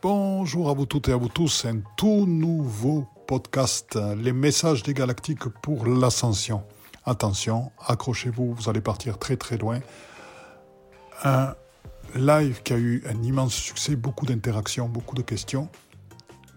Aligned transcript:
Bonjour 0.00 0.70
à 0.70 0.74
vous 0.74 0.86
toutes 0.86 1.08
et 1.08 1.12
à 1.12 1.16
vous 1.16 1.28
tous, 1.28 1.64
un 1.64 1.80
tout 1.96 2.24
nouveau 2.24 3.08
podcast, 3.26 3.98
les 4.16 4.32
messages 4.32 4.84
des 4.84 4.94
galactiques 4.94 5.48
pour 5.60 5.86
l'ascension. 5.86 6.62
Attention, 7.04 7.72
accrochez-vous, 7.84 8.54
vous 8.54 8.68
allez 8.68 8.80
partir 8.80 9.18
très 9.18 9.36
très 9.36 9.58
loin. 9.58 9.80
Un 11.24 11.52
live 12.14 12.62
qui 12.62 12.74
a 12.74 12.78
eu 12.78 13.02
un 13.08 13.20
immense 13.24 13.54
succès, 13.54 13.96
beaucoup 13.96 14.24
d'interactions, 14.24 14.88
beaucoup 14.88 15.16
de 15.16 15.22
questions. 15.22 15.68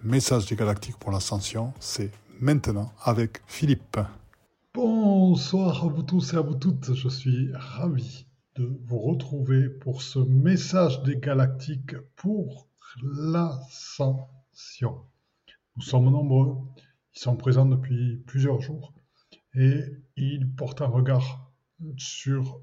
Message 0.04 0.46
des 0.46 0.56
galactiques 0.56 0.98
pour 0.98 1.10
l'ascension, 1.10 1.74
c'est 1.80 2.12
maintenant 2.40 2.92
avec 3.04 3.42
Philippe. 3.48 3.98
Bonsoir 4.76 5.84
à 5.84 5.88
vous 5.88 6.04
tous 6.04 6.34
et 6.34 6.38
à 6.38 6.42
vous 6.42 6.56
toutes, 6.56 6.94
je 6.94 7.10
suis 7.10 7.50
ravi 7.56 8.28
de 8.56 8.72
vous 8.86 9.00
retrouver 9.00 9.68
pour 9.68 10.04
ce 10.04 10.20
message 10.20 11.02
des 11.02 11.18
galactiques 11.18 11.96
pour 12.16 12.68
l'ascension. 13.02 14.26
Nous 15.76 15.82
sommes 15.82 16.10
nombreux, 16.10 16.58
ils 17.16 17.20
sont 17.20 17.36
présents 17.36 17.66
depuis 17.66 18.18
plusieurs 18.28 18.62
jours 18.62 18.94
et 19.56 19.84
ils 20.16 20.50
portent 20.56 20.82
un 20.82 20.88
regard 20.88 21.52
sur 21.98 22.62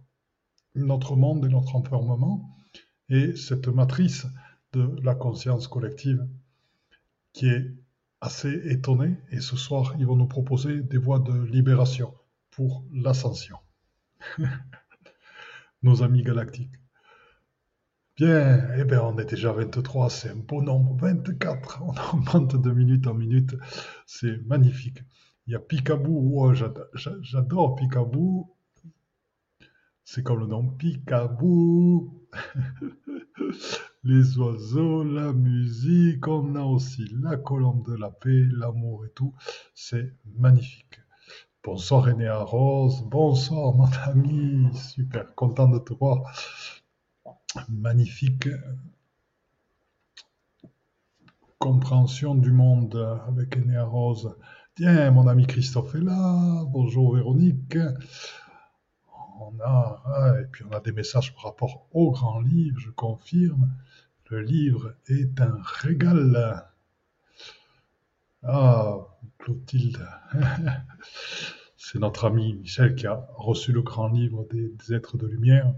notre 0.75 1.17
monde 1.17 1.45
et 1.45 1.49
notre 1.49 1.77
enfermement 1.77 2.57
et 3.09 3.35
cette 3.37 3.69
matrice 3.69 4.27
de 4.73 4.97
la 5.03 5.15
conscience 5.15 5.67
collective 5.69 6.27
qui 7.33 7.49
est 7.49 7.75
assez 8.21 8.53
étonnée 8.71 9.17
et 9.31 9.41
ce 9.41 9.57
soir 9.57 9.95
ils 9.99 10.07
vont 10.07 10.17
nous 10.17 10.27
proposer 10.27 10.83
des 10.83 10.99
voies 10.99 11.19
de 11.19 11.33
libération 11.45 12.15
pour 12.51 12.85
l'ascension. 12.93 13.59
Nos 15.83 16.03
amis 16.03 16.23
galactiques. 16.23 16.78
Bien, 18.19 18.67
eh 18.77 18.83
bien, 18.83 19.03
on 19.03 19.17
est 19.19 19.27
déjà 19.27 19.53
23, 19.53 20.11
c'est 20.11 20.31
un 20.31 20.35
beau 20.35 20.61
nombre. 20.61 20.97
24, 20.97 21.83
on 21.87 22.17
augmente 22.17 22.61
de 22.61 22.71
minute 22.73 23.07
en 23.07 23.15
minute, 23.15 23.55
c'est 24.07 24.45
magnifique. 24.45 25.05
Il 25.47 25.53
y 25.53 25.55
a 25.55 25.61
Picaboo, 25.61 26.33
oh, 26.35 26.53
j'adore 26.53 27.77
Picaboo. 27.77 28.57
C'est 30.05 30.25
comme 30.25 30.41
le 30.41 30.47
nom 30.47 30.69
Picaboo. 30.69 32.27
Les 34.03 34.37
oiseaux, 34.37 35.05
la 35.05 35.33
musique, 35.33 36.27
on 36.27 36.57
a 36.57 36.65
aussi 36.65 37.07
la 37.23 37.37
colombe 37.37 37.89
de 37.89 37.95
la 37.95 38.11
paix, 38.11 38.49
l'amour 38.51 39.07
et 39.07 39.11
tout. 39.11 39.33
C'est 39.75 40.13
magnifique. 40.37 41.01
Bonsoir 41.63 42.05
René 42.05 42.29
Rose, 42.31 43.03
bonsoir 43.03 43.75
mon 43.75 43.89
ami, 44.07 44.67
super 44.75 45.35
content 45.37 45.69
de 45.69 45.79
te 45.79 45.93
voir 45.93 46.25
magnifique 47.69 48.49
compréhension 51.59 52.35
du 52.35 52.53
monde 52.53 52.97
avec 53.27 53.57
Enea 53.57 53.85
Rose. 53.85 54.37
Tiens, 54.77 55.11
mon 55.11 55.27
ami 55.27 55.47
Christophe 55.47 55.95
est 55.97 56.01
là. 56.01 56.65
Bonjour 56.67 57.17
Véronique. 57.17 57.79
On 59.41 59.59
a, 59.61 60.37
et 60.41 60.45
puis 60.45 60.65
on 60.69 60.73
a 60.73 60.81
des 60.81 60.93
messages 60.93 61.35
par 61.35 61.45
rapport 61.45 61.89
au 61.93 62.11
grand 62.13 62.41
livre, 62.41 62.79
je 62.79 62.91
confirme. 62.91 63.73
Le 64.31 64.43
livre 64.43 64.95
est 65.09 65.41
un 65.41 65.59
régal. 65.63 66.65
Ah, 68.43 68.99
Clotilde. 69.39 70.07
C'est 71.77 71.99
notre 71.99 72.27
ami 72.27 72.55
Michel 72.55 72.95
qui 72.95 73.07
a 73.07 73.27
reçu 73.37 73.73
le 73.73 73.83
grand 73.83 74.09
livre 74.09 74.47
des 74.51 74.93
êtres 74.93 75.17
de 75.17 75.27
lumière 75.27 75.73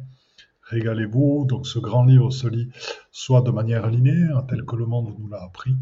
régalez-vous. 0.71 1.45
Donc 1.49 1.67
ce 1.67 1.79
grand 1.79 2.05
livre 2.05 2.31
se 2.31 2.49
lit 2.49 2.71
soit 3.11 3.43
de 3.43 3.51
manière 3.51 3.89
linéaire, 3.89 4.45
tel 4.49 4.65
que 4.65 4.77
le 4.77 4.87
monde 4.87 5.15
nous 5.19 5.29
l'a 5.29 5.43
appris, 5.43 5.75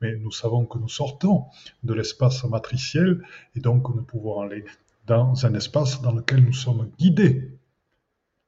mais 0.00 0.16
nous 0.16 0.30
savons 0.30 0.64
que 0.64 0.78
nous 0.78 0.88
sortons 0.88 1.44
de 1.82 1.92
l'espace 1.92 2.44
matriciel 2.44 3.22
et 3.54 3.60
donc 3.60 3.94
nous 3.94 4.02
pouvons 4.02 4.40
aller 4.40 4.64
dans 5.06 5.46
un 5.46 5.54
espace 5.54 6.02
dans 6.02 6.12
lequel 6.12 6.44
nous 6.44 6.52
sommes 6.52 6.90
guidés 6.98 7.56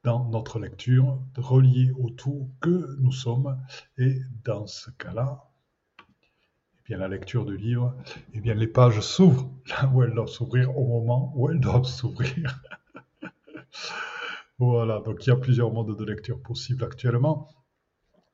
dans 0.03 0.25
notre 0.29 0.59
lecture, 0.59 1.19
reliés 1.37 1.91
au 1.99 2.09
tout 2.09 2.49
que 2.61 2.97
nous 2.99 3.11
sommes. 3.11 3.59
Et 3.97 4.21
dans 4.45 4.65
ce 4.67 4.89
cas-là, 4.91 5.43
eh 5.99 6.03
bien, 6.85 6.97
la 6.97 7.07
lecture 7.07 7.45
du 7.45 7.57
livre, 7.57 7.95
eh 8.33 8.39
bien, 8.39 8.53
les 8.53 8.67
pages 8.67 9.01
s'ouvrent 9.01 9.49
là 9.67 9.89
où 9.93 10.03
elles 10.03 10.13
doivent 10.13 10.27
s'ouvrir 10.27 10.77
au 10.77 10.87
moment 10.87 11.33
où 11.35 11.49
elles 11.49 11.59
doivent 11.59 11.85
s'ouvrir. 11.85 12.61
Voilà, 14.59 14.99
donc 14.99 15.25
il 15.25 15.29
y 15.29 15.31
a 15.31 15.37
plusieurs 15.37 15.71
modes 15.71 15.97
de 15.97 16.05
lecture 16.05 16.41
possibles 16.41 16.83
actuellement. 16.83 17.49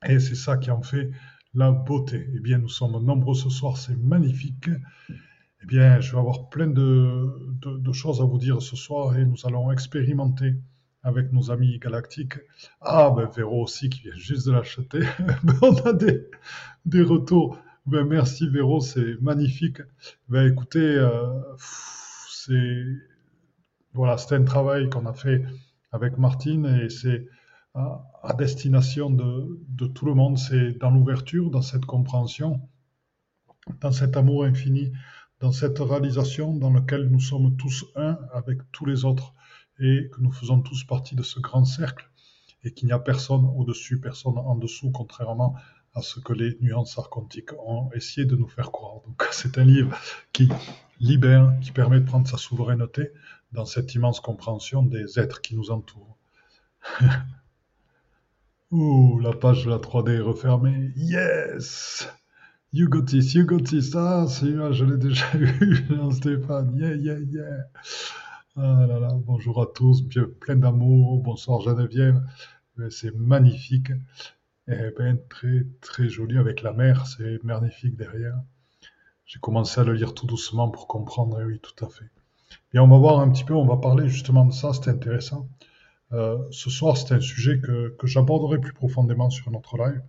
Et 0.08 0.20
c'est 0.20 0.36
ça 0.36 0.58
qui 0.58 0.72
en 0.72 0.82
fait 0.82 1.12
la 1.54 1.72
beauté. 1.72 2.28
Eh 2.36 2.40
bien, 2.40 2.58
nous 2.58 2.70
sommes 2.70 3.04
nombreux 3.04 3.36
ce 3.36 3.50
soir, 3.50 3.78
c'est 3.78 3.96
magnifique. 3.96 4.70
Eh 5.10 5.66
bien, 5.66 6.00
je 6.02 6.12
vais 6.12 6.18
avoir 6.18 6.50
plein 6.50 6.68
de, 6.68 7.92
choses 7.94 8.22
à 8.22 8.26
vous 8.26 8.40
dire 8.40 8.62
ce 8.62 8.76
soir 8.76 9.18
et 9.18 9.26
nous 9.26 9.46
allons 9.46 9.72
expérimenter 9.72 10.56
avec 11.04 11.32
nos 11.32 11.52
amis 11.52 11.78
galactiques. 11.78 12.40
Ah, 12.82 13.14
ben 13.16 13.30
Véro 13.36 13.64
aussi 13.64 13.90
qui 13.90 14.02
vient 14.02 14.16
juste 14.16 14.48
de 14.48 14.52
l'acheter. 14.52 15.02
Ben, 15.44 15.54
on 15.62 15.76
a 15.76 15.94
des, 15.94 16.28
des 16.86 17.04
retours. 17.04 17.60
Ben, 17.86 18.04
merci 18.04 18.50
Véro, 18.50 18.82
c'est 18.82 19.22
magnifique. 19.22 19.82
Ben, 20.28 20.52
écoutez, 20.52 20.80
euh, 20.80 21.40
c'est 21.58 22.84
voilà, 23.94 24.18
c'était 24.18 24.36
un 24.36 24.44
travail 24.44 24.90
qu'on 24.90 25.06
a 25.06 25.14
fait 25.14 25.46
avec 25.96 26.18
Martine 26.18 26.66
et 26.66 26.90
c'est 26.90 27.28
à, 27.74 28.34
destination 28.38 29.10
de, 29.10 29.88
tout 29.88 30.06
le 30.06 30.14
monde. 30.14 30.38
C'est 30.38 30.74
dans 30.74 30.92
l'ouverture, 30.92 31.50
dans 31.50 31.62
cette 31.62 31.86
compréhension, 31.86 32.62
dans 33.82 33.92
cet 33.92 34.18
amour 34.18 34.46
infini, 34.46 34.92
dans 35.40 35.52
cette 35.52 35.80
réalisation 35.80 36.54
dans 36.54 36.72
laquelle 36.72 37.08
nous 37.10 37.20
sommes 37.20 37.56
tous 37.58 37.86
un 37.96 38.18
avec 38.34 38.60
tous 38.72 38.86
les 38.86 39.06
autres 39.06 39.34
et 39.80 40.10
que 40.14 40.22
nous 40.22 40.32
faisons 40.32 40.62
tous 40.62 40.84
partie 40.84 41.16
de 41.16 41.24
ce 41.24 41.40
grand 41.40 41.66
cercle 41.66 42.10
et 42.64 42.72
qu'il 42.72 42.88
n'y 42.88 42.94
a 42.94 43.00
personne 43.00 43.46
au-dessus, 43.56 44.00
personne 44.00 44.38
en 44.38 44.56
dessous, 44.56 44.92
contrairement 44.92 45.56
à 45.94 46.02
ce 46.02 46.20
que 46.20 46.34
les 46.34 46.58
nuances 46.62 46.98
archontiques 46.98 47.54
ont 47.66 47.90
essayé 47.94 48.26
de 48.26 48.36
nous 48.36 48.48
faire 48.48 48.72
croire. 48.72 49.02
Donc 49.06 49.24
c'est 49.32 49.58
un 49.58 49.66
livre 49.66 49.96
qui 50.34 50.50
libère, 51.00 51.54
qui 51.62 51.72
permet 51.72 52.00
de 52.00 52.06
prendre 52.06 52.28
sa 52.28 52.38
souveraineté 52.38 53.12
dans 53.56 53.66
cette 53.66 53.96
immense 53.96 54.20
compréhension 54.20 54.84
des 54.84 55.20
êtres 55.20 55.42
qui 55.42 55.56
nous 55.56 55.72
entourent. 55.72 56.18
Ouh, 58.72 59.20
la 59.20 59.32
page 59.34 59.66
de 59.66 59.70
la 59.70 59.78
3D 59.78 60.18
est 60.18 60.20
refermée. 60.20 60.92
Yes! 60.96 62.08
You 62.74 62.90
got 62.90 63.06
this, 63.06 63.34
you 63.34 63.46
got 63.46 63.64
this. 63.64 63.96
Ah, 63.96 64.28
celui-là, 64.28 64.74
je 64.74 64.84
l'ai 64.84 64.98
déjà 64.98 65.26
eu, 65.38 65.86
Jean-Stéphane. 65.90 66.76
Yeah, 66.76 66.96
yeah, 66.96 67.20
yeah. 67.20 67.70
Ah 68.58 68.86
là 68.88 69.00
là, 69.00 69.10
bonjour 69.26 69.62
à 69.62 69.66
tous, 69.66 70.04
bien, 70.04 70.28
plein 70.42 70.58
d'amour. 70.58 71.22
Bonsoir 71.22 71.62
Geneviève. 71.62 72.22
C'est 72.90 73.16
magnifique. 73.16 73.92
Eh 74.68 74.92
bien, 74.98 75.18
très, 75.30 75.66
très 75.80 76.10
joli 76.10 76.38
avec 76.38 76.62
la 76.62 76.74
mer. 76.74 77.08
C'est 77.08 77.42
magnifique 77.44 77.96
derrière. 77.96 78.42
J'ai 79.26 79.40
commencé 79.40 79.80
à 79.80 79.84
le 79.84 79.94
lire 79.94 80.14
tout 80.14 80.26
doucement 80.26 80.70
pour 80.70 80.88
comprendre. 80.88 81.42
oui, 81.46 81.60
tout 81.60 81.86
à 81.86 81.88
fait. 81.88 82.10
On 82.78 82.88
va 82.88 82.98
voir 82.98 83.20
un 83.20 83.30
petit 83.30 83.46
peu, 83.46 83.54
on 83.54 83.66
va 83.66 83.78
parler 83.78 84.10
justement 84.10 84.46
de 84.46 84.52
ça, 84.52 84.72
c'est 84.74 84.90
intéressant. 84.90 85.48
Euh, 86.12 86.38
ce 86.52 86.70
soir, 86.70 86.98
c'est 86.98 87.14
un 87.14 87.20
sujet 87.20 87.60
que, 87.60 87.96
j'aborderai 88.04 88.60
plus 88.60 88.74
profondément 88.74 89.30
sur 89.30 89.50
notre 89.52 89.78
live. 89.78 90.02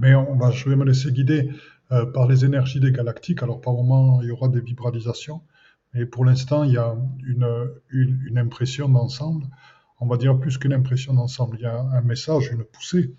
Mais 0.00 0.14
on 0.14 0.36
va, 0.36 0.50
je 0.50 0.68
vais 0.68 0.76
me 0.76 0.84
laisser 0.84 1.10
guider 1.10 1.50
euh, 1.90 2.06
par 2.06 2.28
les 2.28 2.44
énergies 2.44 2.80
des 2.80 2.92
galactiques. 2.92 3.42
Alors, 3.42 3.60
par 3.60 3.74
moment, 3.74 4.22
il 4.22 4.28
y 4.28 4.30
aura 4.30 4.48
des 4.48 4.60
vibralisations. 4.60 5.42
Mais 5.92 6.06
pour 6.06 6.24
l'instant, 6.24 6.62
il 6.62 6.72
y 6.72 6.78
a 6.78 6.96
une, 7.26 7.72
une, 7.90 8.38
impression 8.38 8.88
d'ensemble. 8.88 9.46
On 9.98 10.06
va 10.06 10.16
dire 10.16 10.38
plus 10.38 10.56
qu'une 10.56 10.72
impression 10.72 11.14
d'ensemble. 11.14 11.56
Il 11.58 11.62
y 11.62 11.66
a 11.66 11.80
un 11.80 12.02
message, 12.02 12.50
une 12.52 12.62
poussée, 12.62 13.12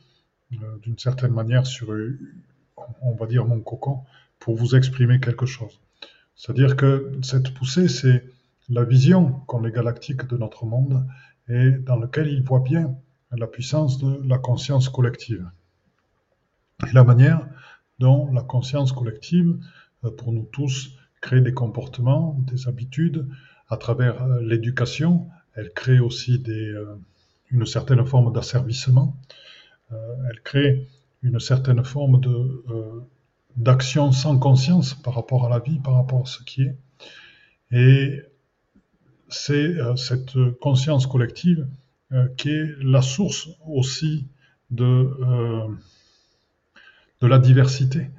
euh, 0.54 0.78
d'une 0.84 0.98
certaine 0.98 1.34
manière, 1.34 1.68
sur, 1.68 1.94
on 3.02 3.16
va 3.16 3.28
dire, 3.28 3.46
mon 3.46 3.60
cocon, 3.60 4.00
pour 4.40 4.56
vous 4.56 4.76
exprimer 4.76 5.20
quelque 5.20 5.46
chose. 5.46 5.82
C'est-à-dire 6.36 6.76
que 6.76 7.12
cette 7.22 7.54
poussée, 7.54 7.88
c'est 7.88 8.24
la 8.70 8.84
vision 8.84 9.32
qu'ont 9.48 9.62
les 9.62 9.72
galactiques 9.72 10.28
de 10.28 10.38
notre 10.38 10.66
monde 10.66 11.06
et 11.50 11.72
dans 11.72 11.98
lequel 11.98 12.28
ils 12.28 12.44
voient 12.44 12.62
bien 12.62 12.96
la 13.32 13.48
puissance 13.48 13.98
de 14.00 14.22
la 14.28 14.38
conscience 14.38 14.90
collective. 14.90 15.50
Et 16.88 16.92
la 16.94 17.04
manière 17.04 17.48
dont 18.00 18.32
la 18.34 18.42
conscience 18.42 18.92
collective, 18.92 19.58
euh, 20.04 20.12
pour 20.12 20.34
nous 20.34 20.48
tous, 20.52 20.96
crée 21.22 21.42
des 21.42 21.54
comportements, 21.54 22.38
des 22.52 22.68
habitudes 22.68 23.28
à 23.70 23.78
travers 23.78 24.24
euh, 24.24 24.42
l'éducation. 24.42 25.28
Elle 25.54 25.72
crée 25.72 26.00
aussi 26.00 26.44
euh, 26.48 26.96
une 27.52 27.66
certaine 27.66 28.06
forme 28.06 28.34
d'asservissement. 28.34 29.18
Elle 29.92 30.42
crée 30.42 30.88
une 31.22 31.42
certaine 31.42 31.84
forme 31.84 32.22
de 32.22 32.64
d'action 33.58 34.12
sans 34.12 34.38
conscience 34.38 34.94
par 34.94 35.16
rapport 35.16 35.46
à 35.46 35.50
la 35.50 35.60
vie, 35.60 35.80
par 35.80 35.96
rapport 35.96 36.22
à 36.22 36.26
ce 36.26 36.44
qui 36.44 36.64
est. 36.64 36.78
Et 37.72 38.22
c'est 39.30 39.54
euh, 39.54 39.96
cette 39.96 40.38
conscience 40.60 41.08
collective 41.08 41.68
euh, 42.12 42.28
qui 42.38 42.50
est 42.50 42.76
la 42.82 43.02
source 43.02 43.50
aussi 43.66 44.28
de, 44.70 44.86
euh, 44.86 45.68
de 47.22 47.28
la 47.28 47.40
diversité, 47.40 48.10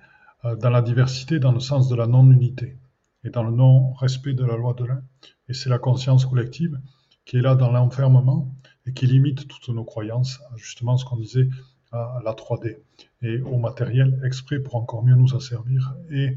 dans 0.61 0.71
la 0.71 0.83
diversité 0.83 1.39
dans 1.39 1.53
le 1.53 1.61
sens 1.61 1.89
de 1.89 1.95
la 1.95 2.09
non-unité 2.09 2.77
et 3.23 3.31
dans 3.31 3.45
le 3.45 3.53
non-respect 3.53 4.33
de 4.35 4.45
la 4.45 4.57
loi 4.57 4.75
de 4.75 4.85
l'un. 4.85 5.03
Et 5.49 5.55
c'est 5.55 5.69
la 5.69 5.79
conscience 5.79 6.27
collective 6.27 6.81
qui 7.25 7.37
est 7.37 7.43
là 7.43 7.55
dans 7.55 7.71
l'enfermement 7.71 8.53
et 8.87 8.93
qui 8.93 9.07
limite 9.07 9.47
toutes 9.47 9.69
nos 9.69 9.85
croyances, 9.85 10.41
justement 10.57 10.97
ce 10.97 11.05
qu'on 11.05 11.17
disait 11.17 11.49
à 11.93 12.21
la 12.25 12.33
3D 12.33 12.79
et 13.21 13.41
au 13.43 13.59
matériel 13.59 14.21
exprès 14.25 14.59
pour 14.59 14.77
encore 14.77 15.05
mieux 15.05 15.15
nous 15.15 15.35
asservir. 15.37 15.95
Et 16.11 16.37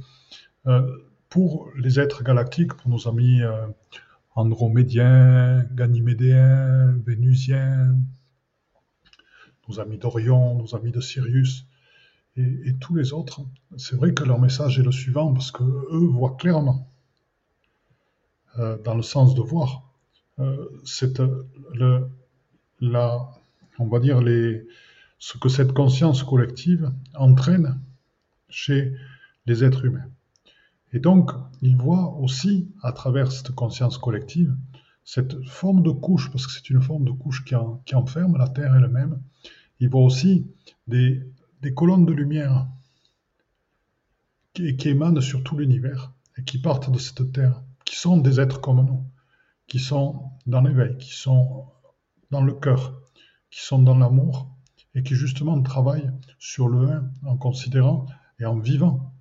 euh, 0.67 0.97
pour 1.29 1.69
les 1.77 1.99
êtres 1.99 2.23
galactiques, 2.23 2.73
pour 2.73 2.89
nos 2.89 3.07
amis 3.07 3.41
euh, 3.41 3.67
andromédiens, 4.35 5.63
ganymédéens, 5.71 6.93
vénusiens, 7.05 7.95
nos 9.67 9.79
amis 9.79 9.97
d'Orion, 9.97 10.55
nos 10.55 10.75
amis 10.75 10.91
de 10.91 11.01
Sirius 11.01 11.65
et, 12.37 12.75
tous 12.81 12.95
les 12.95 13.13
autres, 13.13 13.41
c'est 13.77 13.95
vrai 13.95 14.13
que 14.13 14.25
leur 14.25 14.39
message 14.39 14.77
est 14.77 14.83
le 14.83 14.91
suivant 14.91 15.33
parce 15.33 15.51
que 15.51 15.63
eux 15.63 16.07
voient 16.07 16.35
clairement, 16.37 16.91
euh, 18.59 18.77
dans 18.83 18.93
le 18.93 19.03
sens 19.03 19.35
de 19.35 19.41
voir, 19.41 19.83
c'est 20.83 21.17
le, 21.73 22.09
la, 22.81 23.29
on 23.79 23.87
va 23.87 23.99
dire 23.99 24.19
les, 24.21 24.67
ce 25.17 25.37
que 25.37 25.49
cette 25.49 25.73
conscience 25.73 26.23
collective 26.23 26.91
entraîne 27.15 27.79
chez 28.49 28.93
les 29.45 29.63
êtres 29.63 29.85
humains. 29.85 30.09
Et 30.93 30.99
donc, 30.99 31.31
ils 31.61 31.75
voient 31.75 32.15
aussi, 32.19 32.69
à 32.81 32.91
travers 32.91 33.31
cette 33.31 33.51
conscience 33.51 33.97
collective, 33.97 34.55
cette 35.03 35.43
forme 35.45 35.83
de 35.83 35.91
couche, 35.91 36.31
parce 36.31 36.47
que 36.47 36.53
c'est 36.53 36.69
une 36.69 36.81
forme 36.81 37.05
de 37.05 37.11
couche 37.11 37.43
qui, 37.43 37.55
qui 37.85 37.95
enferme 37.95 38.37
la 38.37 38.47
Terre 38.47 38.75
elle-même, 38.75 39.21
il 39.79 39.89
voit 39.89 40.01
aussi 40.01 40.47
des, 40.87 41.21
colonnes 41.75 42.05
de 42.05 42.13
lumière 42.13 42.67
qui, 44.53 44.77
qui 44.77 44.89
émanent 44.89 45.21
sur 45.21 45.43
tout 45.43 45.57
l'univers 45.57 46.13
et 46.37 46.43
qui 46.43 46.59
partent 46.59 46.91
de 46.91 46.99
cette 46.99 47.31
terre, 47.31 47.61
qui 47.83 47.95
sont 47.95 48.17
des 48.17 48.39
êtres 48.39 48.61
comme 48.61 48.85
nous, 48.85 49.03
qui 49.67 49.79
sont 49.79 50.31
dans 50.45 50.61
l'éveil, 50.61 50.97
qui 50.97 51.13
sont 51.13 51.65
dans 52.31 52.41
le 52.41 52.53
cœur, 52.53 53.01
qui 53.49 53.61
sont 53.61 53.79
dans 53.79 53.97
l'amour 53.97 54.54
et 54.95 55.03
qui 55.03 55.15
justement 55.15 55.61
travaillent 55.61 56.09
sur 56.39 56.67
le 56.67 56.87
un 56.87 57.11
en 57.25 57.37
considérant 57.37 58.05
et 58.39 58.45
en 58.45 58.57
vivant 58.57 59.13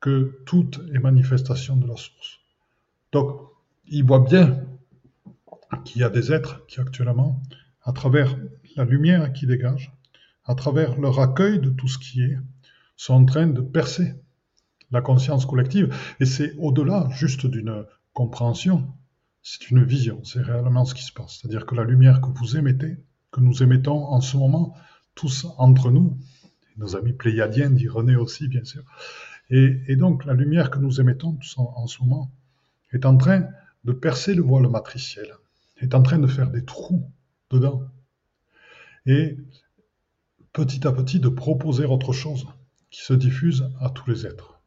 que 0.00 0.42
tout 0.44 0.70
est 0.92 0.98
manifestation 0.98 1.76
de 1.76 1.86
la 1.86 1.96
source. 1.96 2.40
Donc, 3.12 3.40
il 3.86 4.04
voit 4.04 4.20
bien 4.20 4.64
qu'il 5.84 6.02
y 6.02 6.04
a 6.04 6.10
des 6.10 6.32
êtres 6.32 6.66
qui 6.66 6.80
actuellement, 6.80 7.42
à 7.82 7.92
travers 7.92 8.36
la 8.76 8.84
lumière 8.84 9.32
qui 9.32 9.46
dégage, 9.46 9.92
à 10.44 10.54
travers 10.54 10.98
leur 11.00 11.20
accueil 11.20 11.58
de 11.58 11.70
tout 11.70 11.88
ce 11.88 11.98
qui 11.98 12.22
est, 12.22 12.38
sont 12.96 13.14
en 13.14 13.24
train 13.24 13.46
de 13.46 13.60
percer 13.60 14.14
la 14.90 15.00
conscience 15.00 15.46
collective. 15.46 15.94
Et 16.20 16.26
c'est 16.26 16.54
au-delà 16.58 17.08
juste 17.10 17.46
d'une 17.46 17.84
compréhension, 18.12 18.86
c'est 19.42 19.70
une 19.70 19.84
vision, 19.84 20.22
c'est 20.24 20.40
réellement 20.42 20.84
ce 20.84 20.94
qui 20.94 21.02
se 21.02 21.12
passe. 21.12 21.38
C'est-à-dire 21.40 21.66
que 21.66 21.74
la 21.74 21.84
lumière 21.84 22.20
que 22.20 22.28
vous 22.28 22.56
émettez, 22.56 22.98
que 23.30 23.40
nous 23.40 23.62
émettons 23.62 24.04
en 24.04 24.20
ce 24.20 24.36
moment, 24.36 24.74
tous 25.14 25.46
entre 25.58 25.90
nous, 25.90 26.18
nos 26.76 26.96
amis 26.96 27.12
pléiadiens, 27.12 27.70
dit 27.70 27.88
René 27.88 28.16
aussi, 28.16 28.48
bien 28.48 28.64
sûr, 28.64 28.84
et, 29.50 29.96
donc 29.96 30.24
la 30.24 30.32
lumière 30.34 30.70
que 30.70 30.78
nous 30.78 31.00
émettons 31.00 31.38
en 31.56 31.86
ce 31.86 32.02
moment 32.02 32.30
est 32.92 33.04
en 33.04 33.16
train 33.16 33.48
de 33.84 33.92
percer 33.92 34.34
le 34.34 34.42
voile 34.42 34.68
matriciel, 34.68 35.32
est 35.78 35.94
en 35.94 36.02
train 36.02 36.18
de 36.18 36.26
faire 36.26 36.50
des 36.50 36.64
trous 36.64 37.10
dedans. 37.50 37.82
Et 39.06 39.36
petit 40.52 40.86
à 40.86 40.92
petit 40.92 41.20
de 41.20 41.28
proposer 41.28 41.84
autre 41.84 42.12
chose 42.12 42.46
qui 42.90 43.02
se 43.02 43.12
diffuse 43.12 43.68
à 43.80 43.90
tous 43.90 44.08
les 44.08 44.26
êtres. 44.26 44.58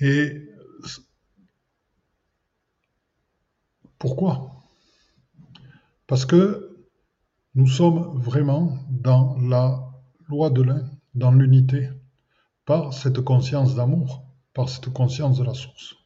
Et 0.00 0.48
pourquoi? 3.98 4.62
Parce 6.06 6.24
que 6.24 6.73
nous 7.54 7.68
sommes 7.68 8.18
vraiment 8.20 8.78
dans 8.90 9.36
la 9.38 9.92
loi 10.28 10.50
de 10.50 10.62
l'un, 10.62 10.90
dans 11.14 11.30
l'unité, 11.30 11.90
par 12.64 12.92
cette 12.92 13.20
conscience 13.20 13.74
d'amour, 13.74 14.24
par 14.54 14.68
cette 14.68 14.88
conscience 14.92 15.38
de 15.38 15.44
la 15.44 15.54
source. 15.54 15.96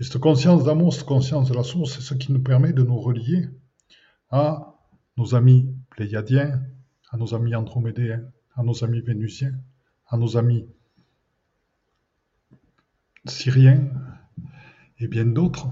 Et 0.00 0.04
cette 0.04 0.18
conscience 0.18 0.64
d'amour, 0.64 0.92
cette 0.92 1.06
conscience 1.06 1.48
de 1.48 1.54
la 1.54 1.62
source, 1.62 1.94
c'est 1.94 2.00
ce 2.00 2.14
qui 2.14 2.32
nous 2.32 2.42
permet 2.42 2.72
de 2.72 2.82
nous 2.82 2.98
relier 2.98 3.48
à 4.30 4.74
nos 5.16 5.34
amis 5.34 5.72
pléiadiens, 5.90 6.60
à 7.10 7.16
nos 7.16 7.34
amis 7.34 7.54
andromédéens, 7.54 8.24
à 8.56 8.62
nos 8.62 8.82
amis 8.82 9.00
vénusiens, 9.00 9.54
à 10.08 10.16
nos 10.16 10.36
amis 10.36 10.66
syriens 13.26 13.88
et 14.98 15.06
bien 15.06 15.26
d'autres. 15.26 15.68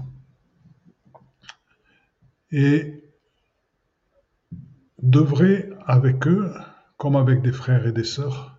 Et 2.51 3.00
devrait 5.01 5.69
avec 5.85 6.27
eux, 6.27 6.53
comme 6.97 7.15
avec 7.15 7.41
des 7.41 7.51
frères 7.51 7.85
et 7.87 7.91
des 7.91 8.03
sœurs, 8.03 8.57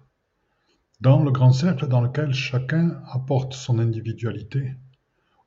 dans 1.01 1.23
le 1.23 1.31
grand 1.31 1.53
cercle 1.53 1.89
dans 1.89 2.01
lequel 2.01 2.33
chacun 2.33 3.03
apporte 3.11 3.55
son 3.55 3.79
individualité, 3.79 4.75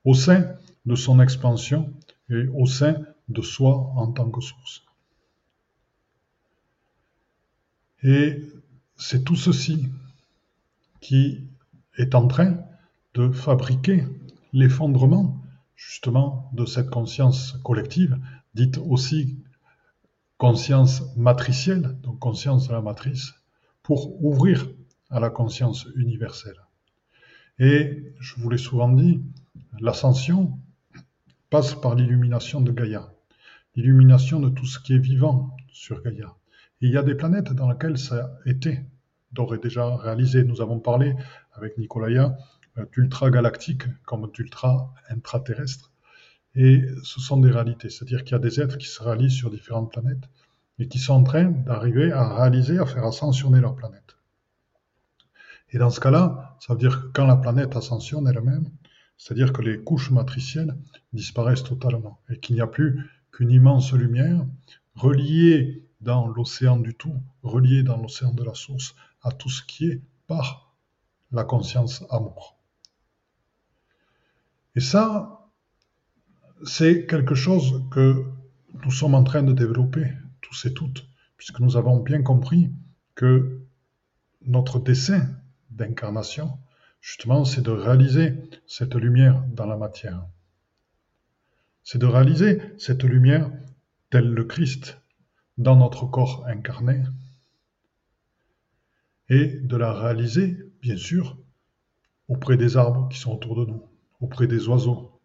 au 0.03 0.13
sein 0.13 0.45
de 0.85 0.95
son 0.95 1.19
expansion 1.19 1.93
et 2.29 2.47
au 2.47 2.65
sein 2.65 2.95
de 3.29 3.41
soi 3.41 3.91
en 3.95 4.11
tant 4.11 4.29
que 4.29 4.41
source. 4.41 4.83
Et 8.03 8.41
c'est 8.97 9.23
tout 9.23 9.35
ceci 9.35 9.87
qui 11.01 11.47
est 11.97 12.15
en 12.15 12.27
train 12.27 12.57
de 13.13 13.31
fabriquer 13.31 14.05
l'effondrement 14.53 15.41
justement 15.75 16.49
de 16.53 16.65
cette 16.65 16.89
conscience 16.89 17.53
collective, 17.63 18.17
dite 18.53 18.77
aussi 18.77 19.37
conscience 20.37 21.01
matricielle, 21.15 21.97
donc 22.01 22.19
conscience 22.19 22.67
de 22.67 22.73
la 22.73 22.81
matrice, 22.81 23.33
pour 23.83 24.23
ouvrir 24.23 24.67
à 25.09 25.19
la 25.19 25.29
conscience 25.29 25.87
universelle. 25.95 26.59
Et 27.59 28.13
je 28.19 28.35
vous 28.37 28.49
l'ai 28.49 28.57
souvent 28.57 28.89
dit, 28.89 29.21
l'ascension 29.79 30.59
passe 31.49 31.75
par 31.75 31.95
l'illumination 31.95 32.61
de 32.61 32.71
Gaïa, 32.71 33.13
l'illumination 33.75 34.39
de 34.39 34.49
tout 34.49 34.65
ce 34.65 34.79
qui 34.79 34.93
est 34.93 34.99
vivant 34.99 35.55
sur 35.71 36.01
Gaïa 36.01 36.35
il 36.81 36.91
y 36.91 36.97
a 36.97 37.03
des 37.03 37.15
planètes 37.15 37.53
dans 37.53 37.69
lesquelles 37.69 37.97
ça 37.97 38.15
a 38.45 38.49
été 38.49 38.81
d'ores 39.31 39.55
et 39.55 39.57
déjà 39.57 39.95
réalisé. 39.95 40.43
Nous 40.43 40.61
avons 40.61 40.79
parlé 40.79 41.15
avec 41.53 41.77
Nicolaya 41.77 42.37
euh, 42.77 42.85
d'ultra-galactique 42.93 43.83
comme 44.03 44.29
d'ultra-intraterrestre. 44.31 45.91
Et 46.55 46.85
ce 47.03 47.19
sont 47.19 47.37
des 47.37 47.51
réalités. 47.51 47.89
C'est-à-dire 47.89 48.23
qu'il 48.23 48.33
y 48.33 48.35
a 48.35 48.39
des 48.39 48.61
êtres 48.61 48.77
qui 48.77 48.87
se 48.87 49.03
réalisent 49.03 49.33
sur 49.35 49.49
différentes 49.49 49.91
planètes 49.91 50.29
et 50.79 50.87
qui 50.87 50.99
sont 50.99 51.13
en 51.13 51.23
train 51.23 51.45
d'arriver 51.45 52.11
à 52.11 52.35
réaliser, 52.35 52.79
à 52.79 52.85
faire 52.85 53.05
ascensionner 53.05 53.59
leur 53.59 53.75
planète. 53.75 54.17
Et 55.71 55.77
dans 55.77 55.89
ce 55.89 55.99
cas-là, 55.99 56.57
ça 56.59 56.73
veut 56.73 56.79
dire 56.79 57.01
que 57.01 57.07
quand 57.07 57.25
la 57.25 57.35
planète 57.35 57.75
ascensionne 57.75 58.27
elle-même, 58.27 58.69
c'est-à-dire 59.17 59.53
que 59.53 59.61
les 59.61 59.83
couches 59.83 60.11
matricielles 60.11 60.75
disparaissent 61.13 61.63
totalement 61.63 62.19
et 62.29 62.39
qu'il 62.39 62.55
n'y 62.55 62.61
a 62.61 62.67
plus 62.67 63.09
qu'une 63.31 63.51
immense 63.51 63.93
lumière 63.93 64.45
reliée 64.95 65.85
dans 66.01 66.27
l'océan 66.27 66.77
du 66.77 66.93
tout, 66.93 67.15
relié 67.43 67.83
dans 67.83 67.97
l'océan 67.97 68.31
de 68.33 68.43
la 68.43 68.53
source 68.53 68.95
à 69.21 69.31
tout 69.31 69.49
ce 69.49 69.63
qui 69.63 69.87
est 69.87 70.01
par 70.27 70.75
la 71.31 71.43
conscience 71.43 72.05
amour. 72.09 72.57
Et 74.75 74.81
ça, 74.81 75.44
c'est 76.63 77.05
quelque 77.05 77.35
chose 77.35 77.83
que 77.91 78.25
nous 78.83 78.91
sommes 78.91 79.15
en 79.15 79.23
train 79.23 79.43
de 79.43 79.53
développer, 79.53 80.11
tous 80.41 80.65
et 80.65 80.73
toutes, 80.73 81.07
puisque 81.37 81.59
nous 81.59 81.77
avons 81.77 81.99
bien 81.99 82.21
compris 82.21 82.71
que 83.15 83.61
notre 84.41 84.79
dessein 84.79 85.27
d'incarnation, 85.69 86.57
justement, 87.01 87.45
c'est 87.45 87.61
de 87.61 87.71
réaliser 87.71 88.33
cette 88.67 88.95
lumière 88.95 89.43
dans 89.49 89.65
la 89.65 89.77
matière. 89.77 90.25
C'est 91.83 91.99
de 91.99 92.05
réaliser 92.05 92.61
cette 92.77 93.03
lumière 93.03 93.51
tel 94.09 94.29
le 94.29 94.43
Christ, 94.43 94.99
dans 95.57 95.75
notre 95.75 96.05
corps 96.05 96.45
incarné 96.47 97.03
et 99.29 99.47
de 99.47 99.77
la 99.77 99.93
réaliser, 99.93 100.57
bien 100.81 100.97
sûr, 100.97 101.37
auprès 102.27 102.57
des 102.57 102.77
arbres 102.77 103.07
qui 103.09 103.17
sont 103.17 103.33
autour 103.33 103.55
de 103.55 103.71
nous, 103.71 103.83
auprès 104.19 104.47
des 104.47 104.67
oiseaux, 104.67 105.19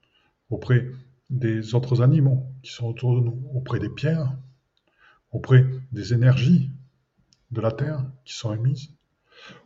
auprès 0.48 0.90
des 1.30 1.74
autres 1.74 2.02
animaux 2.02 2.46
qui 2.62 2.72
sont 2.72 2.86
autour 2.86 3.16
de 3.16 3.20
nous, 3.20 3.50
auprès 3.54 3.78
des 3.78 3.88
pierres, 3.88 4.36
auprès 5.30 5.64
des 5.92 6.12
énergies 6.12 6.70
de 7.50 7.60
la 7.60 7.72
Terre 7.72 8.04
qui 8.24 8.34
sont 8.34 8.52
émises, 8.52 8.92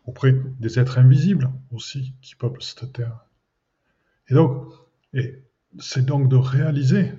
auprès 0.05 0.35
des 0.61 0.79
êtres 0.79 0.99
invisibles 0.99 1.51
aussi 1.71 2.15
qui 2.23 2.37
peuplent 2.37 2.63
cette 2.63 2.93
Terre. 2.93 3.27
Et 4.29 4.35
donc, 4.35 4.73
c'est 5.79 6.05
donc 6.05 6.29
de 6.29 6.37
réaliser 6.37 7.13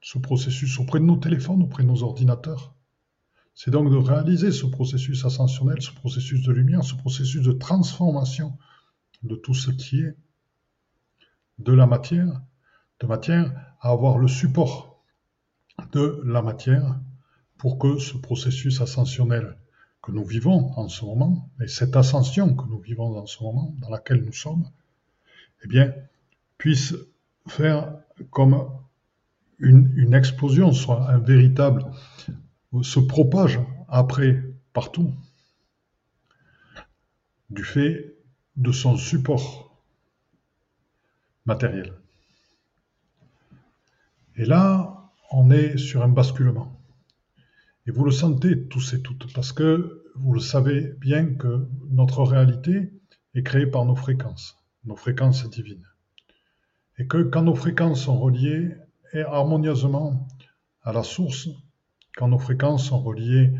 ce 0.00 0.18
processus 0.18 0.78
auprès 0.78 1.00
de 1.00 1.04
nos 1.04 1.16
téléphones, 1.16 1.62
auprès 1.62 1.82
de 1.82 1.88
nos 1.88 2.02
ordinateurs, 2.02 2.74
c'est 3.54 3.70
donc 3.70 3.90
de 3.90 3.96
réaliser 3.96 4.50
ce 4.50 4.66
processus 4.66 5.24
ascensionnel, 5.24 5.80
ce 5.80 5.92
processus 5.92 6.42
de 6.42 6.52
lumière, 6.52 6.82
ce 6.82 6.96
processus 6.96 7.42
de 7.42 7.52
transformation 7.52 8.58
de 9.22 9.36
tout 9.36 9.54
ce 9.54 9.70
qui 9.70 10.00
est 10.00 10.16
de 11.58 11.72
la 11.72 11.86
matière, 11.86 12.42
matière 13.06 13.52
à 13.80 13.90
avoir 13.90 14.18
le 14.18 14.28
support 14.28 15.02
de 15.92 16.22
la 16.24 16.42
matière 16.42 16.98
pour 17.58 17.78
que 17.78 17.98
ce 17.98 18.16
processus 18.16 18.80
ascensionnel 18.80 19.56
que 20.02 20.12
nous 20.12 20.24
vivons 20.24 20.72
en 20.78 20.88
ce 20.88 21.04
moment, 21.04 21.48
et 21.62 21.66
cette 21.66 21.96
ascension 21.96 22.54
que 22.54 22.66
nous 22.68 22.78
vivons 22.78 23.16
en 23.16 23.26
ce 23.26 23.42
moment, 23.42 23.74
dans 23.78 23.88
laquelle 23.88 24.22
nous 24.22 24.34
sommes, 24.34 24.70
eh 25.64 25.66
bien, 25.66 25.94
puisse 26.58 26.94
faire 27.48 27.94
comme 28.30 28.68
une 29.58 30.12
explosion, 30.12 30.72
soit 30.72 31.08
un 31.08 31.18
véritable, 31.18 31.86
se 32.82 33.00
propage 33.00 33.60
après 33.88 34.42
partout, 34.74 35.14
du 37.48 37.64
fait 37.64 38.14
de 38.56 38.72
son 38.72 38.96
support 38.96 39.80
matériel. 41.46 41.94
Et 44.36 44.44
là, 44.44 45.12
on 45.30 45.50
est 45.50 45.76
sur 45.78 46.02
un 46.02 46.08
basculement. 46.08 46.80
Et 47.86 47.90
vous 47.90 48.04
le 48.04 48.10
sentez 48.10 48.66
tous 48.68 48.94
et 48.94 49.02
toutes, 49.02 49.32
parce 49.32 49.52
que 49.52 50.04
vous 50.16 50.32
le 50.32 50.40
savez 50.40 50.94
bien 51.00 51.34
que 51.34 51.68
notre 51.90 52.22
réalité 52.22 52.92
est 53.34 53.42
créée 53.42 53.66
par 53.66 53.84
nos 53.84 53.96
fréquences, 53.96 54.56
nos 54.84 54.96
fréquences 54.96 55.48
divines. 55.48 55.86
Et 56.98 57.06
que 57.06 57.22
quand 57.22 57.42
nos 57.42 57.54
fréquences 57.54 58.02
sont 58.02 58.18
reliées 58.18 58.74
harmonieusement 59.12 60.26
à 60.82 60.92
la 60.92 61.02
source, 61.02 61.48
quand 62.16 62.28
nos 62.28 62.38
fréquences 62.38 62.86
sont 62.86 63.00
reliées 63.00 63.52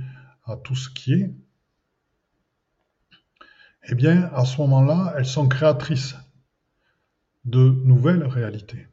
à 0.44 0.56
tout 0.56 0.74
ce 0.74 0.88
qui 0.90 1.12
est, 1.14 1.34
eh 3.88 3.94
bien, 3.94 4.30
à 4.32 4.44
ce 4.44 4.60
moment-là, 4.62 5.14
elles 5.16 5.26
sont 5.26 5.46
créatrices 5.46 6.16
de 7.44 7.70
nouvelles 7.84 8.24
réalités. 8.24 8.86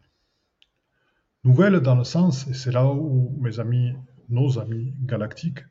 Nouvelles 1.43 1.79
dans 1.79 1.95
le 1.95 2.03
sens, 2.03 2.48
et 2.48 2.53
c'est 2.53 2.71
là 2.71 2.86
où 2.86 3.36
mes 3.41 3.60
amis 3.60 3.93
nos 4.29 4.60
amis 4.60 4.93
galactiques 5.01 5.65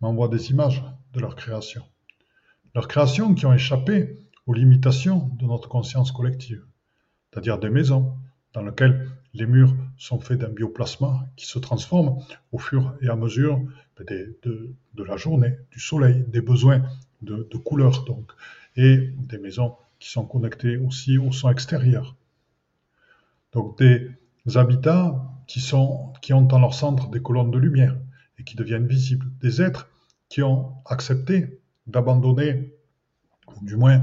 m'envoient 0.00 0.28
des 0.28 0.50
images 0.50 0.84
de 1.14 1.20
leur 1.20 1.36
création. 1.36 1.82
Leurs 2.74 2.88
créations 2.88 3.34
qui 3.34 3.46
ont 3.46 3.54
échappé 3.54 4.18
aux 4.46 4.52
limitations 4.52 5.30
de 5.38 5.46
notre 5.46 5.68
conscience 5.68 6.12
collective, 6.12 6.64
c'est-à-dire 7.30 7.58
des 7.58 7.70
maisons 7.70 8.14
dans 8.52 8.62
lesquelles 8.62 9.08
les 9.34 9.46
murs 9.46 9.74
sont 9.96 10.20
faits 10.20 10.38
d'un 10.38 10.48
bioplasma 10.50 11.26
qui 11.36 11.46
se 11.46 11.58
transforme 11.58 12.18
au 12.50 12.58
fur 12.58 12.94
et 13.00 13.08
à 13.08 13.16
mesure 13.16 13.60
de, 13.98 14.74
la 14.96 15.16
journée, 15.16 15.56
du 15.70 15.80
soleil, 15.80 16.24
des 16.28 16.40
besoins 16.40 16.82
de, 17.22 17.48
de 17.50 17.56
couleurs 17.56 18.04
donc, 18.04 18.32
et 18.76 19.10
des 19.16 19.38
maisons 19.38 19.76
qui 20.00 20.10
sont 20.10 20.26
connectées 20.26 20.76
aussi 20.76 21.16
au 21.16 21.30
son 21.30 21.48
extérieur. 21.48 22.16
Donc 23.52 23.78
des 23.78 24.10
habitats 24.54 25.22
qui, 25.46 25.60
sont, 25.60 26.12
qui 26.20 26.32
ont 26.32 26.48
en 26.50 26.58
leur 26.58 26.74
centre 26.74 27.08
des 27.10 27.22
colonnes 27.22 27.50
de 27.50 27.58
lumière 27.58 27.96
et 28.38 28.44
qui 28.44 28.56
deviennent 28.56 28.86
visibles. 28.86 29.30
Des 29.40 29.62
êtres 29.62 29.88
qui 30.28 30.42
ont 30.42 30.74
accepté 30.86 31.60
d'abandonner, 31.86 32.74
ou 33.48 33.64
du 33.64 33.76
moins 33.76 34.02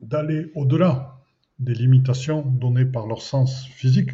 d'aller 0.00 0.52
au-delà 0.54 1.18
des 1.58 1.74
limitations 1.74 2.42
données 2.42 2.84
par 2.84 3.06
leur 3.06 3.22
sens 3.22 3.66
physique 3.66 4.10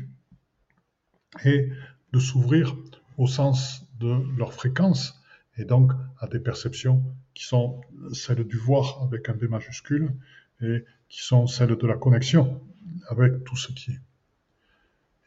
et 1.45 1.71
de 2.13 2.19
s'ouvrir 2.19 2.77
au 3.17 3.27
sens 3.27 3.87
de 4.01 4.17
leur 4.37 4.53
fréquence 4.53 5.21
et 5.57 5.65
donc 5.65 5.93
à 6.21 6.27
des 6.29 6.39
perceptions 6.39 7.03
qui 7.35 7.45
sont 7.45 7.81
celles 8.13 8.45
du 8.45 8.57
voir 8.57 9.03
avec 9.03 9.29
un 9.29 9.35
B 9.35 9.45
majuscule 9.45 10.15
et 10.63 10.85
qui 11.09 11.23
sont 11.23 11.47
celles 11.47 11.77
de 11.77 11.87
la 11.87 11.97
connexion 11.97 12.61
avec 13.09 13.45
tout 13.45 13.57
ce 13.57 13.73
qui 13.73 13.93
est. 13.93 14.01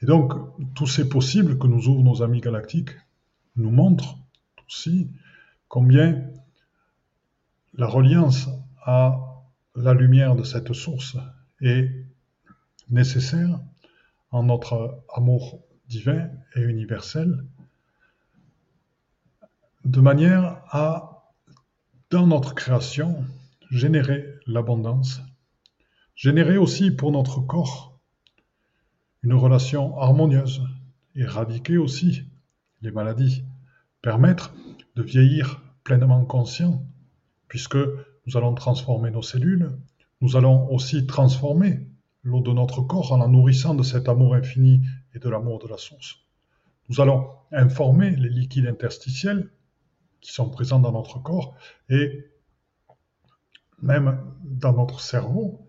Et 0.01 0.05
donc, 0.05 0.34
tous 0.74 0.88
ces 0.88 1.08
possibles 1.08 1.58
que 1.60 1.67
nous 1.67 1.88
ouvrent 1.88 2.03
nos 2.03 2.24
amis 2.24 2.41
galactiques 2.41 2.96
nous 3.55 3.70
montrent 3.70 4.17
aussi 4.67 5.12
combien 5.67 6.24
la 7.75 7.88
reliance 7.88 8.50
à 8.84 9.20
la 9.75 9.93
lumière 9.93 10.36
de 10.36 10.43
cette 10.43 10.74
source 10.74 11.17
est 11.62 11.89
nécessaire 12.89 13.60
en 14.31 14.43
notre 14.43 15.03
amour 15.13 15.62
divin 15.88 16.29
et 16.55 16.62
universel, 16.62 17.46
de 19.86 20.01
manière 20.01 20.63
à, 20.70 21.31
dans 22.10 22.27
notre 22.27 22.55
création, 22.55 23.25
générer 23.70 24.25
l'abondance, 24.48 25.22
générer 26.15 26.58
aussi 26.58 26.91
pour 26.91 27.12
notre 27.12 27.41
corps 27.41 27.90
une 29.24 29.34
relation 29.34 29.98
harmonieuse, 30.00 30.62
éradiquer 31.16 31.78
aussi 31.78 32.24
les 32.82 32.92
maladies, 32.92 33.44
permettre 34.01 34.54
de 34.96 35.04
vieillir 35.04 35.62
pleinement 35.84 36.25
conscient, 36.25 36.84
puisque 37.48 37.78
nous 37.78 38.38
allons 38.38 38.54
transformer 38.54 39.12
nos 39.12 39.22
cellules, 39.22 39.72
nous 40.22 40.36
allons 40.36 40.72
aussi 40.72 41.06
transformer 41.06 41.88
l'eau 42.24 42.42
de 42.42 42.51
notre 42.51 42.82
corps 42.82 43.12
en 43.12 43.18
la 43.18 43.28
nourrissant 43.28 43.75
de 43.75 43.84
cet 43.84 44.08
amour 44.10 44.36
infini 44.36 44.82
et 45.13 45.20
de 45.20 45.30
l'amour 45.30 45.60
de 45.60 45.68
la 45.68 45.78
source. 45.78 46.18
Nous 46.90 47.01
allons 47.01 47.30
informer 47.51 48.16
les 48.16 48.30
liquides 48.30 48.68
interstitiels 48.68 49.51
qui 50.20 50.32
sont 50.32 50.50
présents 50.50 50.80
dans 50.80 50.92
notre 50.92 51.20
corps 51.22 51.56
et 51.90 52.25
même 53.82 54.20
dans 54.44 54.74
notre 54.74 55.00
cerveau, 55.00 55.68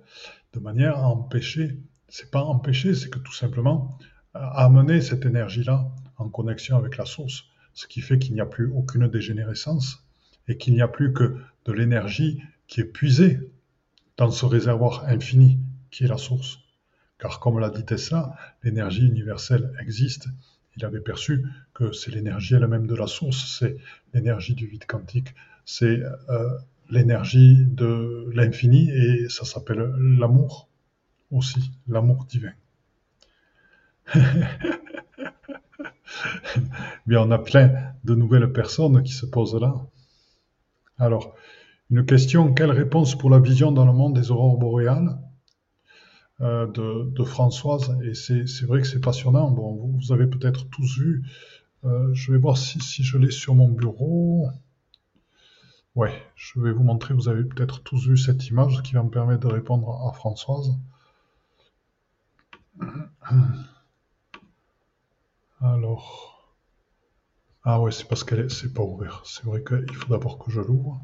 de 0.53 0.61
manière 0.61 0.99
à 0.99 1.09
empêcher 1.09 1.79
c'est 2.12 2.31
pas 2.31 2.42
empêcher, 2.42 2.95
c'est 2.95 3.09
que 3.09 3.19
tout 3.19 3.33
simplement 3.33 3.99
euh, 4.37 4.38
amener 4.38 5.00
cette 5.00 5.25
énergie-là 5.25 5.88
en 6.19 6.28
connexion 6.28 6.76
avec 6.76 6.99
la 6.99 7.07
source, 7.07 7.45
ce 7.73 7.87
qui 7.87 8.02
fait 8.02 8.19
qu'il 8.19 8.35
n'y 8.35 8.42
a 8.42 8.47
plus 8.47 8.66
aucune 8.66 9.09
dégénérescence 9.09 10.04
et 10.47 10.59
qu'il 10.59 10.75
n'y 10.75 10.83
a 10.83 10.88
plus 10.88 11.14
que 11.14 11.38
de 11.64 11.73
l'énergie 11.73 12.42
qui 12.66 12.83
est 12.83 12.85
puisée 12.85 13.40
dans 14.19 14.31
ce 14.31 14.45
réservoir 14.45 15.07
infini 15.07 15.59
qui 15.90 16.04
est 16.04 16.07
la 16.07 16.19
source. 16.19 16.59
Car 17.19 17.40
comme 17.40 17.59
l'a 17.59 17.71
dit 17.71 17.87
Tesla, 17.87 18.37
l'énergie 18.62 19.07
universelle 19.07 19.73
existe. 19.81 20.28
Il 20.76 20.85
avait 20.85 21.00
perçu 21.00 21.47
que 21.73 21.92
c'est 21.92 22.11
l'énergie 22.11 22.54
elle-même 22.57 22.87
de 22.87 22.95
la 22.95 23.07
source, 23.07 23.59
c'est 23.59 23.78
l'énergie 24.12 24.54
du 24.54 24.66
vide 24.66 24.85
quantique, 24.85 25.35
c'est 25.64 26.02
euh, 26.28 26.59
l'énergie 26.90 27.64
de 27.64 28.31
l'infini 28.35 28.90
et 28.90 29.31
ça 29.31 29.47
s'appelle 29.47 29.95
l'amour 29.99 30.69
aussi, 31.33 31.73
l'amour 31.89 32.27
divin. 32.27 32.53
Bien, 37.07 37.23
on 37.23 37.31
a 37.31 37.39
plein 37.39 37.95
de 38.05 38.15
nouvelles 38.15 38.53
personnes 38.53 39.03
qui 39.03 39.12
se 39.12 39.27
posent 39.27 39.59
là. 39.61 39.75
Alors, 40.99 41.35
une 41.91 42.05
question, 42.05 42.53
quelle 42.55 42.71
réponse 42.71 43.17
pour 43.17 43.31
la 43.31 43.39
vision 43.39 43.73
dans 43.73 43.87
le 43.87 43.93
monde 43.93 44.15
des 44.15 44.31
aurores 44.31 44.59
boréales 44.59 45.19
euh, 46.41 46.67
de, 46.67 47.25
Françoise? 47.25 47.97
Et 48.05 48.15
c'est 48.15 48.65
vrai 48.67 48.81
que 48.81 48.87
c'est 48.87 49.01
passionnant. 49.01 49.51
Vous, 49.53 50.12
avez 50.12 50.27
peut-être 50.27 50.69
tous 50.71 50.99
vu. 50.99 51.25
Euh, 51.85 52.12
je 52.15 52.33
vais 52.33 52.39
voir 52.39 52.57
si, 52.57 52.79
si 52.81 53.03
je 53.03 53.19
l'ai 53.19 53.31
sur 53.31 53.55
mon 53.55 53.69
bureau. 53.69 54.49
Ouais, 55.95 56.12
je 56.37 56.61
vais 56.61 56.73
vous 56.73 56.85
montrer. 56.85 57.15
Vous 57.15 57.29
avez 57.29 57.45
peut-être 57.45 57.83
tous 57.83 58.09
vu 58.09 58.17
cette 58.17 58.47
image 58.49 58.83
qui 58.83 58.95
va 58.95 59.03
me 59.03 59.11
permettre 59.11 59.41
de 59.41 59.53
répondre 59.53 59.91
à 60.09 60.12
Françoise. 60.12 60.79
Alors. 65.61 66.29
Ah 67.65 67.81
ouais, 67.81 67.93
c'est 67.93 68.09
parce 68.09 68.25
qu'elle 68.25 68.51
c'est 68.51 68.75
pas 68.75 68.83
ouvert. 68.83 69.23
C'est 69.25 69.45
vrai 69.45 69.62
qu'il 69.62 69.95
faut 69.95 70.09
d'abord 70.09 70.39
que 70.39 70.51
je 70.51 70.61
l'ouvre. 70.61 71.01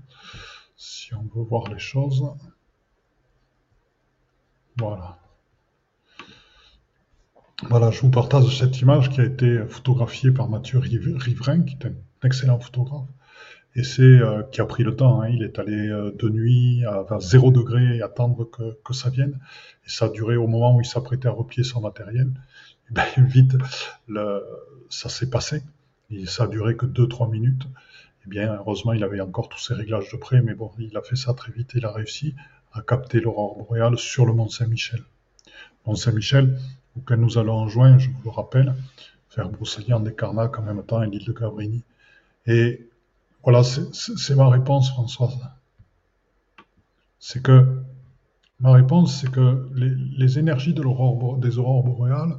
Si 0.76 1.14
on 1.14 1.22
veut 1.22 1.44
voir 1.44 1.68
les 1.72 1.78
choses. 1.78 2.24
Voilà. 4.76 5.18
Voilà, 7.68 7.90
je 7.90 8.00
vous 8.02 8.10
partage 8.10 8.56
cette 8.58 8.80
image 8.80 9.10
qui 9.10 9.20
a 9.20 9.24
été 9.24 9.64
photographiée 9.66 10.30
par 10.30 10.48
Mathieu 10.48 10.78
Riverain, 10.78 11.62
qui 11.62 11.74
est 11.74 11.86
un 11.86 11.94
excellent 12.24 12.60
photographe. 12.60 13.08
Et 13.74 13.84
c'est 13.84 14.02
euh, 14.02 14.42
qui 14.44 14.60
a 14.60 14.66
pris 14.66 14.82
le 14.82 14.96
temps. 14.96 15.20
Hein. 15.20 15.28
Il 15.28 15.42
est 15.42 15.58
allé 15.58 15.88
euh, 15.88 16.10
de 16.12 16.28
nuit 16.28 16.84
à 16.84 17.02
vers 17.02 17.20
0 17.20 17.50
degré 17.50 17.96
et 17.96 18.02
attendre 18.02 18.44
que, 18.44 18.76
que, 18.84 18.92
ça 18.92 19.10
vienne. 19.10 19.38
Et 19.86 19.88
ça 19.88 20.06
a 20.06 20.08
duré 20.08 20.36
au 20.36 20.46
moment 20.46 20.74
où 20.76 20.80
il 20.80 20.86
s'apprêtait 20.86 21.28
à 21.28 21.32
replier 21.32 21.64
son 21.64 21.80
matériel. 21.80 22.30
Et 22.90 22.94
bien 22.94 23.04
vite, 23.24 23.56
ça 24.88 25.08
s'est 25.08 25.30
passé. 25.30 25.62
Ça 26.26 26.44
a 26.44 26.46
duré 26.46 26.76
que 26.76 26.86
2-3 26.86 27.30
minutes. 27.30 27.64
Et 28.24 28.28
bien 28.28 28.54
heureusement, 28.54 28.94
il 28.94 29.04
avait 29.04 29.20
encore 29.20 29.48
tous 29.48 29.60
ses 29.60 29.74
réglages 29.74 30.10
de 30.10 30.16
près, 30.16 30.40
mais 30.40 30.54
bon, 30.54 30.70
il 30.78 30.96
a 30.96 31.02
fait 31.02 31.16
ça 31.16 31.34
très 31.34 31.52
vite 31.52 31.74
et 31.74 31.78
il 31.78 31.84
a 31.84 31.92
réussi 31.92 32.34
à 32.72 32.82
capter 32.82 33.20
l'aurore 33.20 33.56
boréale 33.56 33.98
sur 33.98 34.26
le 34.26 34.32
Mont 34.32 34.48
Saint-Michel. 34.48 35.02
Mont 35.86 35.94
Saint-Michel, 35.94 36.58
auquel 36.96 37.20
nous 37.20 37.38
allons 37.38 37.54
en 37.54 37.68
juin, 37.68 37.98
je 37.98 38.08
vous 38.08 38.22
le 38.24 38.30
rappelle, 38.30 38.74
faire 39.28 39.48
Brocéliande 39.48 40.04
des 40.04 40.14
Carnac 40.14 40.58
en 40.58 40.62
même 40.62 40.82
temps 40.82 41.02
et 41.02 41.06
l'île 41.06 41.24
de 41.24 41.32
Gavrini. 41.32 41.82
Et 42.46 42.87
voilà, 43.44 43.62
c'est 43.62 44.34
ma 44.34 44.48
réponse, 44.48 44.90
Françoise. 44.90 45.38
C'est 47.18 47.42
que 47.42 47.82
ma 48.60 48.72
réponse, 48.72 49.20
c'est 49.20 49.30
que 49.30 49.68
les, 49.74 50.38
énergies 50.38 50.74
de 50.74 50.82
des 51.40 51.58
aurores 51.58 51.84
boréales 51.84 52.36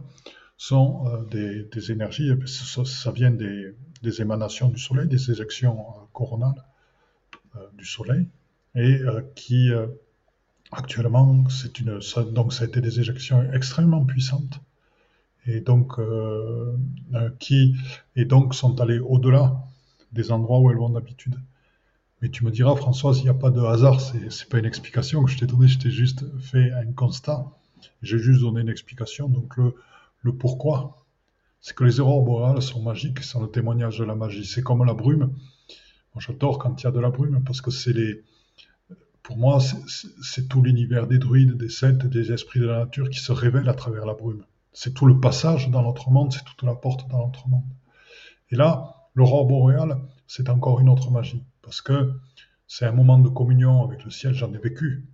sont 0.58 1.06
euh, 1.08 1.66
des, 1.72 1.92
énergies, 1.92 2.32
ça, 2.46 3.12
vient 3.12 3.32
des, 3.32 3.76
émanations 4.22 4.70
du 4.70 4.78
Soleil, 4.78 5.08
des 5.08 5.32
éjections 5.32 5.80
euh, 5.80 6.06
coronales 6.12 6.66
euh, 7.56 7.60
du 7.78 7.86
Soleil, 7.86 8.28
et 8.76 9.00
qui 9.36 9.72
actuellement, 10.72 11.50
c'est 11.50 11.80
une, 11.80 12.02
ça, 12.02 12.24
donc 12.24 12.54
ça 12.54 12.66
a 12.66 12.68
été 12.68 12.82
des 12.82 13.00
éjections 13.00 13.52
extrêmement 13.52 14.06
puissantes, 14.06 14.60
et 15.48 15.62
donc 15.62 16.00
qui 17.40 17.76
et 18.16 18.26
donc 18.26 18.54
sont 18.54 18.80
allées 18.80 19.00
au-delà 19.00 19.64
des 20.12 20.32
endroits 20.32 20.60
où 20.60 20.70
elles 20.72 20.78
vont 20.78 20.90
d'habitude. 20.90 21.36
Mais 22.22 22.30
tu 22.30 22.44
me 22.44 22.52
diras, 22.52 22.76
Françoise, 22.76 23.20
il 23.20 23.24
n'y 23.24 23.30
a 23.30 23.34
pas 23.34 23.50
de 23.50 23.62
hasard, 23.62 24.02
c'est 24.02 24.20
n'est 24.20 24.50
pas 24.50 24.60
une 24.60 24.66
explication 24.66 25.24
que 25.24 25.32
je 25.32 25.38
t'ai 25.38 25.46
donnée, 25.46 25.68
je 25.68 25.80
t'ai 25.80 25.92
juste 25.92 26.26
fait 26.40 26.72
un 26.74 26.92
constat. 26.92 27.46
J'ai 28.02 28.18
juste 28.18 28.42
donné 28.42 28.62
une 28.62 28.70
explication. 28.70 29.30
Donc 29.30 29.56
le, 29.58 30.34
pourquoi, 30.34 31.06
c'est 31.62 31.76
que 31.76 31.86
les 31.86 32.00
aurores 32.02 32.24
boréales 32.24 32.62
sont 32.62 32.82
magiques, 32.82 33.24
c'est 33.24 33.40
le 33.40 33.48
témoignage 33.48 34.00
de 34.00 34.04
la 34.04 34.16
magie. 34.16 34.46
C'est 34.46 34.62
comme 34.62 34.84
la 34.84 34.94
brume. 34.94 35.34
Moi, 36.14 36.22
j'adore 36.26 36.60
quand 36.60 36.82
il 36.82 36.84
y 36.84 36.88
a 36.88 36.92
de 36.92 37.00
la 37.00 37.10
brume 37.10 37.44
parce 37.46 37.62
que 37.62 37.72
c'est 37.72 37.94
les. 37.94 38.24
Pour 39.24 39.38
moi, 39.38 39.60
c'est 39.60 40.48
tout 40.50 40.62
l'univers 40.62 41.08
des 41.08 41.20
druides, 41.20 41.56
des 41.56 41.70
celtes, 41.70 42.06
des 42.08 42.32
esprits 42.32 42.60
de 42.60 42.66
la 42.66 42.80
nature 42.80 43.10
qui 43.10 43.20
se 43.20 43.32
révèlent 43.32 43.70
à 43.70 43.76
travers 43.76 44.06
la 44.06 44.14
brume. 44.14 44.44
C'est 44.74 44.94
tout 44.94 45.06
le 45.06 45.20
passage 45.20 45.70
dans 45.70 45.84
notre 45.84 46.10
monde, 46.10 46.34
c'est 46.34 46.44
toute 46.44 46.64
la 46.64 46.74
porte 46.74 47.08
dans 47.10 47.26
notre 47.28 47.48
monde. 47.48 47.64
Et 48.50 48.56
là, 48.56 48.99
L'aurore 49.16 49.46
boréale, 49.46 49.98
c'est 50.28 50.50
encore 50.50 50.80
une 50.80 50.90
autre 50.90 51.12
magie, 51.12 51.44
parce 51.62 51.82
que 51.82 52.14
c'est 52.68 52.86
un 52.86 52.92
moment 52.92 53.20
de 53.20 53.30
communion 53.30 53.84
avec 53.84 54.04
le 54.06 54.12
ciel, 54.12 54.34
j'en 54.34 54.54
ai 54.54 54.58
vécu. 54.58 55.06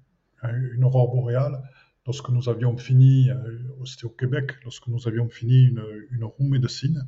Hein, 0.42 0.52
une 0.74 0.84
aurore 0.84 1.14
boréale, 1.14 1.62
lorsque 2.06 2.30
nous 2.30 2.50
avions 2.50 2.75
fini, 2.78 3.30
euh, 3.30 3.60
c'était 3.86 4.06
au 4.06 4.10
Québec, 4.10 4.54
lorsque 4.64 4.88
nous 4.88 5.08
avions 5.08 5.30
fini 5.30 5.64
une, 5.64 5.84
une 6.12 6.24
roue 6.24 6.48
médecine 6.48 7.08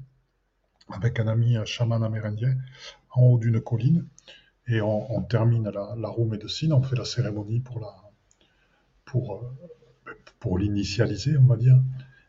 avec 0.89 1.20
un 1.20 1.27
ami 1.27 1.58
chaman 1.65 2.01
amérindien 2.03 2.56
en 3.12 3.24
haut 3.24 3.38
d'une 3.38 3.60
colline, 3.60 4.08
et 4.67 4.82
on, 4.82 5.22
termine 5.24 5.70
la, 5.70 5.96
la, 5.98 6.10
roue 6.10 6.25
médecine, 6.25 6.74
on 6.74 6.82
fait 6.82 6.98
la 6.98 7.06
cérémonie 7.06 7.62
pour 7.62 7.86
euh, 7.86 9.36
pour 10.39 10.58
l'initialiser, 10.58 11.38
on 11.38 11.46
va 11.46 11.58
dire 11.58 11.79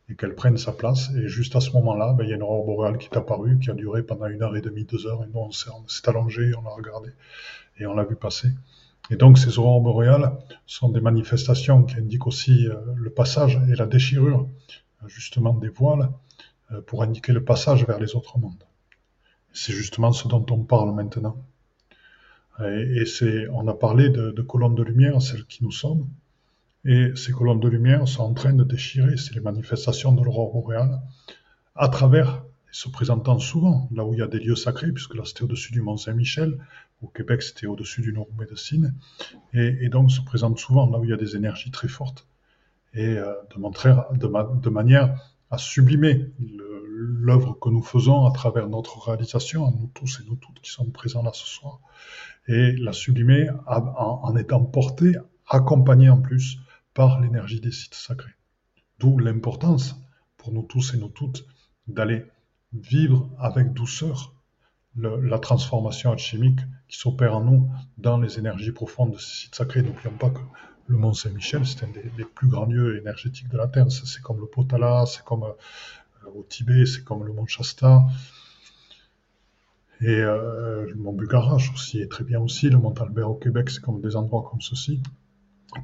et 0.08 0.14
qu'elle 0.14 0.34
prenne 0.34 0.56
sa 0.56 0.72
place. 0.72 1.10
Et 1.16 1.28
juste 1.28 1.54
à 1.56 1.60
ce 1.60 1.70
moment-là, 1.72 2.12
ben, 2.12 2.24
il 2.24 2.30
y 2.30 2.32
a 2.32 2.36
une 2.36 2.42
aurore 2.42 2.64
boréale 2.64 2.98
qui 2.98 3.08
est 3.08 3.16
apparue, 3.16 3.58
qui 3.58 3.70
a 3.70 3.74
duré 3.74 4.02
pendant 4.02 4.26
une 4.26 4.42
heure 4.42 4.56
et 4.56 4.60
demie, 4.60 4.84
deux 4.84 5.06
heures, 5.06 5.22
et 5.22 5.26
nous, 5.26 5.40
on 5.40 5.50
s'est 5.52 6.08
allongé, 6.08 6.52
on 6.56 6.62
l'a 6.62 6.70
regardé, 6.70 7.10
et 7.78 7.86
on 7.86 7.94
l'a 7.94 8.04
vu 8.04 8.16
passer. 8.16 8.48
Et 9.10 9.16
donc, 9.16 9.38
ces 9.38 9.58
aurores 9.58 9.80
boréales 9.80 10.32
sont 10.66 10.90
des 10.90 11.00
manifestations 11.00 11.82
qui 11.82 11.96
indiquent 11.96 12.26
aussi 12.26 12.68
euh, 12.68 12.76
le 12.94 13.10
passage 13.10 13.60
et 13.70 13.74
la 13.74 13.86
déchirure, 13.86 14.46
justement, 15.06 15.54
des 15.54 15.68
voiles, 15.68 16.10
euh, 16.72 16.80
pour 16.82 17.02
indiquer 17.02 17.32
le 17.32 17.44
passage 17.44 17.86
vers 17.86 17.98
les 17.98 18.16
autres 18.16 18.38
mondes. 18.38 18.64
C'est 19.52 19.72
justement 19.72 20.12
ce 20.12 20.28
dont 20.28 20.44
on 20.50 20.58
parle 20.58 20.94
maintenant. 20.94 21.36
Et, 22.60 23.06
c'est, 23.06 23.46
on 23.52 23.68
a 23.68 23.74
parlé 23.74 24.10
de, 24.10 24.32
de 24.32 24.42
colonnes 24.42 24.74
de 24.74 24.82
lumière, 24.82 25.22
celles 25.22 25.44
qui 25.44 25.62
nous 25.62 25.70
sommes, 25.70 26.08
et 26.84 27.12
ces 27.16 27.32
colonnes 27.32 27.60
de 27.60 27.68
lumière 27.68 28.06
sont 28.06 28.22
en 28.22 28.34
train 28.34 28.52
de 28.52 28.64
déchirer, 28.64 29.16
c'est 29.16 29.34
les 29.34 29.40
manifestations 29.40 30.12
de 30.12 30.22
l'aurore 30.22 30.52
boréale, 30.52 31.00
à 31.74 31.88
travers, 31.88 32.44
et 32.70 32.72
se 32.72 32.88
présentant 32.88 33.38
souvent, 33.38 33.88
là 33.92 34.04
où 34.04 34.14
il 34.14 34.20
y 34.20 34.22
a 34.22 34.26
des 34.26 34.40
lieux 34.40 34.56
sacrés, 34.56 34.92
puisque 34.92 35.14
là 35.14 35.22
c'était 35.24 35.42
au-dessus 35.42 35.72
du 35.72 35.80
Mont 35.80 35.96
Saint-Michel, 35.96 36.58
au 37.02 37.08
Québec 37.08 37.42
c'était 37.42 37.66
au-dessus 37.66 38.00
du 38.00 38.12
Nord 38.12 38.28
Médecine, 38.38 38.94
et, 39.52 39.78
et, 39.80 39.88
donc 39.88 40.10
se 40.10 40.20
présente 40.20 40.58
souvent 40.58 40.88
là 40.90 40.98
où 40.98 41.04
il 41.04 41.10
y 41.10 41.12
a 41.12 41.16
des 41.16 41.36
énergies 41.36 41.70
très 41.70 41.88
fortes, 41.88 42.26
et 42.94 43.16
euh, 43.18 43.34
de, 43.54 44.70
manière 44.70 45.20
à 45.50 45.58
sublimer 45.58 46.30
l'œuvre 46.38 47.58
que 47.60 47.68
nous 47.68 47.82
faisons 47.82 48.26
à 48.26 48.32
travers 48.32 48.68
notre 48.68 48.98
réalisation, 49.06 49.66
à 49.66 49.70
nous 49.70 49.90
tous 49.94 50.20
et 50.20 50.28
nous 50.28 50.36
toutes 50.36 50.60
qui 50.60 50.70
sommes 50.70 50.92
présents 50.92 51.22
là 51.22 51.30
ce 51.32 51.46
soir, 51.46 51.80
et 52.48 52.72
la 52.72 52.92
sublimer 52.92 53.48
en, 53.66 54.36
étant 54.36 54.64
porté, 54.64 55.12
accompagné 55.46 56.08
en 56.08 56.20
plus 56.20 56.58
par 56.94 57.20
l'énergie 57.20 57.60
des 57.60 57.72
sites 57.72 57.94
sacrés. 57.94 58.34
D'où 58.98 59.18
l'importance 59.18 59.96
pour 60.36 60.52
nous 60.52 60.62
tous 60.62 60.94
et 60.94 60.96
nous 60.96 61.08
toutes 61.08 61.46
d'aller 61.86 62.24
vivre 62.72 63.30
avec 63.38 63.72
douceur 63.72 64.34
la 64.96 65.38
transformation 65.38 66.10
alchimique 66.10 66.60
qui 66.88 66.98
s'opère 66.98 67.36
en 67.36 67.44
nous 67.44 67.70
dans 67.98 68.18
les 68.18 68.38
énergies 68.38 68.72
profondes 68.72 69.12
de 69.12 69.18
ces 69.18 69.42
sites 69.42 69.54
sacrés. 69.54 69.82
N'oublions 69.82 70.16
pas 70.18 70.30
que 70.30 70.40
le 70.88 70.96
Mont 70.96 71.14
Saint-Michel, 71.14 71.66
c'est 71.66 71.84
un 71.84 71.88
des, 71.88 72.24
plus 72.24 72.48
grands 72.48 72.64
lieux 72.64 72.98
énergétiques 72.98 73.48
de 73.48 73.56
la 73.56 73.68
Terre. 73.68 73.90
C'est 73.90 74.22
comme 74.22 74.40
le 74.40 74.46
Potala, 74.46 75.04
c'est 75.06 75.22
comme 75.24 75.44
euh, 75.44 76.30
au 76.34 76.42
Tibet, 76.42 76.86
c'est 76.86 77.04
comme 77.04 77.24
le 77.24 77.32
Mont 77.32 77.46
Shasta. 77.46 78.06
Et 80.00 80.08
euh, 80.08 80.86
le 80.86 80.94
Mont 80.94 81.12
Bugarache 81.12 81.72
aussi 81.72 82.00
est 82.00 82.10
très 82.10 82.24
bien 82.24 82.40
aussi. 82.40 82.70
Le 82.70 82.78
Mont 82.78 82.94
Albert 82.94 83.30
au 83.30 83.34
Québec, 83.34 83.70
c'est 83.70 83.82
comme 83.82 84.00
des 84.00 84.16
endroits 84.16 84.48
comme 84.50 84.60
ceci 84.60 85.00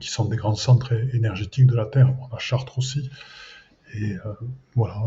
qui 0.01 0.09
sont 0.09 0.27
des 0.27 0.37
grands 0.37 0.55
centres 0.55 0.93
énergétiques 1.15 1.67
de 1.67 1.77
la 1.77 1.87
Terre. 1.87 2.15
On 2.21 2.35
a 2.35 2.39
Chartres 2.39 2.79
aussi. 2.79 3.11
Et 3.95 4.15
euh, 4.15 4.35
voilà, 4.75 5.03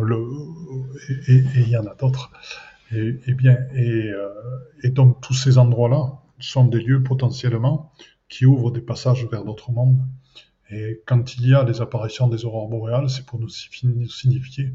il 1.28 1.70
y 1.70 1.78
en 1.78 1.86
a 1.86 1.96
d'autres. 1.96 2.32
Et, 2.92 3.34
bien, 3.34 3.58
euh, 3.76 4.30
et, 4.82 4.90
donc 4.90 5.20
tous 5.22 5.34
ces 5.34 5.58
endroits-là 5.58 6.22
sont 6.40 6.66
des 6.66 6.80
lieux 6.80 7.04
potentiellement 7.04 7.92
qui 8.30 8.46
ouvrent 8.46 8.72
des 8.72 8.82
passages 8.82 9.26
vers 9.26 9.44
d'autres 9.44 9.72
mondes. 9.72 10.00
Et 10.70 11.02
quand 11.06 11.36
il 11.36 11.48
y 11.50 11.54
a 11.54 11.64
des 11.64 11.82
apparitions 11.82 12.28
des 12.28 12.46
aurores 12.46 12.70
boréales, 12.70 13.10
c'est 13.10 13.26
pour 13.26 13.40
nous 13.40 13.50
signifier 13.50 14.74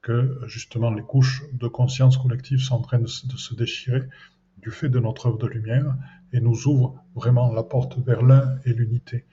que 0.00 0.40
justement 0.46 0.90
les 0.90 1.02
couches 1.02 1.44
de 1.52 1.68
conscience 1.68 2.16
collective 2.16 2.58
sont 2.58 2.76
en 2.76 2.80
train 2.80 2.98
de 2.98 3.06
se 3.06 3.54
déchirer 3.54 4.02
du 4.62 4.70
fait 4.70 4.88
de 4.88 4.98
notre 5.00 5.26
œuvre 5.26 5.38
de 5.38 5.46
lumière 5.46 5.96
et 6.32 6.40
nous 6.40 6.66
ouvre 6.66 7.02
vraiment 7.14 7.52
la 7.52 7.62
porte 7.62 7.98
vers 7.98 8.22
l'un 8.22 8.58
et 8.64 8.72
l'unité 8.72 9.26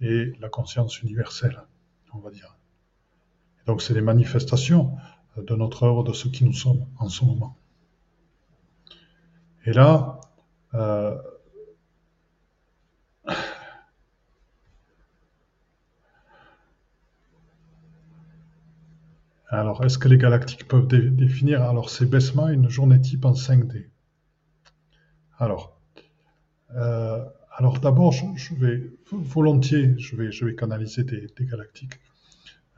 et 0.00 0.32
la 0.40 0.48
conscience 0.48 1.02
universelle, 1.02 1.60
on 2.12 2.18
va 2.18 2.30
dire. 2.30 2.56
donc 3.66 3.82
c'est 3.82 3.94
les 3.94 4.00
manifestations 4.00 4.96
de 5.36 5.54
notre 5.54 5.82
œuvre, 5.82 6.04
de 6.04 6.12
ce 6.12 6.28
qui 6.28 6.44
nous 6.44 6.52
sommes 6.52 6.86
en 6.98 7.08
ce 7.08 7.24
moment. 7.24 7.56
Et 9.66 9.72
là, 9.72 10.20
euh, 10.74 11.16
alors 19.48 19.84
est-ce 19.84 19.98
que 19.98 20.08
les 20.08 20.18
galactiques 20.18 20.68
peuvent 20.68 20.86
définir 20.86 21.62
Alors 21.62 21.90
c'est 21.90 22.06
baissement 22.06 22.48
une 22.48 22.68
journée 22.68 23.00
type 23.00 23.24
en 23.24 23.32
5D. 23.32 23.88
Alors, 25.38 25.78
euh, 26.74 27.22
alors 27.52 27.78
d'abord, 27.80 28.12
je, 28.12 28.54
vais 28.54 28.90
volontiers, 29.12 29.94
je 29.98 30.16
vais, 30.16 30.32
je 30.32 30.46
vais 30.46 30.54
canaliser 30.54 31.04
des, 31.04 31.28
galactiques. 31.40 32.00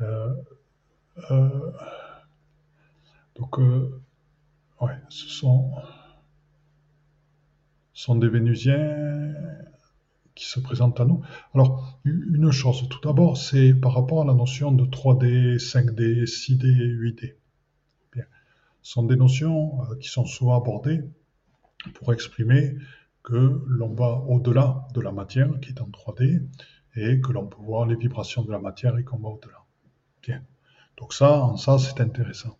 Euh, 0.01 0.35
euh, 1.31 1.73
donc, 3.37 3.59
ouais, 3.59 4.97
ce 5.09 5.29
sont, 5.29 5.71
des 8.16 8.29
Vénusiens 8.29 9.35
qui 10.35 10.44
se 10.44 10.59
présentent 10.59 10.99
à 10.99 11.05
nous. 11.05 11.23
Alors, 11.55 12.01
une 12.05 12.51
chose, 12.51 12.88
tout 12.88 13.01
d'abord, 13.01 13.37
c'est 13.37 13.73
par 13.73 13.94
rapport 13.94 14.23
à 14.23 14.25
la 14.25 14.35
notion 14.35 14.73
de 14.73 14.85
3D, 14.85 15.59
5D, 15.59 16.25
6D, 16.25 16.64
8D. 16.64 17.35
Bien. 18.12 18.25
Ce 18.83 18.92
sont 18.92 19.05
des 19.05 19.16
notions 19.16 19.79
qui 20.01 20.09
sont 20.09 20.25
souvent 20.25 20.61
abordées 20.61 21.03
pour 21.95 22.12
exprimer 22.12 22.77
que 23.23 23.62
l'on 23.67 23.95
va 23.95 24.23
au-delà 24.27 24.87
de 24.95 25.01
la 25.01 25.12
matière 25.12 25.51
qui 25.61 25.71
est 25.71 25.81
en 25.81 25.88
3D 25.88 26.43
et 26.97 27.21
que 27.21 27.33
l'on 27.33 27.47
peut 27.47 27.61
voir 27.61 27.87
les 27.87 27.97
vibrations 27.97 28.43
de 28.43 28.51
la 28.51 28.59
matière 28.59 28.97
et 28.99 29.05
qu'on 29.05 29.19
va 29.19 29.29
au-delà. 29.29 29.64
Bien. 30.23 30.43
Donc 30.97 31.12
ça, 31.12 31.38
en 31.38 31.57
ça, 31.57 31.79
c'est 31.79 32.01
intéressant. 32.01 32.59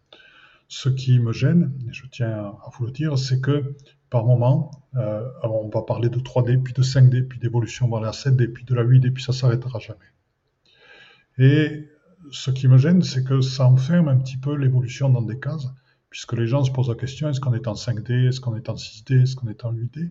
Ce 0.69 0.89
qui 0.89 1.19
me 1.19 1.33
gêne, 1.33 1.73
et 1.89 1.93
je 1.93 2.07
tiens 2.07 2.31
à 2.31 2.71
vous 2.73 2.85
le 2.85 2.93
dire, 2.93 3.19
c'est 3.19 3.41
que 3.41 3.75
par 4.11 4.25
moment, 4.25 4.71
euh, 4.97 5.27
on 5.43 5.69
va 5.69 5.83
parler 5.83 6.09
de 6.09 6.19
3D, 6.19 6.63
puis 6.63 6.73
de 6.73 6.83
5D, 6.83 7.27
puis 7.27 7.39
d'évolution 7.39 7.89
vers 7.91 8.01
la 8.01 8.11
7D, 8.11 8.53
puis 8.53 8.65
de 8.65 8.75
la 8.75 8.85
8D, 8.85 9.11
puis 9.11 9.23
ça 9.23 9.33
s'arrêtera 9.33 9.79
jamais. 9.79 9.99
Et 11.39 11.89
ce 12.31 12.51
qui 12.51 12.69
me 12.69 12.79
gêne, 12.79 13.03
c'est 13.03 13.25
que 13.25 13.41
ça 13.41 13.67
enferme 13.67 14.09
un 14.09 14.19
petit 14.19 14.37
peu 14.37 14.55
l'évolution 14.55 15.09
dans 15.09 15.23
des 15.23 15.39
cases 15.39 15.69
puisque 16.11 16.33
les 16.33 16.47
gens 16.47 16.65
se 16.65 16.71
posent 16.71 16.89
la 16.89 16.95
question 16.95 17.29
est-ce 17.29 17.41
qu'on 17.41 17.55
est 17.55 17.69
en 17.69 17.75
5D, 17.75 18.29
est-ce 18.29 18.41
qu'on 18.41 18.57
est 18.57 18.69
en 18.69 18.75
6D, 18.75 19.23
est-ce 19.23 19.37
qu'on 19.37 19.49
est 19.49 19.65
en 19.65 19.73
8D 19.73 20.11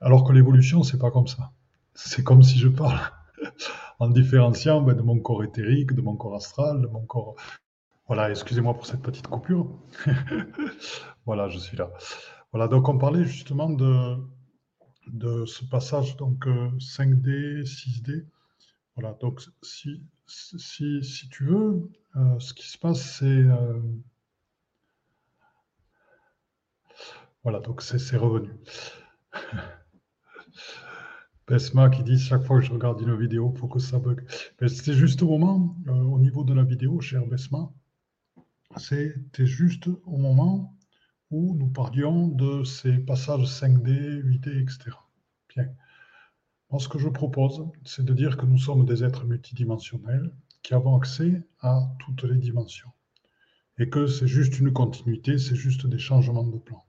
Alors 0.00 0.24
que 0.24 0.32
l'évolution, 0.32 0.82
c'est 0.82 0.98
pas 0.98 1.10
comme 1.10 1.26
ça. 1.26 1.52
C'est 1.94 2.22
comme 2.24 2.42
si 2.42 2.58
je 2.58 2.68
parle 2.68 2.98
en 3.98 4.08
différenciant 4.08 4.80
ben, 4.82 4.94
de 4.94 5.02
mon 5.02 5.18
corps 5.18 5.44
éthérique, 5.44 5.92
de 5.92 6.02
mon 6.02 6.16
corps 6.16 6.36
astral, 6.36 6.80
de 6.80 6.86
mon 6.86 7.04
corps. 7.04 7.36
Voilà, 8.06 8.30
excusez-moi 8.30 8.74
pour 8.74 8.86
cette 8.86 9.02
petite 9.02 9.26
coupure. 9.26 9.78
voilà, 11.26 11.48
je 11.48 11.58
suis 11.58 11.76
là. 11.76 11.90
Voilà, 12.52 12.68
donc 12.68 12.88
on 12.88 12.98
parlait 12.98 13.24
justement 13.24 13.70
de, 13.70 14.16
de 15.08 15.46
ce 15.46 15.64
passage 15.64 16.16
donc 16.16 16.46
5D, 16.46 17.28
euh, 17.28 17.62
6D. 17.62 18.26
Voilà, 18.96 19.16
donc 19.20 19.40
si, 19.62 20.04
si, 20.26 21.02
si 21.02 21.28
tu 21.30 21.46
veux, 21.46 21.90
euh, 22.16 22.38
ce 22.38 22.54
qui 22.54 22.68
se 22.68 22.78
passe, 22.78 23.00
c'est... 23.18 23.24
Euh, 23.24 23.80
voilà, 27.44 27.60
donc 27.60 27.82
c'est 27.82 28.16
revenu. 28.16 28.50
Pesma 31.46 31.90
qui 31.90 32.02
dit 32.02 32.18
chaque 32.18 32.42
fois 32.42 32.58
que 32.58 32.64
je 32.64 32.72
regarde 32.72 33.02
une 33.02 33.14
vidéo, 33.16 33.52
il 33.54 33.58
faut 33.58 33.68
que 33.68 33.78
ça 33.78 33.98
bug. 33.98 34.26
C'est 34.66 34.94
juste 34.94 35.22
au 35.22 35.28
moment, 35.28 35.76
au 35.86 36.18
niveau 36.18 36.42
de 36.42 36.54
la 36.54 36.64
vidéo, 36.64 37.00
cher 37.02 37.26
Besma, 37.26 37.70
c'était 38.78 39.44
juste 39.44 39.88
au 40.06 40.16
moment 40.16 40.74
où 41.30 41.54
nous 41.54 41.68
parlions 41.68 42.28
de 42.28 42.64
ces 42.64 42.96
passages 42.98 43.46
5D, 43.46 44.22
8D, 44.22 44.62
etc. 44.62 44.96
Bien. 45.54 45.68
Moi, 46.70 46.80
ce 46.80 46.88
que 46.88 46.98
je 46.98 47.08
propose, 47.08 47.62
c'est 47.84 48.06
de 48.06 48.14
dire 48.14 48.38
que 48.38 48.46
nous 48.46 48.58
sommes 48.58 48.86
des 48.86 49.04
êtres 49.04 49.26
multidimensionnels 49.26 50.32
qui 50.62 50.72
avons 50.72 50.96
accès 50.96 51.42
à 51.60 51.94
toutes 51.98 52.24
les 52.24 52.38
dimensions. 52.38 52.90
Et 53.76 53.90
que 53.90 54.06
c'est 54.06 54.26
juste 54.26 54.58
une 54.58 54.72
continuité, 54.72 55.36
c'est 55.36 55.56
juste 55.56 55.86
des 55.86 55.98
changements 55.98 56.46
de 56.46 56.58
plan. 56.58 56.84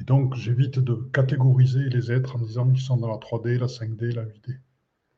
Et 0.00 0.04
donc, 0.04 0.34
j'évite 0.34 0.78
de 0.78 0.94
catégoriser 1.12 1.88
les 1.88 2.10
êtres 2.10 2.36
en 2.36 2.40
disant 2.40 2.70
qu'ils 2.70 2.82
sont 2.82 2.96
dans 2.96 3.08
la 3.08 3.16
3D, 3.18 3.58
la 3.58 3.66
5D, 3.66 4.14
la 4.14 4.24
8D. 4.24 4.58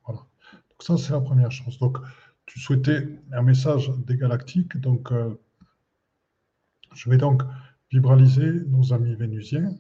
Voilà. 0.04 0.20
Donc 0.52 0.82
ça, 0.82 0.98
c'est 0.98 1.12
la 1.12 1.20
première 1.20 1.50
chose. 1.50 1.78
Donc, 1.78 1.98
tu 2.44 2.60
souhaitais 2.60 3.08
un 3.32 3.42
message 3.42 3.90
des 4.06 4.16
galactiques. 4.16 4.76
Donc, 4.76 5.12
euh, 5.12 5.34
je 6.94 7.10
vais 7.10 7.18
donc 7.18 7.42
vibraliser 7.90 8.50
nos 8.68 8.92
amis 8.92 9.14
vénusiens. 9.14 9.74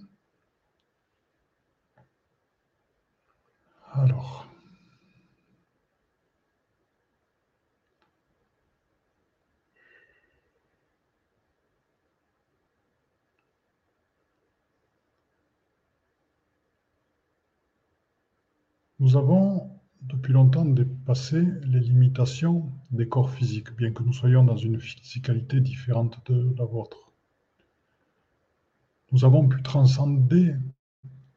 Alors. 3.92 4.45
Nous 18.98 19.16
avons 19.16 19.78
depuis 20.00 20.32
longtemps 20.32 20.64
dépassé 20.64 21.44
les 21.64 21.80
limitations 21.80 22.72
des 22.90 23.06
corps 23.08 23.30
physiques, 23.30 23.70
bien 23.76 23.92
que 23.92 24.02
nous 24.02 24.14
soyons 24.14 24.42
dans 24.42 24.56
une 24.56 24.80
physicalité 24.80 25.60
différente 25.60 26.18
de 26.30 26.54
la 26.56 26.64
vôtre. 26.64 27.12
Nous 29.12 29.24
avons 29.26 29.46
pu 29.48 29.62
transcender 29.62 30.54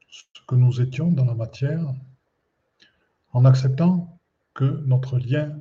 ce 0.08 0.24
que 0.48 0.56
nous 0.56 0.80
étions 0.80 1.12
dans 1.12 1.26
la 1.26 1.36
matière 1.36 1.93
en 3.34 3.43
acceptant 3.43 4.17
que 4.54 4.82
notre 4.86 5.19
lien, 5.19 5.60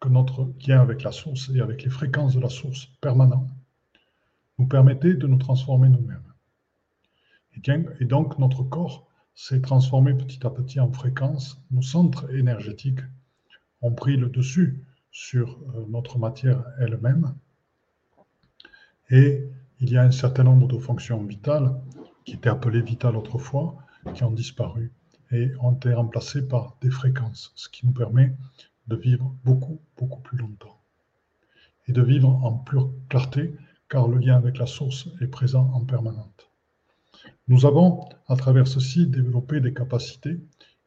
que 0.00 0.08
notre 0.08 0.52
lien 0.66 0.80
avec 0.80 1.02
la 1.02 1.12
source 1.12 1.50
et 1.54 1.60
avec 1.60 1.82
les 1.82 1.90
fréquences 1.90 2.34
de 2.34 2.40
la 2.40 2.50
source 2.50 2.86
permanent 3.00 3.46
nous 4.58 4.66
permettait 4.66 5.14
de 5.14 5.26
nous 5.26 5.38
transformer 5.38 5.88
nous-mêmes. 5.88 6.22
Et 8.00 8.04
donc 8.04 8.38
notre 8.38 8.62
corps 8.62 9.05
s'est 9.36 9.60
transformé 9.60 10.14
petit 10.14 10.44
à 10.44 10.50
petit 10.50 10.80
en 10.80 10.90
fréquence. 10.90 11.62
Nos 11.70 11.82
centres 11.82 12.34
énergétiques 12.34 13.02
ont 13.82 13.92
pris 13.92 14.16
le 14.16 14.28
dessus 14.28 14.82
sur 15.12 15.60
euh, 15.74 15.84
notre 15.88 16.18
matière 16.18 16.64
elle-même. 16.80 17.34
Et 19.10 19.44
il 19.78 19.90
y 19.90 19.98
a 19.98 20.02
un 20.02 20.10
certain 20.10 20.42
nombre 20.42 20.66
de 20.66 20.78
fonctions 20.78 21.22
vitales, 21.22 21.78
qui 22.24 22.32
étaient 22.32 22.48
appelées 22.48 22.80
vitales 22.80 23.14
autrefois, 23.14 23.76
qui 24.14 24.24
ont 24.24 24.32
disparu 24.32 24.92
et 25.30 25.52
ont 25.60 25.72
été 25.72 25.92
remplacées 25.92 26.48
par 26.48 26.76
des 26.80 26.90
fréquences, 26.90 27.52
ce 27.56 27.68
qui 27.68 27.86
nous 27.86 27.92
permet 27.92 28.34
de 28.88 28.96
vivre 28.96 29.34
beaucoup, 29.44 29.80
beaucoup 29.98 30.20
plus 30.20 30.38
longtemps. 30.38 30.80
Et 31.88 31.92
de 31.92 32.02
vivre 32.02 32.28
en 32.28 32.52
pure 32.52 32.90
clarté, 33.08 33.54
car 33.88 34.08
le 34.08 34.18
lien 34.18 34.36
avec 34.36 34.58
la 34.58 34.66
source 34.66 35.08
est 35.20 35.28
présent 35.28 35.70
en 35.74 35.84
permanente. 35.84 36.45
Nous 37.48 37.64
avons, 37.64 38.08
à 38.26 38.34
travers 38.34 38.66
ceci, 38.66 39.06
développé 39.06 39.60
des 39.60 39.72
capacités 39.72 40.40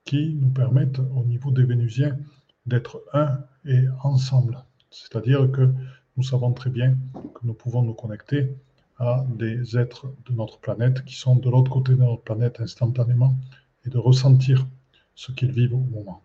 qui 0.04 0.34
nous 0.34 0.50
permettent, 0.50 1.00
au 1.00 1.24
niveau 1.24 1.52
des 1.52 1.64
Vénusiens, 1.64 2.18
d'être 2.66 3.02
un 3.14 3.40
et 3.66 3.86
ensemble. 4.04 4.58
C'est-à-dire 4.92 5.50
que 5.52 5.74
nous 6.18 6.24
savons 6.24 6.52
très 6.52 6.70
bien 6.70 6.98
que 7.14 7.46
nous 7.46 7.54
pouvons 7.54 7.82
nous 7.82 7.94
connecter 7.94 8.54
à 8.98 9.26
des 9.38 9.78
êtres 9.78 10.08
de 10.26 10.34
notre 10.34 10.60
planète 10.60 11.06
qui 11.06 11.16
sont 11.16 11.38
de 11.38 11.50
l'autre 11.50 11.72
côté 11.72 11.94
de 11.94 12.00
notre 12.00 12.24
planète 12.24 12.60
instantanément 12.60 13.38
et 13.86 13.90
de 13.90 13.98
ressentir 13.98 14.68
ce 15.16 15.32
qu'ils 15.32 15.54
vivent 15.54 15.76
au 15.76 15.86
moment. 15.96 16.22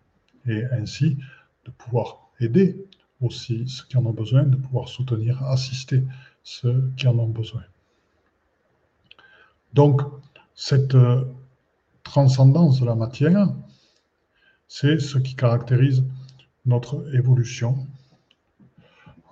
Et 0.47 0.65
ainsi 0.65 1.17
de 1.63 1.71
pouvoir 1.71 2.29
aider 2.41 2.85
aussi 3.21 3.69
ceux 3.69 3.85
qui 3.85 3.95
en 3.95 4.05
ont 4.05 4.11
besoin, 4.11 4.43
de 4.43 4.57
pouvoir 4.57 4.89
soutenir, 4.89 5.41
assister 5.43 6.03
ceux 6.43 6.91
qui 6.97 7.07
en 7.07 7.17
ont 7.19 7.29
besoin. 7.29 7.63
Donc, 9.75 10.01
cette 10.53 10.95
euh, 10.95 11.25
transcendance 12.03 12.79
de 12.79 12.85
la 12.85 12.95
matière, 12.95 13.53
c'est 14.69 14.99
ce 14.99 15.17
qui 15.17 15.35
caractérise 15.35 16.05
notre 16.65 17.13
évolution. 17.13 17.85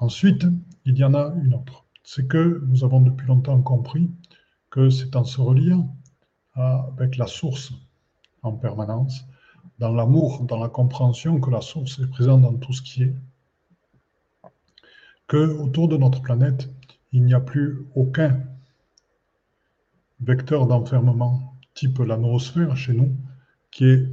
Ensuite, 0.02 0.46
il 0.84 0.98
y 0.98 1.04
en 1.06 1.14
a 1.14 1.34
une 1.46 1.54
autre. 1.54 1.86
C'est 2.04 2.28
que 2.28 2.62
nous 2.68 2.84
avons 2.84 3.00
depuis 3.00 3.26
longtemps 3.26 3.62
compris 3.62 4.12
que 4.70 4.90
c'est 4.90 5.16
en 5.16 5.24
se 5.24 5.40
reliant 5.40 5.96
avec 6.56 7.16
la 7.16 7.28
source 7.28 7.72
en 8.42 8.52
permanence, 8.52 9.26
dans 9.80 9.94
l'amour, 9.94 10.44
dans 10.44 10.60
la 10.60 10.68
compréhension 10.68 11.40
que 11.40 11.52
la 11.52 11.62
source 11.62 12.00
est 12.00 12.10
présente 12.10 12.42
dans 12.42 12.54
tout 12.56 12.74
ce 12.74 12.82
qui 12.82 13.04
est, 13.04 13.16
que 15.28 15.58
autour 15.62 15.88
de 15.88 15.96
notre 15.96 16.22
planète, 16.22 16.70
il 17.14 17.24
n'y 17.24 17.34
a 17.34 17.40
plus 17.40 17.88
aucun 17.96 18.42
vecteur 20.24 20.68
d'enfermement 20.68 21.56
type 21.74 22.00
la 22.00 22.18
noosphère 22.18 22.76
chez 22.78 22.94
nous, 22.94 23.16
qui 23.72 23.86
est 23.86 24.08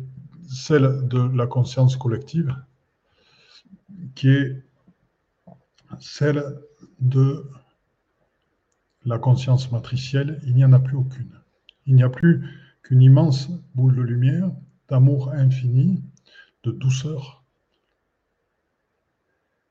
celle 0.48 1.06
de 1.08 1.20
la 1.36 1.46
conscience 1.46 1.96
collective, 1.96 2.54
qui 4.14 4.28
est 4.28 4.64
celle 5.98 6.42
de 7.00 7.48
la 9.04 9.18
conscience 9.18 9.70
matricielle, 9.72 10.40
il 10.44 10.54
n'y 10.54 10.64
en 10.64 10.72
a 10.72 10.80
plus 10.80 10.96
aucune. 10.96 11.40
Il 11.86 11.94
n'y 11.94 12.02
a 12.02 12.08
plus 12.08 12.44
qu'une 12.82 13.02
immense 13.02 13.50
boule 13.74 13.96
de 13.96 14.02
lumière, 14.02 14.50
d'amour 14.88 15.30
infini, 15.32 16.02
de 16.64 16.70
douceur, 16.70 17.44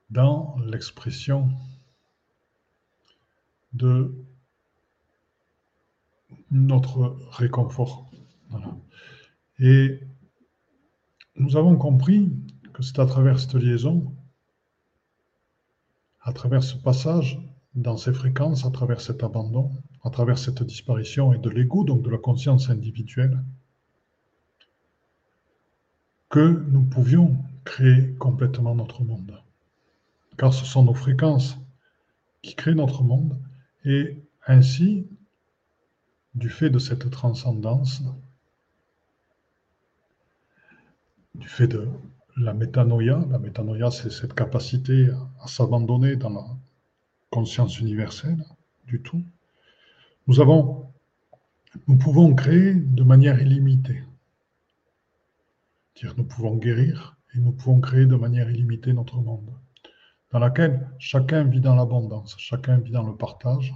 dans 0.09 0.57
l'expression 0.65 1.49
de 3.73 4.15
notre 6.51 7.17
réconfort. 7.31 8.09
Et 9.59 9.99
nous 11.35 11.57
avons 11.57 11.75
compris 11.77 12.31
que 12.73 12.83
c'est 12.83 12.99
à 12.99 13.05
travers 13.05 13.39
cette 13.39 13.55
liaison, 13.55 14.13
à 16.21 16.33
travers 16.33 16.63
ce 16.63 16.75
passage 16.77 17.39
dans 17.75 17.97
ces 17.97 18.13
fréquences, 18.13 18.65
à 18.65 18.71
travers 18.71 19.01
cet 19.01 19.23
abandon, 19.23 19.71
à 20.03 20.09
travers 20.09 20.37
cette 20.37 20.63
disparition 20.63 21.33
et 21.33 21.37
de 21.37 21.49
l'ego, 21.49 21.83
donc 21.83 22.01
de 22.01 22.09
la 22.09 22.17
conscience 22.17 22.69
individuelle, 22.69 23.43
que 26.29 26.63
nous 26.71 26.83
pouvions 26.83 27.37
créer 27.65 28.13
complètement 28.15 28.75
notre 28.75 29.03
monde. 29.03 29.41
Car 30.37 30.53
ce 30.53 30.65
sont 30.65 30.83
nos 30.83 30.93
fréquences 30.93 31.57
qui 32.41 32.55
créent 32.55 32.75
notre 32.75 33.03
monde 33.03 33.37
et 33.83 34.23
ainsi 34.47 35.07
du 36.35 36.49
fait 36.49 36.69
de 36.69 36.79
cette 36.79 37.09
transcendance, 37.09 38.03
du 41.35 41.47
fait 41.47 41.67
de 41.67 41.87
la 42.37 42.53
métanoïa, 42.53 43.19
la 43.29 43.39
métanoïa 43.39 43.91
c'est 43.91 44.11
cette 44.11 44.33
capacité 44.33 45.09
à 45.41 45.47
s'abandonner 45.47 46.15
dans 46.15 46.29
la 46.29 46.45
conscience 47.29 47.79
universelle 47.79 48.43
du 48.85 49.01
tout, 49.01 49.23
nous 50.27 50.39
avons, 50.39 50.91
nous 51.87 51.97
pouvons 51.97 52.33
créer 52.35 52.73
de 52.73 53.03
manière 53.03 53.41
illimitée. 53.41 54.03
Dire 55.95 56.13
nous 56.17 56.23
pouvons 56.23 56.55
guérir 56.55 57.17
et 57.35 57.39
nous 57.39 57.51
pouvons 57.51 57.81
créer 57.81 58.05
de 58.05 58.15
manière 58.15 58.49
illimitée 58.49 58.93
notre 58.93 59.17
monde, 59.17 59.53
dans 60.31 60.39
laquelle 60.39 60.87
chacun 60.97 61.43
vit 61.43 61.59
dans 61.59 61.75
l'abondance, 61.75 62.35
chacun 62.37 62.77
vit 62.77 62.91
dans 62.91 63.03
le 63.03 63.15
partage, 63.15 63.73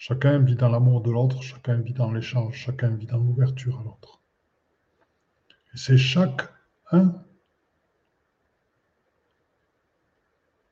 Chacun 0.00 0.38
vit 0.38 0.54
dans 0.54 0.68
l'amour 0.68 1.02
de 1.02 1.10
l'autre, 1.10 1.42
chacun 1.42 1.74
vit 1.74 1.92
dans 1.92 2.12
l'échange, 2.12 2.54
chacun 2.54 2.90
vit 2.90 3.06
dans 3.06 3.18
l'ouverture 3.18 3.80
à 3.80 3.82
l'autre. 3.82 4.22
Et 5.74 5.76
c'est 5.76 5.98
chaque 5.98 6.42
un 6.92 7.20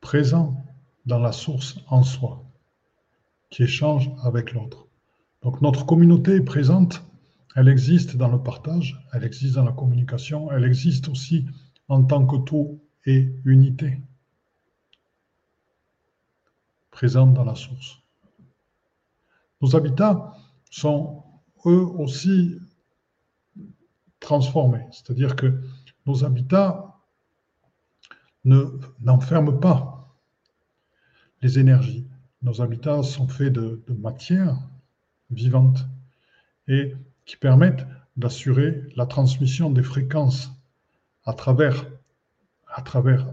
présent 0.01 0.65
dans 1.07 1.19
la 1.19 1.33
source 1.33 1.77
en 1.89 2.05
soi 2.05 2.45
qui 3.51 3.65
échange 3.65 4.13
avec 4.23 4.53
l'autre. 4.53 4.87
Donc 5.43 5.61
notre 5.61 5.85
communauté 5.85 6.37
est 6.37 6.45
présente, 6.45 7.05
elle 7.57 7.67
existe 7.69 8.17
dans 8.17 8.29
le 8.29 8.41
partage, 8.41 8.97
elle 9.13 9.25
existe 9.25 9.57
dans 9.57 9.65
la 9.65 9.73
communication, 9.73 10.53
elle 10.53 10.65
existe 10.65 11.09
aussi 11.09 11.47
en 11.89 12.05
tant 12.05 12.25
que 12.25 12.37
tout 12.37 12.81
et 13.05 13.35
unité, 13.45 14.01
présente 16.93 17.35
dans 17.35 17.45
la 17.45 17.57
source. 17.57 18.06
Nos 19.61 19.75
habitats 19.77 20.35
sont 20.71 21.25
eux 21.65 21.85
aussi 21.85 22.59
transformés, 24.21 24.87
c'est-à-dire 24.91 25.37
que 25.37 25.61
nos 26.07 26.25
habitats 26.25 26.97
n'enferment 28.45 29.59
pas 29.59 30.17
les 31.43 31.59
énergies. 31.59 32.07
Nos 32.43 32.61
habitats 32.61 33.03
sont 33.03 33.29
faits 33.29 33.53
de, 33.53 33.83
de 33.87 33.95
matière 33.95 34.57
vivante 35.31 35.87
et 36.69 36.95
qui 37.25 37.37
permettent 37.37 37.87
d'assurer 38.17 38.83
la 38.97 39.07
transmission 39.07 39.71
des 39.71 39.83
fréquences 39.83 40.51
à 41.25 41.33
travers, 41.33 41.87
à 42.69 42.83
travers 42.83 43.27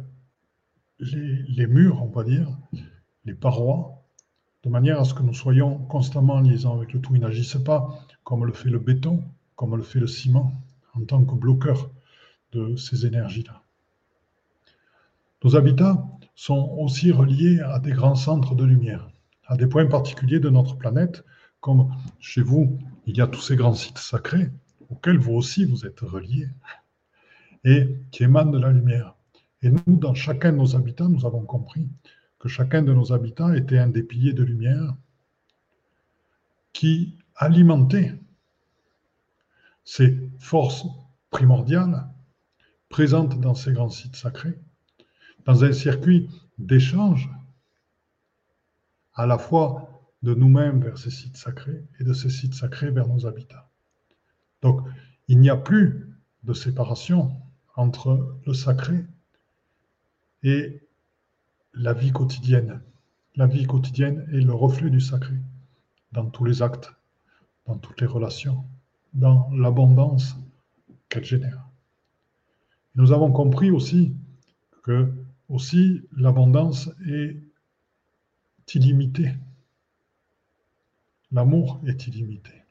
les, 1.00 1.68
murs, 1.68 2.02
on 2.04 2.10
va 2.10 2.24
dire, 2.24 2.50
les 3.26 3.34
parois, 3.34 4.03
de 4.64 4.70
manière 4.70 5.00
à 5.00 5.06
ce 5.06 5.14
que 5.14 5.24
nous 5.24 5.34
soyons 5.34 5.78
constamment 5.78 6.36
en 6.36 6.42
liaison 6.42 6.74
avec 6.74 6.94
le 6.94 7.02
tout. 7.02 7.16
Il 7.16 7.22
n'agissent 7.22 7.62
pas 7.64 8.00
comme 8.24 8.46
le 8.46 8.54
fait 8.54 8.70
le 8.70 8.80
béton, 8.80 9.24
comme 9.56 9.76
le 9.76 9.84
fait 9.84 10.00
le 10.00 10.08
ciment, 10.08 10.54
en 10.94 11.02
tant 11.02 11.24
que 11.24 11.36
bloqueur 11.36 11.90
de 12.54 12.76
ces 12.76 13.06
énergies-là. 13.06 13.62
Nos 15.44 15.56
habitats 15.56 16.06
sont 16.36 16.76
aussi 16.80 17.12
reliés 17.12 17.60
à 17.60 17.80
des 17.80 17.92
grands 17.92 18.16
centres 18.16 18.56
de 18.56 18.64
lumière, 18.64 19.10
à 19.48 19.58
des 19.58 19.68
points 19.68 19.86
particuliers 19.86 20.40
de 20.40 20.50
notre 20.50 20.78
planète, 20.78 21.26
comme 21.60 21.94
chez 22.20 22.42
vous, 22.42 22.80
il 23.06 23.18
y 23.18 23.22
a 23.22 23.28
tous 23.28 23.42
ces 23.42 23.56
grands 23.56 23.74
sites 23.74 23.98
sacrés 23.98 24.50
auxquels 24.90 25.18
vous 25.18 25.34
aussi 25.34 25.66
vous 25.66 25.86
êtes 25.86 26.00
reliés 26.00 26.48
et 27.66 27.98
qui 28.12 28.24
émanent 28.24 28.52
de 28.52 28.60
la 28.60 28.72
lumière. 28.72 29.16
Et 29.62 29.70
nous, 29.70 29.98
dans 29.98 30.14
chacun 30.14 30.52
de 30.52 30.58
nos 30.58 30.76
habitats, 30.76 31.08
nous 31.08 31.26
avons 31.26 31.42
compris 31.42 31.88
chacun 32.48 32.82
de 32.82 32.94
nos 32.94 33.14
habitats 33.14 33.56
était 33.56 33.78
un 33.78 33.90
des 33.90 34.04
piliers 34.04 34.34
de 34.34 34.44
lumière 34.44 34.96
qui 36.74 37.18
alimentait 37.36 38.14
ces 39.84 40.30
forces 40.40 40.86
primordiales 41.30 42.08
présentes 42.90 43.40
dans 43.40 43.56
ces 43.56 43.74
grands 43.74 43.90
sites 43.90 44.16
sacrés, 44.16 44.60
dans 45.46 45.64
un 45.64 45.74
circuit 45.74 46.30
d'échange 46.58 47.30
à 49.16 49.26
la 49.26 49.38
fois 49.38 49.90
de 50.22 50.34
nous-mêmes 50.34 50.82
vers 50.82 50.98
ces 50.98 51.10
sites 51.10 51.38
sacrés 51.38 51.84
et 52.00 52.04
de 52.04 52.14
ces 52.14 52.30
sites 52.30 52.54
sacrés 52.54 52.92
vers 52.92 53.08
nos 53.08 53.26
habitats. 53.26 53.70
Donc, 54.62 54.82
il 55.28 55.40
n'y 55.40 55.50
a 55.50 55.58
plus 55.58 56.10
de 56.44 56.54
séparation 56.54 57.32
entre 57.76 58.38
le 58.46 58.54
sacré 58.54 59.06
et 60.44 60.83
la 61.74 61.94
vie 61.94 62.12
quotidienne. 62.12 62.82
La 63.36 63.48
vie 63.48 63.66
quotidienne 63.66 64.28
est 64.32 64.42
le 64.42 64.54
reflet 64.54 64.90
du 64.90 65.02
sacré 65.02 65.36
dans 66.12 66.30
tous 66.30 66.46
les 66.46 66.62
actes, 66.62 66.94
dans 67.66 67.78
toutes 67.78 68.00
les 68.02 68.08
relations, 68.08 68.64
dans 69.14 69.50
l'abondance 69.52 70.38
qu'elle 71.10 71.26
génère. 71.26 71.68
Nous 72.96 73.12
avons 73.12 73.32
compris 73.32 73.72
aussi 73.72 74.14
que 74.84 75.12
aussi 75.50 76.04
l'abondance 76.16 76.90
est 77.08 77.38
illimitée. 78.76 79.34
L'amour 81.32 81.82
est 81.86 82.08
illimité. 82.08 82.64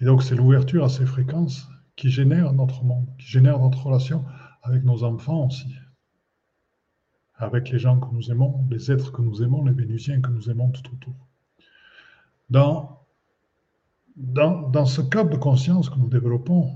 Et 0.00 0.04
donc 0.06 0.22
c'est 0.22 0.34
l'ouverture 0.34 0.84
à 0.84 0.88
ces 0.88 1.06
fréquences 1.06 1.68
qui 1.96 2.10
génère 2.10 2.52
notre 2.54 2.82
monde, 2.84 3.06
qui 3.18 3.26
génère 3.26 3.58
notre 3.58 3.86
relation 3.86 4.24
avec 4.62 4.82
nos 4.84 5.04
enfants 5.04 5.46
aussi, 5.46 5.74
avec 7.42 7.70
les 7.70 7.78
gens 7.78 7.98
que 7.98 8.14
nous 8.14 8.30
aimons, 8.30 8.64
les 8.70 8.90
êtres 8.90 9.12
que 9.12 9.20
nous 9.20 9.42
aimons, 9.42 9.64
les 9.64 9.72
Vénusiens 9.72 10.20
que 10.20 10.30
nous 10.30 10.48
aimons 10.48 10.70
tout 10.70 10.92
autour. 10.92 11.14
Dans, 12.50 13.04
dans, 14.16 14.68
dans 14.68 14.86
ce 14.86 15.00
cadre 15.00 15.30
de 15.30 15.36
conscience 15.36 15.90
que 15.90 15.98
nous 15.98 16.08
développons, 16.08 16.70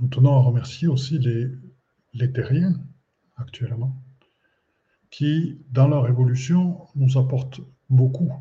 nous 0.00 0.08
tenons 0.08 0.34
à 0.34 0.40
remercier 0.40 0.88
aussi 0.88 1.18
les, 1.18 1.46
les 2.14 2.32
terriens 2.32 2.74
actuellement, 3.36 3.96
qui, 5.10 5.58
dans 5.70 5.88
leur 5.88 6.08
évolution, 6.08 6.86
nous 6.94 7.18
apportent 7.18 7.60
beaucoup 7.88 8.32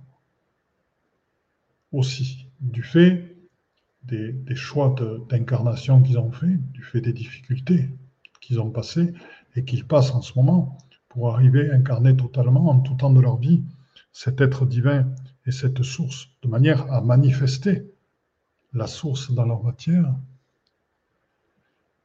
aussi, 1.92 2.48
du 2.62 2.84
fait 2.84 3.36
des, 4.04 4.56
choix 4.56 4.96
d'incarnation 5.30 6.02
qu'ils 6.02 6.18
ont 6.18 6.32
fait, 6.32 6.58
du 6.72 6.84
fait 6.84 7.02
des 7.02 7.14
difficultés 7.14 7.90
qu'ils 8.40 8.60
ont 8.60 8.72
passées 8.72 9.14
et 9.56 9.64
qu'ils 9.66 9.86
passent 9.86 10.12
en 10.12 10.22
ce 10.22 10.34
moment 10.36 10.78
pour 11.12 11.34
arriver 11.34 11.70
à 11.70 11.76
incarner 11.76 12.16
totalement 12.16 12.70
en 12.70 12.80
tout 12.80 12.96
temps 12.96 13.12
de 13.12 13.20
leur 13.20 13.36
vie 13.36 13.62
cet 14.14 14.40
être 14.40 14.66
divin 14.66 15.08
et 15.46 15.52
cette 15.52 15.84
source, 15.84 16.30
de 16.42 16.48
manière 16.48 16.90
à 16.92 17.02
manifester 17.02 17.92
la 18.74 18.88
source 18.88 19.32
dans 19.32 19.46
leur 19.46 19.62
matière, 19.62 20.16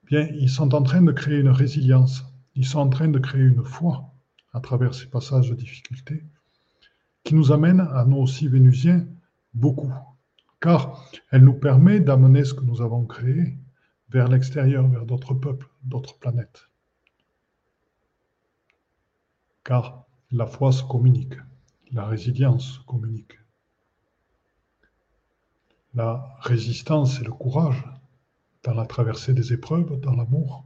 bien, 0.04 0.28
ils 0.34 0.50
sont 0.50 0.74
en 0.74 0.82
train 0.82 1.02
de 1.02 1.12
créer 1.12 1.38
une 1.38 1.50
résilience, 1.50 2.24
ils 2.56 2.66
sont 2.66 2.80
en 2.80 2.88
train 2.88 3.06
de 3.06 3.20
créer 3.20 3.42
une 3.42 3.64
foi 3.64 4.12
à 4.52 4.60
travers 4.60 4.92
ces 4.92 5.06
passages 5.06 5.50
de 5.50 5.54
difficultés, 5.54 6.24
qui 7.22 7.36
nous 7.36 7.52
amènent 7.52 7.80
à 7.92 8.04
nous 8.04 8.16
aussi 8.16 8.48
vénusiens 8.48 9.06
beaucoup, 9.54 9.92
car 10.60 11.04
elle 11.30 11.44
nous 11.44 11.54
permet 11.54 12.00
d'amener 12.00 12.44
ce 12.44 12.54
que 12.54 12.64
nous 12.64 12.82
avons 12.82 13.04
créé 13.04 13.56
vers 14.08 14.26
l'extérieur, 14.26 14.88
vers 14.88 15.06
d'autres 15.06 15.34
peuples, 15.34 15.68
d'autres 15.84 16.18
planètes. 16.18 16.68
Car 19.66 20.06
la 20.30 20.46
foi 20.46 20.70
se 20.70 20.84
communique, 20.84 21.34
la 21.90 22.06
résilience 22.06 22.74
se 22.76 22.80
communique. 22.84 23.36
La 25.92 26.36
résistance 26.38 27.18
et 27.20 27.24
le 27.24 27.32
courage 27.32 27.82
dans 28.62 28.74
la 28.74 28.86
traversée 28.86 29.34
des 29.34 29.52
épreuves, 29.52 29.98
dans 29.98 30.14
l'amour, 30.14 30.64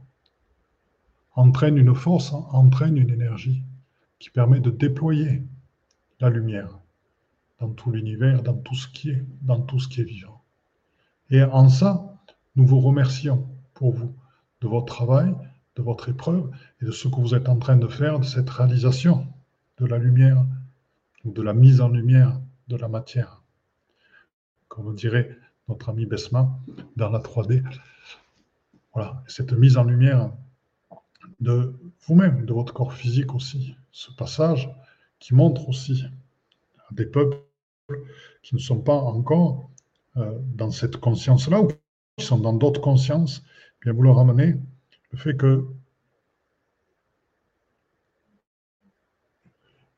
entraînent 1.33 1.79
une 1.79 1.95
force, 1.95 2.31
entraînent 2.31 2.97
une 2.97 3.09
énergie 3.09 3.63
qui 4.19 4.29
permet 4.29 4.59
de 4.59 4.69
déployer 4.69 5.41
la 6.19 6.29
lumière 6.29 6.77
dans 7.59 7.69
tout 7.69 7.89
l'univers, 7.89 8.43
dans 8.43 8.57
tout 8.57 8.75
ce 8.75 8.87
qui 8.87 9.09
est, 9.09 9.25
dans 9.41 9.61
tout 9.61 9.79
ce 9.79 9.87
qui 9.87 10.01
est 10.01 10.11
vivant. 10.15 10.43
Et 11.31 11.41
en 11.41 11.69
ça, 11.69 12.21
nous 12.55 12.67
vous 12.67 12.79
remercions 12.79 13.49
pour 13.73 13.93
vous, 13.93 14.15
de 14.61 14.67
votre 14.67 14.93
travail, 14.93 15.35
de 15.75 15.81
votre 15.81 16.09
épreuve 16.09 16.51
et 16.81 16.85
de 16.85 16.91
ce 16.91 17.07
que 17.07 17.15
vous 17.15 17.33
êtes 17.35 17.49
en 17.49 17.57
train 17.57 17.77
de 17.77 17.87
faire, 17.87 18.19
de 18.19 18.25
cette 18.25 18.49
réalisation 18.49 19.27
de 19.77 19.85
la 19.85 19.97
lumière 19.97 20.45
ou 21.23 21.31
de 21.31 21.41
la 21.41 21.53
mise 21.53 21.81
en 21.81 21.89
lumière 21.89 22.39
de 22.67 22.75
la 22.75 22.87
matière. 22.87 23.41
Comme 24.67 24.93
dirait 24.95 25.37
notre 25.67 25.89
ami 25.89 26.05
Besma 26.05 26.49
dans 26.95 27.09
la 27.09 27.19
3D. 27.19 27.63
Voilà, 28.93 29.23
cette 29.27 29.53
mise 29.53 29.77
en 29.77 29.83
lumière 29.83 30.31
de 31.39 31.73
vous-même, 32.05 32.45
de 32.45 32.53
votre 32.53 32.73
corps 32.73 32.93
physique 32.93 33.33
aussi, 33.33 33.75
ce 33.91 34.11
passage 34.11 34.69
qui 35.19 35.33
montre 35.33 35.67
aussi 35.69 36.03
à 36.89 36.93
des 36.93 37.05
peuples 37.05 37.37
qui 38.43 38.55
ne 38.55 38.59
sont 38.59 38.81
pas 38.81 38.95
encore 38.95 39.69
euh, 40.17 40.37
dans 40.55 40.71
cette 40.71 40.97
conscience-là 40.97 41.61
ou 41.61 41.67
qui 42.17 42.25
sont 42.25 42.39
dans 42.39 42.53
d'autres 42.53 42.81
consciences, 42.81 43.43
bien 43.81 43.93
vous 43.93 44.03
leur 44.03 44.17
ramenez 44.17 44.57
le 45.11 45.17
fait 45.17 45.35
que 45.35 45.67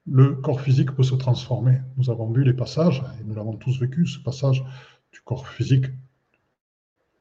le 0.06 0.36
corps 0.36 0.62
physique 0.62 0.91
peut 0.91 1.04
se 1.04 1.15
transformer. 1.15 1.80
Nous 1.97 2.10
avons 2.10 2.30
vu 2.32 2.43
les 2.43 2.54
passages, 2.54 3.04
et 3.19 3.23
nous 3.23 3.36
l'avons 3.36 3.56
tous 3.56 3.80
vécu, 3.80 4.06
ce 4.06 4.19
passage 4.19 4.63
du 5.12 5.21
corps 5.21 5.47
physique 5.47 5.86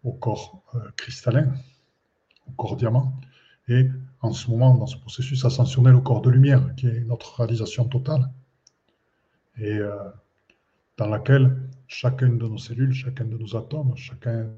au 0.02 0.12
corps 0.12 0.62
euh, 0.74 0.80
cristallin, 0.96 1.52
au 2.48 2.52
corps 2.52 2.76
diamant, 2.76 3.12
et 3.68 3.88
en 4.20 4.32
ce 4.32 4.50
moment, 4.50 4.74
dans 4.74 4.86
ce 4.86 4.96
processus 4.96 5.44
ascensionnel 5.44 5.94
au 5.94 6.00
corps 6.00 6.22
de 6.22 6.30
lumière, 6.30 6.74
qui 6.76 6.88
est 6.88 7.00
notre 7.04 7.36
réalisation 7.36 7.84
totale. 7.86 8.28
Et 9.58 9.78
euh, 9.78 9.94
dans 10.96 11.06
laquelle 11.06 11.56
chacune 11.86 12.38
de 12.38 12.48
nos 12.48 12.58
cellules, 12.58 12.92
chacun 12.92 13.24
de 13.24 13.36
nos 13.36 13.56
atomes, 13.56 13.96
chacun 13.96 14.48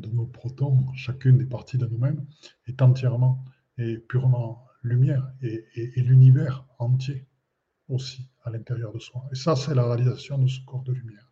de 0.00 0.08
nos 0.08 0.26
protons, 0.26 0.92
chacune 0.94 1.38
des 1.38 1.46
parties 1.46 1.78
de 1.78 1.86
nous-mêmes 1.86 2.26
est 2.66 2.82
entièrement 2.82 3.44
et 3.78 3.98
purement 3.98 4.66
lumière 4.82 5.32
et, 5.42 5.64
l'univers 5.96 6.64
entier 6.78 7.26
aussi 7.88 8.28
à 8.44 8.50
l'intérieur 8.50 8.92
de 8.92 8.98
soi. 8.98 9.24
Et 9.32 9.34
ça, 9.36 9.56
c'est 9.56 9.74
la 9.74 9.84
réalisation 9.86 10.38
de 10.38 10.48
ce 10.48 10.60
corps 10.64 10.82
de 10.82 10.92
lumière. 10.92 11.30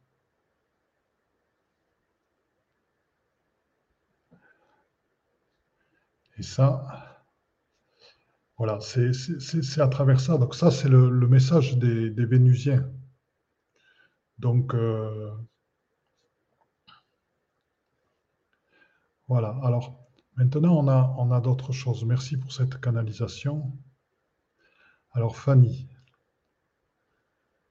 Et 6.36 6.42
ça, 6.42 7.24
voilà, 8.58 8.78
c'est 8.80 9.80
à 9.80 9.88
travers 9.88 10.20
ça. 10.20 10.38
Donc 10.38 10.54
ça, 10.54 10.70
c'est 10.70 10.88
le, 10.88 11.28
message 11.28 11.76
des 11.78 12.26
Vénusiens 12.26 12.88
Donc, 14.38 14.74
euh, 14.74 15.30
voilà. 19.28 19.56
Alors, 19.62 19.98
maintenant, 20.36 20.76
on 20.76 20.88
a, 20.88 21.14
on 21.18 21.30
a 21.30 21.40
d'autres 21.40 21.72
choses. 21.72 22.04
Merci 22.04 22.36
pour 22.36 22.52
cette 22.52 22.80
canalisation. 22.80 23.72
Alors, 25.12 25.36
Fanny. 25.36 25.88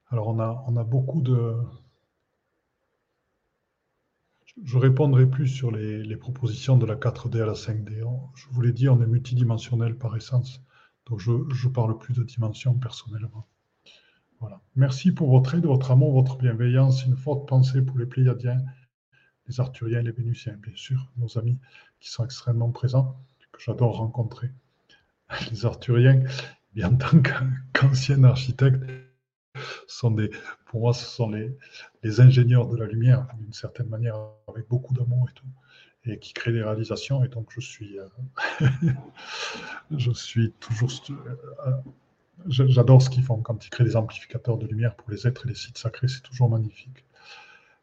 Alors, 0.09 0.27
on 0.27 0.39
a, 0.39 0.63
on 0.67 0.77
a 0.77 0.83
beaucoup 0.83 1.21
de, 1.21 1.55
je 4.61 4.77
répondrai 4.77 5.27
plus 5.27 5.47
sur 5.47 5.71
les, 5.71 6.15
propositions 6.17 6.77
de 6.77 6.85
la 6.85 6.95
4D 6.95 7.41
à 7.41 7.45
la 7.45 7.53
5D. 7.53 8.03
Je 8.35 8.45
vous 8.51 8.61
l'ai 8.61 8.71
dit, 8.71 8.87
on 8.87 9.01
est 9.01 9.07
multidimensionnel 9.07 9.97
par 9.97 10.15
essence. 10.15 10.61
Donc 11.07 11.19
je 11.19 11.31
ne 11.31 11.73
parle 11.73 11.97
plus 11.97 12.13
de 12.13 12.23
dimension 12.23 12.75
personnellement. 12.75 13.47
Voilà. 14.39 14.61
Merci 14.75 15.11
pour 15.11 15.29
votre 15.29 15.55
aide, 15.55 15.65
votre 15.65 15.91
amour, 15.91 16.13
votre 16.13 16.37
bienveillance. 16.37 17.05
Une 17.05 17.15
forte 17.15 17.47
pensée 17.47 17.81
pour 17.81 17.97
les 17.97 18.05
Pléiadiens, 18.05 18.63
les 19.47 19.59
Arthuriens 19.59 20.01
les 20.01 20.11
Vénusiens, 20.11 20.57
bien 20.57 20.75
sûr, 20.75 21.11
nos 21.17 21.37
amis 21.37 21.57
qui 21.99 22.09
sont 22.09 22.23
extrêmement 22.23 22.71
présents, 22.71 23.17
que 23.51 23.61
j'adore 23.61 23.97
rencontrer. 23.97 24.51
Les 25.51 25.65
Arthuriens, 25.65 26.23
bien 26.73 26.91
en 26.91 26.97
tant 26.97 27.21
qu'ancien 27.73 28.23
architecte, 28.23 28.83
sont 29.87 30.11
des, 30.11 30.31
pour 30.65 30.81
moi, 30.81 30.93
ce 30.93 31.05
sont 31.05 31.29
les, 31.29 31.55
les 32.01 32.19
ingénieurs 32.19 32.67
de 32.67 32.77
la 32.77 32.87
lumière, 32.87 33.27
d'une 33.39 33.53
certaine 33.53 33.87
manière, 33.87 34.17
avec 34.47 34.67
beaucoup 34.67 34.93
d'amour 34.93 35.27
et 35.29 35.33
tout, 35.33 35.45
et 36.05 36.19
qui 36.19 36.33
créent 36.33 36.51
des 36.51 36.63
réalisations. 36.63 37.23
Et 37.23 37.27
donc, 37.27 37.51
je 37.51 37.61
suis, 37.61 37.99
euh, 37.99 38.07
je 39.91 40.11
suis 40.11 40.51
toujours. 40.59 40.91
Euh, 41.09 41.71
j'adore 42.47 43.01
ce 43.01 43.09
qu'ils 43.09 43.23
font 43.23 43.37
quand 43.37 43.65
ils 43.65 43.69
créent 43.69 43.83
des 43.83 43.95
amplificateurs 43.95 44.57
de 44.57 44.67
lumière 44.67 44.95
pour 44.95 45.11
les 45.11 45.27
êtres 45.27 45.45
et 45.45 45.49
les 45.49 45.55
sites 45.55 45.77
sacrés, 45.77 46.07
c'est 46.07 46.21
toujours 46.21 46.49
magnifique. 46.49 47.05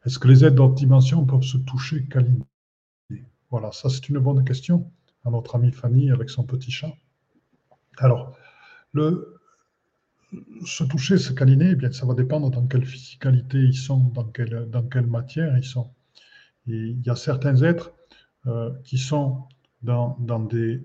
Est-ce 0.05 0.19
que 0.19 0.27
les 0.27 0.43
êtres 0.43 0.55
d'autres 0.55 0.75
dimensions 0.75 1.25
peuvent 1.25 1.43
se 1.43 1.57
toucher, 1.57 2.05
câliner 2.05 2.43
Voilà, 3.49 3.71
ça 3.71 3.89
c'est 3.89 4.09
une 4.09 4.19
bonne 4.19 4.43
question 4.43 4.91
à 5.25 5.29
notre 5.29 5.55
amie 5.55 5.71
Fanny 5.71 6.11
avec 6.11 6.29
son 6.29 6.43
petit 6.43 6.71
chat. 6.71 6.93
Alors, 7.97 8.35
se 10.65 10.83
toucher, 10.85 11.17
se 11.17 11.33
câliner, 11.33 11.71
eh 11.71 11.75
bien, 11.75 11.91
ça 11.91 12.05
va 12.05 12.13
dépendre 12.13 12.49
dans 12.49 12.65
quelle 12.65 12.85
physicalité 12.85 13.59
ils 13.59 13.75
sont, 13.75 13.99
dans 13.99 14.25
quelle, 14.25 14.69
dans 14.69 14.83
matière 15.07 15.57
ils 15.57 15.63
sont. 15.63 15.91
il 16.67 17.01
y 17.05 17.09
a 17.09 17.15
certains 17.15 17.61
êtres 17.61 17.93
euh, 18.47 18.71
qui 18.83 18.97
sont 18.97 19.43
dans, 19.83 20.17
euh, 20.53 20.79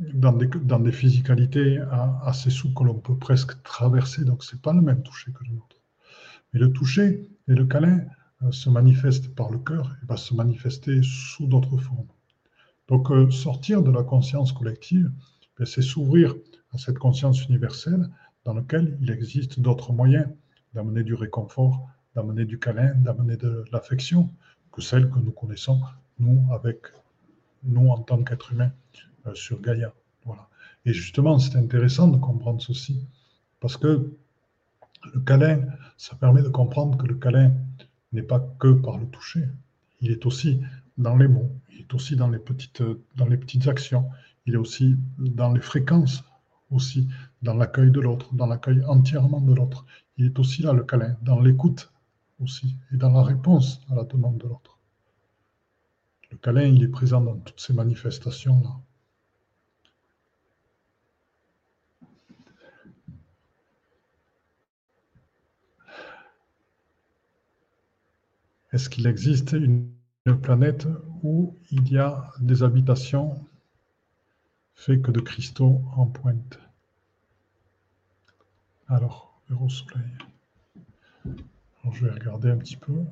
des, 0.00 0.46
dans 0.46 0.80
des 0.80 0.92
physicalités 0.92 1.82
assez 2.22 2.50
souples 2.50 2.74
que 2.74 2.84
l'on 2.84 2.94
peut 2.98 3.18
presque 3.18 3.62
traverser, 3.62 4.24
donc 4.24 4.44
ce 4.44 4.54
n'est 4.54 4.62
pas 4.62 4.72
le 4.72 4.82
même 4.82 5.02
toucher 5.02 5.32
que 5.32 5.44
le 5.44 5.54
nôtre. 5.54 5.73
Mais 6.54 6.60
le 6.60 6.72
toucher 6.72 7.28
et 7.48 7.54
le 7.54 7.66
câlin 7.66 8.00
euh, 8.42 8.50
se 8.50 8.70
manifestent 8.70 9.34
par 9.34 9.50
le 9.50 9.58
cœur 9.58 9.94
et 10.02 10.06
va 10.06 10.16
se 10.16 10.32
manifester 10.32 11.02
sous 11.02 11.46
d'autres 11.46 11.76
formes. 11.76 12.06
Donc 12.88 13.08
sortir 13.32 13.82
de 13.82 13.90
la 13.90 14.02
conscience 14.02 14.52
collective, 14.52 15.10
ben, 15.58 15.66
c'est 15.66 15.82
s'ouvrir 15.82 16.34
à 16.72 16.78
cette 16.78 16.98
conscience 16.98 17.44
universelle 17.46 18.08
dans 18.44 18.54
laquelle 18.54 18.98
il 19.00 19.10
existe 19.10 19.60
d'autres 19.60 19.92
moyens 19.92 20.28
d'amener 20.74 21.02
du 21.02 21.14
réconfort, 21.14 21.88
d'amener 22.14 22.44
du 22.44 22.58
câlin, 22.58 22.94
d'amener 22.96 23.36
de 23.36 23.64
l'affection 23.72 24.30
que 24.72 24.82
celle 24.82 25.08
que 25.08 25.18
nous 25.18 25.30
connaissons, 25.30 25.80
nous, 26.18 26.46
avec 26.52 26.78
nous 27.62 27.88
en 27.88 27.98
tant 27.98 28.22
qu'êtres 28.22 28.52
humains 28.52 28.72
euh, 29.26 29.34
sur 29.34 29.60
Gaïa. 29.60 29.94
Voilà. 30.24 30.48
Et 30.84 30.92
justement, 30.92 31.38
c'est 31.38 31.56
intéressant 31.56 32.08
de 32.08 32.18
comprendre 32.18 32.60
ceci, 32.60 33.06
parce 33.60 33.76
que 33.76 34.12
le 35.12 35.20
câlin, 35.20 35.60
ça 35.96 36.16
permet 36.16 36.42
de 36.42 36.48
comprendre 36.48 36.96
que 36.98 37.06
le 37.06 37.14
câlin 37.14 37.52
n'est 38.12 38.22
pas 38.22 38.40
que 38.58 38.72
par 38.72 38.98
le 38.98 39.06
toucher, 39.06 39.48
il 40.00 40.10
est 40.10 40.26
aussi 40.26 40.60
dans 40.98 41.16
les 41.16 41.28
mots, 41.28 41.50
il 41.72 41.80
est 41.80 41.94
aussi 41.94 42.16
dans 42.16 42.28
les 42.28 42.38
petites, 42.38 43.68
actions, 43.68 44.08
il 44.46 44.54
est 44.54 44.58
aussi 44.58 44.96
dans 45.18 45.52
les 45.52 45.60
fréquences 45.60 46.24
aussi 46.70 47.08
dans 47.42 47.54
l'accueil 47.54 47.90
de 47.90 48.00
l'autre, 48.00 48.34
dans 48.34 48.46
l'accueil 48.46 48.82
entièrement 48.86 49.40
de 49.40 49.54
l'autre. 49.54 49.84
Il 50.16 50.26
est 50.26 50.38
aussi 50.38 50.62
là 50.62 50.72
le 50.72 50.82
câlin, 50.82 51.16
dans 51.22 51.40
l'écoute 51.40 51.92
aussi, 52.40 52.76
et 52.92 52.96
dans 52.96 53.10
la 53.10 53.22
réponse 53.22 53.80
à 53.90 53.94
la 53.94 54.04
demande 54.04 54.38
de 54.38 54.48
l'autre. 54.48 54.78
Le 56.30 56.36
câlin, 56.38 56.64
il 56.64 56.82
est 56.82 56.88
présent 56.88 57.20
dans 57.20 57.36
toutes 57.36 57.60
ces 57.60 57.72
manifestations-là. 57.72 58.80
Est-ce 68.74 68.90
qu'il 68.90 69.06
existe 69.06 69.52
une 69.52 69.92
planète 70.42 70.88
où 71.22 71.56
il 71.70 71.92
y 71.92 71.96
a 71.96 72.32
des 72.40 72.64
habitations 72.64 73.38
faites 74.74 75.00
que 75.00 75.12
de 75.12 75.20
cristaux 75.20 75.80
en 75.94 76.06
pointe? 76.06 76.58
Alors, 78.88 79.40
au 79.60 79.68
soleil. 79.68 80.10
je 81.92 82.04
vais 82.04 82.10
regarder 82.10 82.50
un 82.50 82.56
petit 82.56 82.76
peu. 82.76 83.04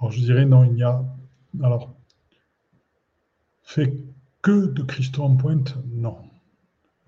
Alors, 0.00 0.10
je 0.10 0.18
dirais 0.18 0.46
non, 0.46 0.64
il 0.64 0.72
n'y 0.72 0.82
a. 0.82 1.00
Alors, 1.62 1.94
fait 3.62 3.94
que 4.46 4.66
de 4.66 4.82
cristaux 4.84 5.24
en 5.24 5.34
pointe, 5.34 5.76
non. 5.92 6.18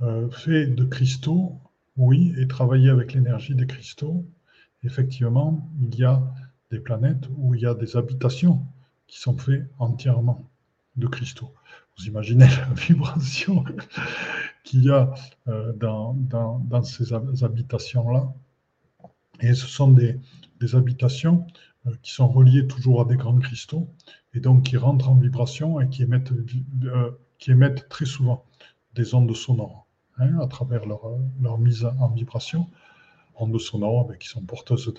Euh, 0.00 0.28
fait 0.28 0.66
de 0.66 0.82
cristaux, 0.82 1.60
oui, 1.96 2.34
et 2.36 2.48
travailler 2.48 2.90
avec 2.90 3.12
l'énergie 3.12 3.54
des 3.54 3.68
cristaux, 3.68 4.26
effectivement, 4.82 5.70
il 5.80 5.94
y 5.94 6.04
a 6.04 6.20
des 6.72 6.80
planètes 6.80 7.28
où 7.36 7.54
il 7.54 7.60
y 7.60 7.66
a 7.66 7.74
des 7.74 7.96
habitations 7.96 8.66
qui 9.06 9.20
sont 9.20 9.38
faits 9.38 9.70
entièrement 9.78 10.50
de 10.96 11.06
cristaux. 11.06 11.54
Vous 11.96 12.06
imaginez 12.06 12.46
la 12.68 12.74
vibration 12.74 13.64
qu'il 14.64 14.82
y 14.82 14.90
a 14.90 15.14
euh, 15.46 15.72
dans, 15.74 16.14
dans, 16.14 16.82
ces 16.82 17.12
habitations-là. 17.12 18.34
Et 19.38 19.54
ce 19.54 19.68
sont 19.68 19.92
des, 19.92 20.18
des 20.58 20.74
habitations 20.74 21.46
euh, 21.86 21.92
qui 22.02 22.10
sont 22.10 22.26
reliées 22.26 22.66
toujours 22.66 23.02
à 23.02 23.04
des 23.04 23.16
grands 23.16 23.38
cristaux 23.38 23.88
et 24.34 24.40
donc 24.40 24.64
qui 24.64 24.76
rentrent 24.76 25.08
en 25.08 25.14
vibration 25.14 25.80
et 25.80 25.88
qui 25.88 26.02
émettent, 26.02 26.32
qui 27.38 27.50
émettent 27.52 27.88
très 27.88 28.04
souvent 28.04 28.44
des 28.94 29.14
ondes 29.14 29.34
sonores 29.34 29.86
hein, 30.18 30.38
à 30.40 30.46
travers 30.46 30.84
leur, 30.86 31.58
mise 31.58 31.84
en 31.84 32.08
vibration. 32.08 32.66
Ondes 33.36 33.60
sonores 33.60 34.10
qui 34.18 34.28
sont 34.28 34.42
porteuses 34.42 34.92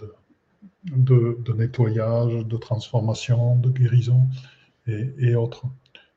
de, 0.85 1.53
nettoyage, 1.53 2.45
de 2.45 2.57
transformation, 2.57 3.57
de 3.57 3.69
guérison 3.69 4.27
et, 4.87 5.35
autres. 5.35 5.65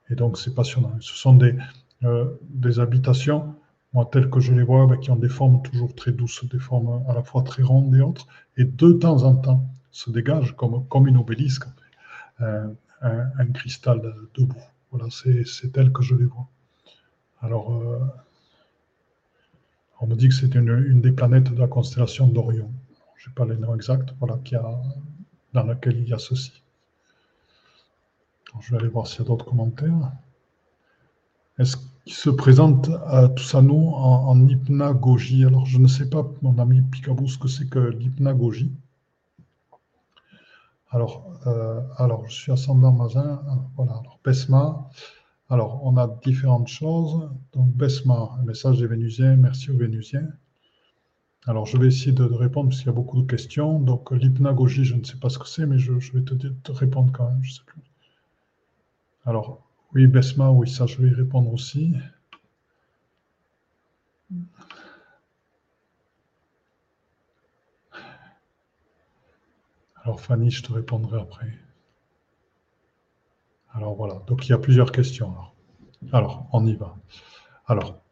Et 0.09 0.15
donc 0.15 0.39
c'est 0.39 0.55
passionnant. 0.55 0.95
Ce 1.01 1.15
sont 1.15 1.35
des, 1.35 1.57
euh, 2.05 2.39
habitations, 2.79 3.55
moi 3.93 4.09
telles 4.11 4.31
que 4.31 4.41
je 4.41 4.55
les 4.55 4.63
vois, 4.63 4.87
ben, 4.87 4.99
qui 4.99 5.11
ont 5.11 5.17
des 5.17 5.29
formes 5.29 5.63
toujours 5.63 5.95
très 5.95 6.13
douces, 6.13 6.45
des 6.45 6.59
formes 6.59 7.05
à 7.09 7.15
la 7.15 7.23
fois 7.23 7.43
très 7.43 7.63
rondes 7.63 7.95
et 7.95 8.01
autres, 8.01 8.27
et 8.57 8.65
de 8.65 8.93
temps 8.93 9.25
en 9.25 9.35
temps 9.37 9.67
se 9.91 10.11
dégage 10.11 10.57
comme, 10.57 11.09
une 11.09 11.19
obélisque, 11.19 11.65
un, 12.39 12.73
un, 13.03 13.47
cristal 13.53 14.15
debout. 14.35 14.63
Voilà, 14.93 15.09
c'est 15.11 15.73
tel 15.73 15.91
que 15.93 16.03
je 16.03 16.15
les 16.15 16.27
vois. 16.27 16.47
Alors, 17.41 17.75
euh, 17.75 17.99
on 20.01 20.07
me 20.07 20.15
dit 20.15 20.29
que 20.29 20.35
c'est 20.35 20.55
une, 20.55 20.69
une, 20.69 21.01
des 21.01 21.13
planètes 21.13 21.53
de 21.53 21.59
la 21.59 21.67
constellation 21.67 22.29
d'Orion 22.29 22.71
je 23.23 23.29
n'ai 23.29 23.35
pas 23.35 23.45
les 23.45 23.57
noms 23.57 23.75
exacts, 23.77 24.13
voilà, 24.19 24.37
qui 24.45 24.57
a, 24.57 24.83
dans 25.53 25.63
laquelle 25.63 25.97
il 25.97 26.09
y 26.09 26.13
a 26.13 26.19
ceci. 26.19 26.61
je 28.61 28.71
vais 28.73 28.79
aller 28.79 28.89
voir 28.89 29.07
s'il 29.07 29.21
y 29.21 29.23
a 29.23 29.27
d'autres 29.27 29.45
commentaires. 29.45 30.13
Est-ce 31.59 31.77
qu'il 31.77 32.13
se 32.13 32.31
présente 32.31 32.91
à 33.07 33.29
tous 33.29 33.55
à 33.55 33.63
nous 33.63 33.91
en, 33.95 34.49
hypnagogie? 34.49 35.45
Alors, 35.45 35.67
je 35.67 35.79
ne 35.79 35.87
sais 35.87 36.11
pas, 36.11 36.29
mon 36.43 36.59
ami 36.59 36.83
Picabou, 36.83 37.29
ce 37.29 37.39
que 37.39 37.47
c'est 37.47 37.69
que 37.69 37.79
l'hypnagogie. 37.79 38.73
Alors, 40.93 41.41
euh, 41.47 41.81
alors, 41.97 42.29
je 42.29 42.35
suis 42.35 42.53
Mazin. 42.75 43.43
Voilà, 43.77 43.93
alors, 43.93 44.21
Besma. 44.23 44.91
Alors, 45.49 45.81
on 45.85 45.97
a 45.97 46.07
différentes 46.23 46.69
choses. 46.69 47.31
Donc, 47.55 47.71
Besma, 47.75 48.37
un 48.39 48.45
message 48.45 48.79
des 48.79 48.87
Vénusiens. 48.87 49.37
Merci 49.37 49.71
aux 49.71 49.79
Vénusiens. 49.79 50.29
Alors, 51.47 51.65
je 51.65 51.79
vais 51.79 51.87
essayer 51.87 52.13
de, 52.13 52.25
répondre 52.25 52.69
parce 52.69 52.81
qu'il 52.81 52.89
y 52.89 52.91
a 52.91 52.93
beaucoup 52.95 53.23
de 53.23 53.27
questions. 53.27 53.81
Donc, 53.81 54.11
l'hypnagogie, 54.11 54.85
je 54.85 54.95
ne 54.95 55.03
sais 55.03 55.17
pas 55.17 55.31
ce 55.31 55.39
que 55.39 55.49
c'est, 55.49 55.65
mais 55.67 55.79
je, 55.79 55.93
vais 55.93 56.23
te, 56.23 56.73
répondre 56.73 57.11
quand 57.11 57.27
même. 57.27 57.43
Je 57.43 57.55
sais 57.55 57.65
plus. 57.65 57.81
Alors, 59.25 59.67
oui, 59.95 60.07
Besma, 60.07 60.51
oui, 60.51 60.69
ça, 60.69 60.85
je 60.85 61.01
vais 61.01 61.09
y 61.09 61.15
répondre 61.15 61.51
aussi. 61.55 61.95
Alors, 70.05 70.21
Fanny, 70.21 70.51
je 70.51 70.63
te 70.63 70.73
répondrai 70.73 71.21
après. 71.21 71.47
Alors 73.73 73.95
voilà, 73.95 74.21
donc 74.27 74.47
il 74.47 74.51
y 74.51 74.53
a 74.53 74.59
plusieurs 74.59 74.93
questions. 74.93 75.33
Alors, 76.13 76.49
on 76.53 76.67
y 76.67 76.75
va. 76.75 76.97
Alors, 77.67 78.03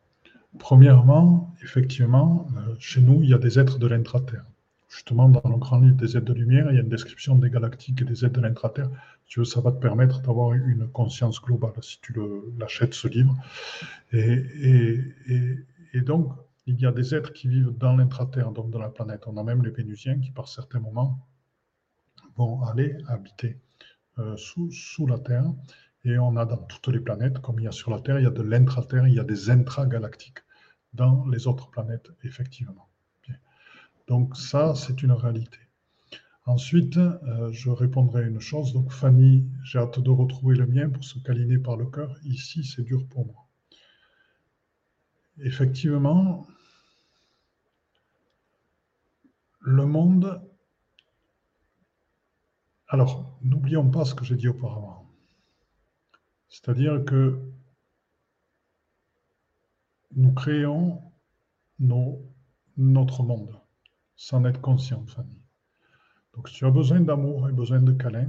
premièrement, 0.59 1.53
effectivement, 1.63 2.47
euh, 2.57 2.77
chez 2.79 3.01
nous, 3.01 3.23
il 3.23 3.29
y 3.31 3.35
a 3.35 3.39
des 3.39 3.59
êtres 3.59 3.79
de 3.79 3.87
l'intraterre. 3.89 4.45
Justement, 4.89 5.29
dans 5.29 5.49
le 5.49 5.57
grand 5.57 5.81
livre 5.81 5.97
des 5.97 6.17
êtres 6.17 6.27
de 6.27 6.33
lumière, 6.33 6.71
il 6.71 6.77
y 6.77 6.79
a 6.79 6.83
une 6.83 6.89
description 6.89 7.37
des 7.37 7.51
galactiques 7.51 8.03
et 8.03 8.05
des 8.05 8.25
êtres 8.25 8.35
de 8.35 8.41
l'intraterre. 8.41 8.91
tu 9.27 9.41
veux, 9.41 9.45
ça 9.45 9.61
va 9.61 9.71
te 9.73 9.79
permettre 9.79 10.21
d'avoir 10.21 10.53
une 10.53 10.89
conscience 10.89 11.41
globale 11.41 11.73
si 11.83 12.01
tu 12.01 12.15
l'achètes, 12.59 12.95
ce 12.95 13.09
livre. 13.09 13.37
Et, 14.13 14.45
et, 15.93 16.01
donc, 16.01 16.33
il 16.67 16.81
y 16.81 16.87
a 16.87 16.93
des 16.93 17.15
êtres 17.15 17.33
qui 17.33 17.49
vivent 17.49 17.77
dans 17.77 17.97
l'intraterre, 17.97 18.51
donc 18.51 18.71
dans 18.71 18.81
la 18.81 18.89
planète. 18.89 19.25
On 19.27 19.37
a 19.37 19.45
même 19.45 19.63
les 19.63 19.71
Vénusiens 19.71 20.19
qui, 20.19 20.31
par 20.33 20.49
certains 20.49 20.81
moments, 20.81 21.19
vont 22.37 22.63
aller 22.65 22.97
habiter 23.09 23.59
euh, 24.19 24.37
sous, 24.37 24.71
sous, 24.71 25.07
la 25.07 25.19
Terre. 25.19 25.53
Et 26.05 26.19
on 26.19 26.37
a 26.37 26.47
dans 26.47 26.57
toutes 26.57 26.89
les 26.89 27.01
planètes, 27.01 27.41
comme 27.41 27.61
il 27.61 27.65
y 27.65 27.69
a 27.69 27.73
sur 27.73 27.91
la 27.91 28.01
Terre, 28.01 28.19
il 28.19 28.25
y 28.25 28.27
a 28.27 28.31
de 28.31 28.43
l'intraterre, 28.43 29.07
il 29.07 29.15
y 29.15 29.21
a 29.21 29.25
des 29.25 29.51
intragalactiques 29.51 30.41
dans 30.95 31.27
les 31.29 31.47
autres 31.47 31.71
planètes, 31.71 32.11
effectivement. 32.25 32.89
Donc 34.09 34.37
ça, 34.37 34.75
c'est 34.75 35.03
une 35.05 35.13
réalité. 35.13 35.59
Ensuite, 36.45 36.97
euh, 36.97 37.53
je 37.53 37.71
répondrai 37.71 38.25
à 38.25 38.27
une 38.27 38.41
chose. 38.41 38.73
Donc 38.73 38.91
Fanny, 38.91 39.47
j'ai 39.63 39.79
hâte 39.79 40.01
de 40.01 40.11
retrouver 40.11 40.57
le 40.57 40.67
mien 40.67 40.91
pour 40.91 41.05
se 41.05 41.19
câliner 41.21 41.59
par 41.59 41.77
le 41.77 41.87
cœur. 41.87 42.19
Ici, 42.25 42.65
c'est 42.65 42.83
dur 42.83 43.07
pour 43.09 43.27
moi. 43.27 43.47
Effectivement, 45.39 46.47
le 49.61 49.87
monde... 49.87 50.43
Alors, 52.93 53.39
n'oublions 53.41 53.89
pas 53.89 54.05
ce 54.05 54.17
que 54.17 54.25
j'ai 54.25 54.35
dit 54.35 54.49
auparavant. 54.49 55.09
C'est-à-dire 56.49 57.05
que 57.05 57.41
nous 60.17 60.33
créons 60.33 61.01
notre 61.79 63.23
monde 63.23 63.61
sans 64.17 64.45
être 64.45 64.61
conscient, 64.61 65.07
Fanny. 65.07 65.41
Donc, 66.35 66.49
si 66.49 66.57
tu 66.57 66.67
as 66.67 66.73
besoin 66.73 67.01
d'amour 67.01 67.49
et 67.49 67.53
besoin 67.53 67.81
de 67.81 67.93
câlin, 67.93 68.29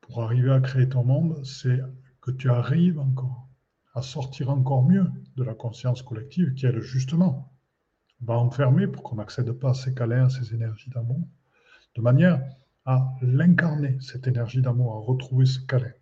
pour 0.00 0.24
arriver 0.24 0.50
à 0.50 0.60
créer 0.60 0.88
ton 0.88 1.04
monde, 1.04 1.44
c'est 1.44 1.80
que 2.20 2.32
tu 2.32 2.50
arrives 2.50 2.98
encore 2.98 3.46
à 3.94 4.02
sortir 4.02 4.50
encore 4.50 4.82
mieux 4.82 5.06
de 5.36 5.44
la 5.44 5.54
conscience 5.54 6.02
collective 6.02 6.54
qui, 6.54 6.66
elle, 6.66 6.80
justement, 6.80 7.56
va 8.22 8.36
enfermer 8.38 8.88
pour 8.88 9.04
qu'on 9.04 9.16
n'accède 9.16 9.52
pas 9.52 9.70
à 9.70 9.74
ces 9.74 9.94
câlins, 9.94 10.24
à 10.24 10.30
ces 10.30 10.52
énergies 10.52 10.90
d'amour, 10.90 11.28
de 11.94 12.02
manière 12.02 12.42
à 12.84 13.14
l'incarner, 13.22 13.96
cette 14.00 14.26
énergie 14.26 14.62
d'amour, 14.62 14.94
à 14.94 14.98
retrouver 14.98 15.46
ce 15.46 15.60
câlin. 15.60 15.92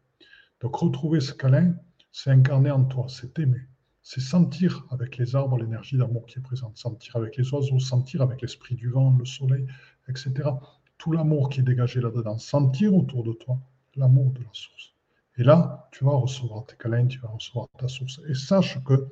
Donc, 0.60 0.76
retrouver 0.76 1.20
ce 1.20 1.32
câlin, 1.32 1.74
c'est 2.12 2.30
incarner 2.30 2.70
en 2.70 2.84
toi, 2.84 3.06
c'est 3.08 3.38
aimer 3.38 3.66
c'est 4.02 4.20
sentir 4.20 4.86
avec 4.90 5.18
les 5.18 5.36
arbres 5.36 5.58
l'énergie 5.58 5.96
d'amour 5.96 6.26
qui 6.26 6.38
est 6.38 6.42
présente, 6.42 6.76
sentir 6.76 7.16
avec 7.16 7.36
les 7.36 7.52
oiseaux, 7.52 7.78
sentir 7.78 8.22
avec 8.22 8.42
l'esprit 8.42 8.74
du 8.74 8.88
vent, 8.88 9.14
le 9.16 9.24
soleil, 9.24 9.66
etc. 10.08 10.50
Tout 10.98 11.12
l'amour 11.12 11.48
qui 11.48 11.60
est 11.60 11.62
dégagé 11.62 12.00
là-dedans, 12.00 12.38
sentir 12.38 12.94
autour 12.94 13.24
de 13.24 13.32
toi 13.32 13.58
l'amour 13.96 14.32
de 14.32 14.40
la 14.40 14.50
source. 14.52 14.94
Et 15.36 15.44
là, 15.44 15.88
tu 15.92 16.04
vas 16.04 16.12
recevoir 16.12 16.66
tes 16.66 16.76
câlins, 16.76 17.06
tu 17.06 17.18
vas 17.20 17.28
recevoir 17.28 17.68
ta 17.78 17.88
source. 17.88 18.20
Et 18.28 18.34
sache 18.34 18.82
que 18.84 19.06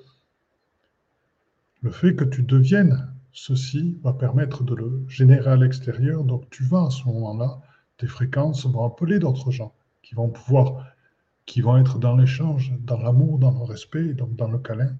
le 1.82 1.90
fait 1.90 2.14
que 2.14 2.24
tu 2.24 2.42
deviennes 2.42 3.14
ceci 3.38 3.98
va 4.02 4.12
permettre 4.12 4.64
de 4.64 4.74
le 4.74 5.04
générer 5.08 5.50
à 5.50 5.56
l'extérieur. 5.56 6.24
Donc 6.24 6.50
tu 6.50 6.64
vas 6.64 6.86
à 6.86 6.90
ce 6.90 7.04
moment-là, 7.04 7.60
tes 7.96 8.06
fréquences 8.06 8.66
vont 8.66 8.84
appeler 8.84 9.18
d'autres 9.18 9.50
gens 9.50 9.74
qui 10.02 10.14
vont 10.14 10.28
pouvoir 10.28 10.84
qui 11.46 11.62
vont 11.62 11.78
être 11.78 11.98
dans 11.98 12.14
l'échange, 12.14 12.74
dans 12.80 12.98
l'amour, 12.98 13.38
dans 13.38 13.50
le 13.50 13.64
respect, 13.64 14.12
donc 14.12 14.36
dans 14.36 14.50
le 14.50 14.58
câlin, 14.58 14.94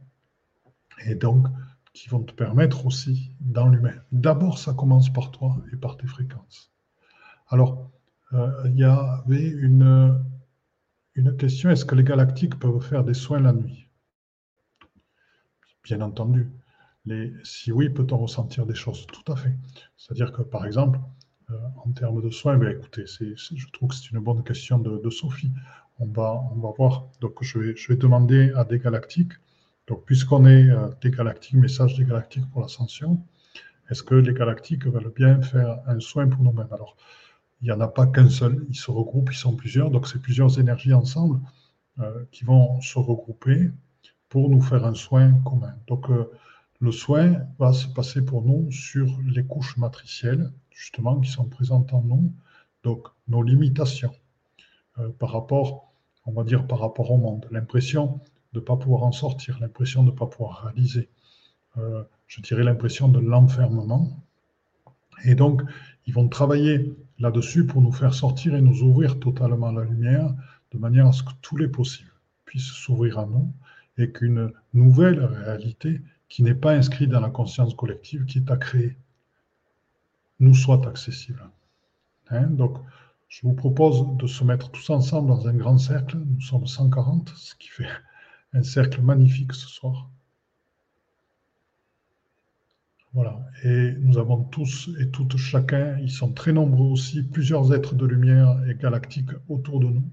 et 1.05 1.15
donc 1.15 1.47
qui 1.93 2.09
vont 2.09 2.23
te 2.23 2.33
permettre 2.33 2.87
aussi 2.87 3.33
dans 3.41 3.69
l'humain. 3.69 3.97
D'abord, 4.13 4.59
ça 4.59 4.73
commence 4.73 5.13
par 5.13 5.31
toi 5.31 5.59
et 5.73 5.77
par 5.77 5.99
tes 5.99 6.07
fréquences. 6.07 6.73
Alors, 7.49 7.91
euh, 8.33 8.51
il 8.67 8.79
y 8.79 8.85
avait 8.85 9.49
une, 9.49 10.25
une 11.15 11.37
question, 11.37 11.69
est-ce 11.71 11.85
que 11.85 11.95
les 11.95 12.05
galactiques 12.05 12.59
peuvent 12.59 12.81
faire 12.81 13.05
des 13.05 13.15
soins 13.15 13.41
la 13.41 13.53
nuit? 13.53 13.89
Bien 15.85 16.01
entendu. 16.01 16.51
Les, 17.09 17.33
si 17.43 17.73
oui, 17.73 17.89
peut-on 17.89 18.19
ressentir 18.19 18.67
des 18.67 18.75
choses 18.75 19.07
Tout 19.07 19.33
à 19.33 19.37
fait? 19.37 19.55
C'est-à-dire 19.97 20.31
que, 20.31 20.43
par 20.43 20.67
exemple, 20.67 20.99
euh, 21.51 21.55
en 21.85 21.91
termes 21.93 22.21
de 22.21 22.31
soins, 22.31 22.59
ben, 22.59 22.71
écoutez, 22.71 23.07
je 23.07 23.67
trouve 23.73 23.89
que 23.89 23.95
c'est 23.95 24.11
une 24.11 24.19
bonne 24.19 24.45
question 24.45 24.79
de, 24.79 25.11
Sophie 25.11 25.51
on 26.01 26.07
va, 26.07 26.31
on 26.53 26.61
va 26.61 26.71
voir. 26.77 27.07
Donc, 27.21 27.43
je 27.43 27.59
vais, 27.59 27.77
je 27.77 27.89
vais 27.89 27.97
demander 27.97 28.53
à 28.55 28.65
des 28.65 28.79
galactiques. 28.79 29.33
Donc, 29.87 30.05
puisqu'on 30.05 30.45
est 30.45 30.69
euh, 30.69 30.89
des 31.01 31.11
galactiques, 31.11 31.55
message 31.55 31.95
des 31.97 32.05
galactiques 32.05 32.49
pour 32.51 32.61
l'ascension, 32.61 33.25
est-ce 33.89 34.03
que 34.03 34.15
les 34.15 34.35
galactiques 34.35 34.87
veulent 34.87 35.13
bien 35.17 35.41
faire 35.41 35.81
un 35.87 36.01
soin 36.01 36.29
pour 36.29 36.43
nous-mêmes? 36.43 36.73
Alors, 36.73 36.95
il 37.63 37.65
n'y 37.65 37.73
en 37.73 37.81
a 37.81 37.89
pas 37.89 38.07
qu'un 38.07 38.29
seul, 38.29 38.67
ils 38.69 38.77
se 38.77 38.91
regroupent, 38.91 39.33
ils 39.33 39.37
sont 39.37 39.57
plusieurs, 39.57 39.91
donc 39.91 40.07
c'est 40.07 40.21
plusieurs 40.21 40.61
énergies 40.61 40.93
ensemble 40.93 41.41
euh, 42.01 42.25
qui 42.33 42.45
vont 42.45 42.81
se 42.83 42.99
regrouper 42.99 43.71
pour 44.29 44.51
nous 44.51 44.61
faire 44.61 44.85
un 44.85 44.95
soin 44.95 45.33
commun. 45.47 45.75
Donc, 45.87 46.11
le 46.81 46.93
soin 46.93 47.47
va 47.59 47.73
se 47.73 47.89
passer 47.89 48.25
pour 48.25 48.43
nous 48.43 48.71
sur 48.71 49.07
les 49.25 49.45
couches 49.45 49.77
matricielles, 49.77 50.53
justement, 50.71 51.21
qui 51.21 51.31
sont 51.31 51.47
présentes 51.47 51.93
en 51.93 52.03
nous, 52.03 52.33
donc 52.85 53.09
nos 53.27 53.43
limitations 53.43 54.15
par 55.19 55.33
rapport 55.33 55.89
on 56.29 56.33
va 56.33 56.45
dire, 56.45 56.67
par 56.67 56.81
rapport 56.81 57.11
au 57.11 57.17
monde. 57.17 57.47
L'impression 57.51 58.21
de 58.53 58.61
ne 58.61 58.65
pas 58.65 58.77
pouvoir 58.77 59.03
en 59.03 59.13
sortir, 59.13 59.59
l'impression 59.61 60.03
de 60.03 60.11
ne 60.11 60.17
pas 60.17 60.27
pouvoir 60.27 60.65
réaliser. 60.65 61.09
Euh, 61.79 62.05
je 62.27 62.43
dirais 62.43 62.65
l'impression 62.65 63.09
de 63.09 63.19
l'enfermement. 63.19 64.23
Et 65.25 65.35
donc, 65.35 65.63
ils 66.07 66.13
vont 66.13 66.29
travailler 66.29 66.95
là-dessus 67.19 67.67
pour 67.67 67.81
nous 67.81 67.93
faire 67.93 68.13
sortir 68.13 68.55
et 68.55 68.61
nous 68.61 68.83
ouvrir 68.83 69.19
totalement 69.19 69.73
la 69.73 69.85
lumière, 69.85 70.35
de 70.73 70.79
manière 70.79 71.07
à 71.07 71.13
ce 71.13 71.23
que 71.23 71.33
tous 71.41 71.57
les 71.57 71.69
possibles 71.69 72.13
puissent 72.45 72.73
s'ouvrir 72.73 73.19
à 73.19 73.27
nous 73.27 73.51
et 73.97 74.11
qu'une 74.13 74.53
nouvelle 74.75 75.25
réalité 75.25 76.03
qui 76.29 76.43
n'est 76.43 76.55
pas 76.55 76.73
inscrite 76.73 77.11
dans 77.11 77.21
la 77.21 77.31
conscience 77.31 77.75
collective, 77.75 78.25
qui 78.27 78.39
est 78.39 78.51
à 78.51 78.57
créer, 78.57 78.97
nous 80.41 80.55
soit 80.55 80.87
accessible. 80.87 81.43
Hein, 82.31 82.47
donc, 82.49 82.79
je 83.29 83.47
vous 83.47 83.55
propose 83.55 84.17
de 84.17 84.27
se 84.27 84.45
mettre 84.45 84.71
tous 84.71 84.89
ensemble 84.91 85.29
dans 85.29 85.49
un 85.49 85.55
grand 85.55 85.79
cercle. 85.79 86.17
Nous 86.17 86.41
sommes 86.41 86.67
140, 86.67 87.33
ce 87.37 87.55
qui 87.55 87.69
fait 87.69 87.89
un 88.53 88.63
cercle 88.63 89.03
magnifique 89.03 89.53
ce 89.53 89.69
soir. 89.69 90.09
Voilà. 93.15 93.41
Et 93.65 93.93
nous 93.99 94.19
avons 94.19 94.45
tous 94.45 94.91
et 95.01 95.11
toutes 95.11 95.37
chacun, 95.37 95.99
ils 95.99 96.11
sont 96.11 96.33
très 96.33 96.53
nombreux 96.53 96.87
aussi, 96.87 97.23
plusieurs 97.23 97.73
êtres 97.75 97.95
de 97.95 98.07
lumière 98.07 98.63
et 98.69 98.75
galactiques 98.75 99.31
autour 99.49 99.81
de 99.81 99.87
nous. 99.87 100.05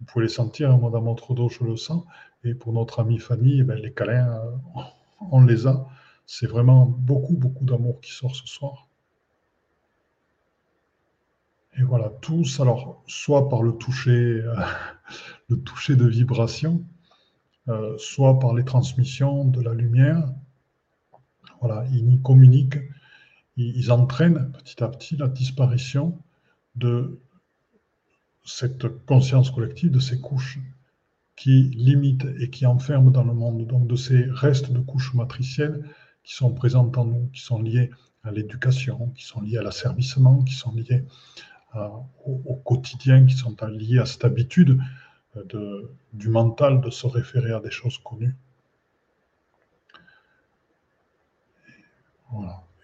Vous 0.00 0.06
pouvez 0.06 0.26
les 0.26 0.30
sentir, 0.30 0.70
hein, 0.70 0.78
moi 0.78 0.90
dans 0.90 1.02
mon 1.02 1.16
je 1.16 1.64
le 1.64 1.76
sens. 1.76 2.04
Et 2.44 2.54
pour 2.54 2.72
notre 2.72 3.00
amie 3.00 3.18
Fanny, 3.18 3.60
eh 3.60 3.62
ben, 3.64 3.78
les 3.78 3.92
câlins, 3.92 4.32
euh, 4.36 4.82
on 5.30 5.44
les 5.44 5.66
a. 5.66 5.86
C'est 6.26 6.46
vraiment 6.46 6.86
beaucoup, 6.86 7.36
beaucoup 7.36 7.64
d'amour 7.64 8.00
qui 8.00 8.12
sort 8.12 8.36
ce 8.36 8.46
soir. 8.46 8.88
Et 11.76 11.82
voilà, 11.82 12.10
tous, 12.20 12.60
alors, 12.60 13.02
soit 13.06 13.48
par 13.48 13.62
le 13.62 13.72
toucher, 13.72 14.10
euh, 14.10 14.54
le 15.48 15.60
toucher 15.60 15.96
de 15.96 16.06
vibration, 16.06 16.84
euh, 17.68 17.96
soit 17.98 18.38
par 18.38 18.54
les 18.54 18.64
transmissions 18.64 19.44
de 19.44 19.60
la 19.60 19.74
lumière. 19.74 20.32
Voilà, 21.60 21.84
ils 21.92 22.14
y 22.14 22.22
communiquent, 22.22 22.78
ils, 23.56 23.90
entraînent 23.90 24.52
petit 24.52 24.82
à 24.82 24.88
petit 24.88 25.16
la 25.16 25.26
disparition 25.26 26.16
de 26.76 27.20
cette 28.44 28.86
conscience 29.06 29.50
collective, 29.50 29.90
de 29.90 29.98
ces 29.98 30.20
couches 30.20 30.60
qui 31.38 31.70
limitent 31.74 32.26
et 32.40 32.50
qui 32.50 32.66
enferment 32.66 33.10
dans 33.10 33.24
le 33.24 33.32
monde, 33.32 33.66
donc 33.66 33.86
de 33.86 33.96
ces 33.96 34.24
restes 34.30 34.72
de 34.72 34.80
couches 34.80 35.14
matricielles 35.14 35.84
qui 36.24 36.34
sont 36.34 36.52
présentes 36.52 36.98
en 36.98 37.04
nous, 37.04 37.28
qui 37.32 37.40
sont 37.40 37.62
liées 37.62 37.90
à 38.24 38.32
l'éducation, 38.32 39.10
qui 39.16 39.24
sont 39.24 39.40
liées 39.40 39.58
à 39.58 39.62
l'asservissement, 39.62 40.42
qui 40.42 40.54
sont 40.54 40.74
liées 40.74 41.04
au, 42.24 42.56
quotidien 42.64 43.24
qui 43.26 43.34
sont 43.34 43.54
liés 43.68 43.98
à 43.98 44.06
cette 44.06 44.24
habitude 44.24 44.80
euh, 45.36 45.94
du 46.12 46.28
mental 46.28 46.80
de 46.80 46.90
se 46.90 47.06
référer 47.06 47.52
à 47.52 47.60
des 47.60 47.70
choses 47.70 47.98
connues. 47.98 48.34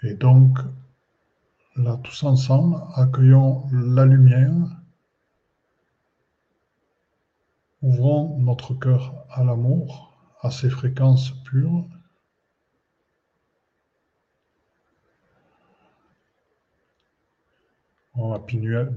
Et 0.02 0.14
donc, 0.14 0.58
là, 1.76 1.98
tous 2.02 2.22
ensemble, 2.22 2.76
accueillons 2.94 3.64
la 3.72 4.04
lumière, 4.04 4.52
ouvrons 7.84 8.38
notre 8.38 8.72
cœur 8.72 9.26
à 9.30 9.44
l'amour, 9.44 10.16
à 10.40 10.50
ses 10.50 10.70
fréquences 10.70 11.30
pures, 11.44 11.86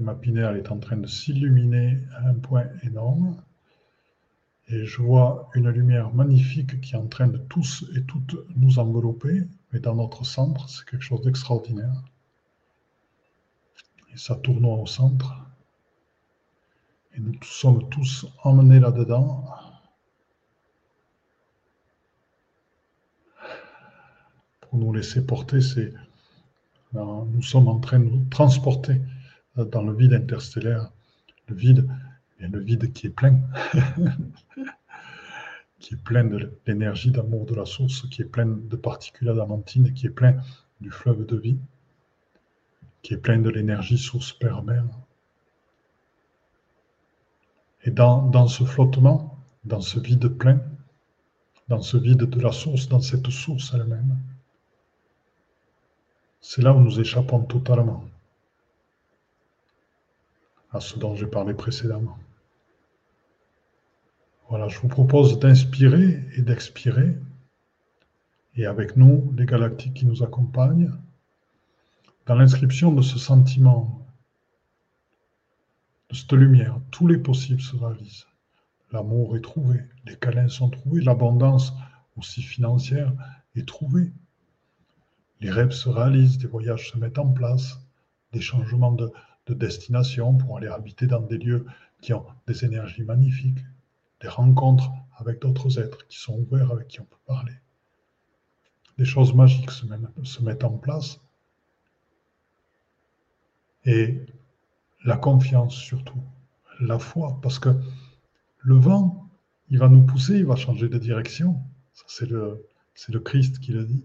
ma, 0.00 0.14
pinelle, 0.14 0.56
est 0.56 0.70
en 0.70 0.78
train 0.78 0.96
de 0.96 1.06
s'illuminer 1.06 1.98
à 2.16 2.28
un 2.28 2.34
point 2.34 2.66
énorme. 2.82 3.36
Et 4.68 4.86
je 4.86 5.02
vois 5.02 5.50
une 5.54 5.68
lumière 5.68 6.12
magnifique 6.14 6.80
qui 6.80 6.94
est 6.94 6.98
en 6.98 7.06
train 7.06 7.28
de 7.28 7.38
tous 7.38 7.84
et 7.94 8.04
toutes 8.04 8.36
nous 8.56 8.78
envelopper. 8.78 9.42
Mais 9.72 9.80
dans 9.80 9.94
notre 9.94 10.24
centre, 10.24 10.68
c'est 10.68 10.84
quelque 10.86 11.02
chose 11.02 11.22
d'extraordinaire. 11.22 12.02
Et 14.14 14.16
ça 14.16 14.34
tournoie 14.36 14.76
au 14.76 14.86
centre. 14.86 15.47
Et 17.18 17.20
nous 17.20 17.34
sommes 17.42 17.88
tous 17.88 18.26
emmenés 18.44 18.78
là-dedans. 18.78 19.44
Pour 24.60 24.78
nous 24.78 24.92
laisser 24.92 25.26
porter, 25.26 25.60
c'est 25.60 25.92
nous 26.92 27.42
sommes 27.42 27.66
en 27.66 27.80
train 27.80 27.98
de 27.98 28.04
nous 28.04 28.24
transporter 28.26 29.00
dans 29.56 29.82
le 29.82 29.92
vide 29.94 30.12
interstellaire. 30.12 30.92
Le 31.48 31.56
vide, 31.56 31.88
et 32.38 32.46
le 32.46 32.60
vide 32.60 32.92
qui 32.92 33.08
est 33.08 33.10
plein, 33.10 33.40
qui 35.80 35.94
est 35.94 36.02
plein 36.04 36.24
de 36.24 36.52
l'énergie 36.66 37.10
d'amour 37.10 37.46
de 37.46 37.54
la 37.56 37.64
source, 37.64 38.08
qui 38.10 38.22
est 38.22 38.26
plein 38.26 38.46
de 38.46 38.76
particules 38.76 39.28
adamantines, 39.28 39.92
qui 39.92 40.06
est 40.06 40.10
plein 40.10 40.36
du 40.80 40.90
fleuve 40.90 41.26
de 41.26 41.36
vie, 41.36 41.58
qui 43.02 43.14
est 43.14 43.18
plein 43.18 43.38
de 43.38 43.50
l'énergie 43.50 43.98
source 43.98 44.32
père-mère. 44.34 44.84
Et 47.84 47.90
dans, 47.90 48.48
ce 48.48 48.64
flottement, 48.64 49.38
dans 49.64 49.80
ce 49.80 50.00
vide 50.00 50.28
plein, 50.28 50.60
dans 51.68 51.80
ce 51.80 51.96
vide 51.96 52.24
de 52.24 52.40
la 52.40 52.52
source, 52.52 52.88
dans 52.88 53.00
cette 53.00 53.30
source 53.30 53.72
elle-même, 53.74 54.18
c'est 56.40 56.62
là 56.62 56.72
où 56.72 56.80
nous 56.80 57.00
échappons 57.00 57.42
totalement 57.42 58.04
à 60.70 60.80
ce 60.80 60.98
dont 60.98 61.14
j'ai 61.14 61.26
parlé 61.26 61.54
précédemment. 61.54 62.18
Voilà, 64.48 64.68
je 64.68 64.78
vous 64.80 64.88
propose 64.88 65.38
d'inspirer 65.38 66.24
et 66.36 66.42
d'expirer, 66.42 67.16
et 68.56 68.66
avec 68.66 68.96
nous, 68.96 69.32
les 69.36 69.46
galactiques 69.46 69.94
qui 69.94 70.06
nous 70.06 70.22
accompagnent, 70.22 70.90
dans 72.26 72.34
l'inscription 72.34 72.92
de 72.92 73.02
ce 73.02 73.18
sentiment, 73.18 74.07
de 76.10 76.14
cette 76.14 76.32
lumière, 76.32 76.80
tous 76.90 77.06
les 77.06 77.18
possibles 77.18 77.60
se 77.60 77.76
réalisent. 77.76 78.26
L'amour 78.92 79.36
est 79.36 79.42
trouvé, 79.42 79.84
les 80.06 80.16
câlins 80.16 80.48
sont 80.48 80.70
trouvés, 80.70 81.02
l'abondance 81.02 81.74
aussi 82.16 82.42
financière 82.42 83.12
est 83.54 83.68
trouvée. 83.68 84.12
Les 85.40 85.50
rêves 85.50 85.72
se 85.72 85.88
réalisent, 85.88 86.38
des 86.38 86.46
voyages 86.46 86.90
se 86.90 86.98
mettent 86.98 87.18
en 87.18 87.28
place, 87.28 87.78
des 88.32 88.40
changements 88.40 88.92
de, 88.92 89.12
destination 89.50 90.36
pour 90.36 90.58
aller 90.58 90.66
habiter 90.66 91.06
dans 91.06 91.22
des 91.22 91.38
lieux 91.38 91.64
qui 92.02 92.12
ont 92.12 92.26
des 92.46 92.66
énergies 92.66 93.02
magnifiques, 93.02 93.64
des 94.20 94.28
rencontres 94.28 94.90
avec 95.16 95.40
d'autres 95.40 95.78
êtres 95.78 96.06
qui 96.06 96.18
sont 96.18 96.38
ouverts, 96.38 96.70
avec 96.70 96.88
qui 96.88 97.00
on 97.00 97.04
peut 97.04 97.16
parler. 97.26 97.54
Des 98.98 99.06
choses 99.06 99.32
magiques 99.32 99.70
se, 99.70 100.42
mettent 100.42 100.64
en 100.64 100.76
place. 100.76 101.18
Et 103.86 104.20
la 105.04 105.16
confiance 105.16 105.74
surtout, 105.74 106.22
la 106.80 106.98
foi, 106.98 107.38
parce 107.42 107.58
que 107.58 107.70
le 108.58 108.76
vent, 108.76 109.28
il 109.70 109.78
va 109.78 109.88
nous 109.88 110.04
pousser, 110.04 110.38
il 110.38 110.46
va 110.46 110.56
changer 110.56 110.88
de 110.88 110.98
direction. 110.98 111.62
C'est 112.06 112.28
le, 112.28 112.66
le 113.08 113.20
Christ 113.20 113.58
qui 113.58 113.72
le 113.72 113.84
dit. 113.84 114.04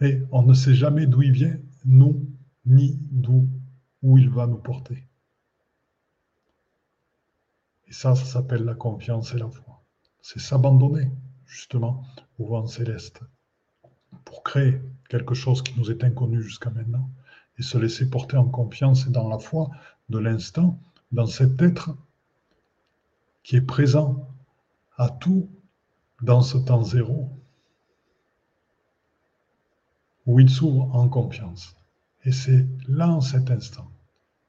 Et 0.00 0.22
on 0.30 0.42
ne 0.42 0.54
sait 0.54 0.74
jamais 0.74 1.06
d'où 1.06 1.22
il 1.22 1.32
vient, 1.32 1.56
nous, 1.84 2.26
ni 2.66 2.98
d'où 3.10 3.48
où 4.02 4.18
il 4.18 4.30
va 4.30 4.46
nous 4.46 4.58
porter. 4.58 5.04
Et 7.88 7.92
ça, 7.92 8.14
ça 8.14 8.24
s'appelle 8.24 8.64
la 8.64 8.74
confiance 8.74 9.34
et 9.34 9.38
la 9.38 9.48
foi. 9.48 9.82
C'est 10.20 10.40
s'abandonner, 10.40 11.10
justement, 11.46 12.04
au 12.38 12.46
vent 12.46 12.66
céleste 12.66 13.20
pour 14.24 14.42
créer 14.42 14.80
quelque 15.08 15.34
chose 15.34 15.62
qui 15.62 15.78
nous 15.78 15.90
est 15.90 16.04
inconnu 16.04 16.42
jusqu'à 16.42 16.70
maintenant 16.70 17.10
et 17.58 17.62
se 17.62 17.78
laisser 17.78 18.08
porter 18.08 18.36
en 18.36 18.48
confiance 18.48 19.06
et 19.06 19.10
dans 19.10 19.28
la 19.28 19.38
foi 19.38 19.70
de 20.08 20.18
l'instant, 20.18 20.78
dans 21.12 21.26
cet 21.26 21.60
être 21.62 21.96
qui 23.42 23.56
est 23.56 23.62
présent 23.62 24.28
à 24.96 25.08
tout 25.08 25.48
dans 26.22 26.42
ce 26.42 26.58
temps 26.58 26.82
zéro 26.82 27.30
où 30.26 30.40
il 30.40 30.50
s'ouvre 30.50 30.94
en 30.94 31.08
confiance. 31.08 31.74
Et 32.24 32.32
c'est 32.32 32.66
là, 32.86 33.08
en 33.08 33.22
cet 33.22 33.50
instant, 33.50 33.90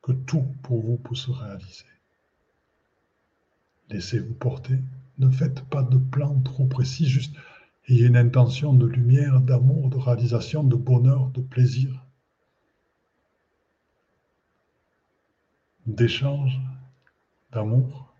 que 0.02 0.12
tout 0.12 0.46
pour 0.64 0.82
vous 0.82 0.98
peut 0.98 1.16
se 1.16 1.32
réaliser. 1.32 1.86
Laissez-vous 3.90 4.34
porter. 4.34 4.80
Ne 5.18 5.30
faites 5.30 5.62
pas 5.66 5.84
de 5.84 5.98
plan 5.98 6.40
trop 6.42 6.66
précis, 6.66 7.08
juste 7.08 7.36
ayez 7.88 8.06
une 8.06 8.18
intention 8.18 8.74
de 8.74 8.86
lumière, 8.86 9.42
d'amour, 9.42 9.90
de 9.90 9.98
réalisation, 9.98 10.64
de 10.64 10.76
bonheur, 10.76 11.30
de 11.30 11.42
plaisir, 11.42 12.06
d'échange, 15.96 16.60
d'amour. 17.52 18.14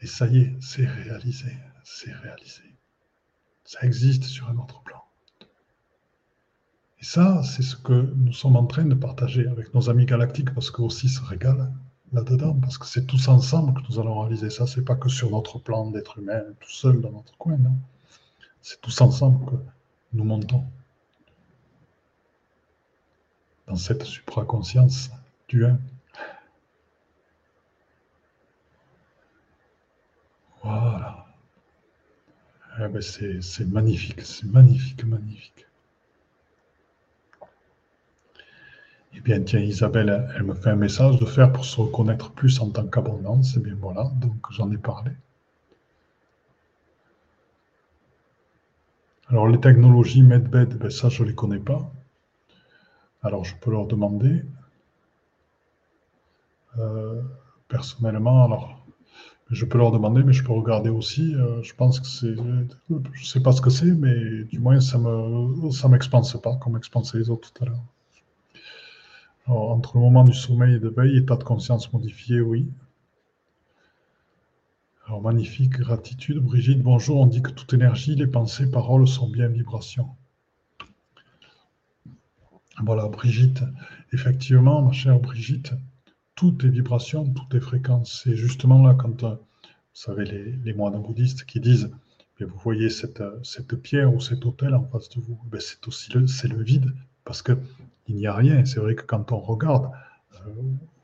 Et 0.00 0.06
ça 0.06 0.26
y 0.26 0.38
est, 0.38 0.56
c'est 0.60 0.86
réalisé, 0.86 1.56
c'est 1.82 2.12
réalisé. 2.12 2.62
Ça 3.64 3.80
existe 3.82 4.24
sur 4.24 4.48
un 4.48 4.56
autre 4.56 4.80
plan. 4.82 5.02
Et 7.00 7.04
ça, 7.04 7.42
c'est 7.42 7.62
ce 7.62 7.76
que 7.76 8.12
nous 8.16 8.32
sommes 8.32 8.56
en 8.56 8.66
train 8.66 8.84
de 8.84 8.94
partager 8.94 9.46
avec 9.46 9.74
nos 9.74 9.88
amis 9.88 10.06
galactiques, 10.06 10.52
parce 10.54 10.70
qu'eux 10.70 10.82
aussi 10.82 11.08
se 11.08 11.22
régalent 11.22 11.72
là-dedans, 12.12 12.54
parce 12.54 12.78
que 12.78 12.86
c'est 12.86 13.06
tous 13.06 13.28
ensemble 13.28 13.74
que 13.74 13.86
nous 13.88 13.98
allons 13.98 14.20
réaliser 14.20 14.50
ça. 14.50 14.66
C'est 14.66 14.84
pas 14.84 14.96
que 14.96 15.08
sur 15.08 15.30
notre 15.30 15.58
plan 15.58 15.90
d'être 15.90 16.18
humain, 16.18 16.42
tout 16.60 16.70
seul 16.70 17.00
dans 17.00 17.12
notre 17.12 17.36
coin. 17.36 17.58
C'est 18.62 18.80
tous 18.80 19.00
ensemble 19.00 19.44
que 19.46 19.56
nous 20.12 20.24
montons 20.24 20.64
dans 23.68 23.76
cette 23.76 24.04
supraconscience 24.04 25.10
du 25.48 25.64
un. 25.66 25.78
Voilà. 30.62 31.26
Eh 32.80 32.88
ben, 32.88 33.02
c'est 33.02 33.66
magnifique, 33.66 34.20
c'est 34.22 34.46
magnifique, 34.46 35.04
magnifique. 35.04 35.66
Eh 39.14 39.20
bien, 39.20 39.42
tiens, 39.42 39.60
Isabelle, 39.60 40.30
elle 40.34 40.44
me 40.44 40.54
fait 40.54 40.70
un 40.70 40.76
message 40.76 41.18
de 41.18 41.26
faire 41.26 41.52
pour 41.52 41.64
se 41.64 41.80
reconnaître 41.80 42.30
plus 42.32 42.60
en 42.60 42.70
tant 42.70 42.86
qu'abondance. 42.86 43.54
Eh 43.56 43.60
bien, 43.60 43.74
voilà, 43.74 44.04
donc 44.20 44.36
j'en 44.50 44.70
ai 44.70 44.78
parlé. 44.78 45.10
Alors, 49.28 49.48
les 49.48 49.60
technologies 49.60 50.22
MedBed, 50.22 50.78
ben, 50.78 50.90
ça, 50.90 51.08
je 51.08 51.22
ne 51.22 51.28
les 51.28 51.34
connais 51.34 51.58
pas. 51.58 51.90
Alors, 53.22 53.44
je 53.44 53.54
peux 53.54 53.70
leur 53.70 53.86
demander. 53.86 54.42
Euh, 56.78 57.20
personnellement, 57.68 58.44
alors, 58.44 58.84
je 59.50 59.64
peux 59.64 59.78
leur 59.78 59.92
demander, 59.92 60.22
mais 60.24 60.32
je 60.32 60.44
peux 60.44 60.52
regarder 60.52 60.90
aussi. 60.90 61.34
Euh, 61.34 61.62
je 61.62 61.74
pense 61.74 62.00
que 62.00 62.06
c'est. 62.06 62.34
Je 62.34 62.42
ne 62.90 63.24
sais 63.24 63.40
pas 63.42 63.52
ce 63.52 63.60
que 63.60 63.70
c'est, 63.70 63.92
mais 63.92 64.44
du 64.44 64.58
moins, 64.58 64.80
ça 64.80 64.98
ne 64.98 65.70
ça 65.70 65.88
m'expanse 65.88 66.40
pas, 66.42 66.56
comme 66.56 66.76
expansait 66.76 67.18
les 67.18 67.30
autres 67.30 67.52
tout 67.52 67.64
à 67.64 67.66
l'heure. 67.68 67.82
entre 69.48 69.96
le 69.96 70.02
moment 70.02 70.22
du 70.24 70.32
sommeil 70.32 70.76
et 70.76 70.78
de 70.78 70.88
veille, 70.88 71.16
état 71.16 71.36
de 71.36 71.42
conscience 71.42 71.92
modifié, 71.92 72.40
oui. 72.40 72.68
Alors, 75.06 75.22
magnifique, 75.22 75.72
gratitude. 75.72 76.38
Brigitte, 76.38 76.82
bonjour. 76.82 77.20
On 77.20 77.26
dit 77.26 77.42
que 77.42 77.50
toute 77.50 77.72
énergie, 77.74 78.14
les 78.14 78.28
pensées, 78.28 78.70
paroles 78.70 79.08
sont 79.08 79.28
bien 79.28 79.48
vibrations. 79.48 80.08
Voilà, 82.84 83.08
Brigitte. 83.08 83.62
Effectivement, 84.12 84.82
ma 84.82 84.92
chère 84.92 85.18
Brigitte, 85.18 85.72
tout 86.34 86.64
est 86.64 86.68
vibration, 86.68 87.24
tout 87.24 87.56
est 87.56 87.60
fréquence. 87.60 88.22
C'est 88.22 88.36
justement 88.36 88.86
là 88.86 88.94
quand, 88.94 89.24
euh, 89.24 89.34
vous 89.34 89.74
savez, 89.92 90.24
les, 90.64 90.74
moines 90.74 91.00
bouddhistes 91.02 91.44
qui 91.44 91.60
disent, 91.60 91.90
mais 92.38 92.46
vous 92.46 92.56
voyez 92.58 92.88
cette, 92.88 93.22
cette 93.42 93.74
pierre 93.76 94.14
ou 94.14 94.20
cet 94.20 94.46
hôtel 94.46 94.74
en 94.74 94.84
face 94.84 95.08
de 95.10 95.20
vous, 95.20 95.38
ben, 95.46 95.60
c'est 95.60 95.86
aussi 95.88 96.12
le, 96.12 96.20
le 96.20 96.62
vide, 96.62 96.92
parce 97.24 97.42
qu'il 97.42 97.58
n'y 98.08 98.26
a 98.26 98.34
rien. 98.34 98.64
C'est 98.64 98.78
vrai 98.80 98.94
que 98.94 99.02
quand 99.02 99.32
on 99.32 99.40
regarde 99.40 99.90
euh, 100.46 100.50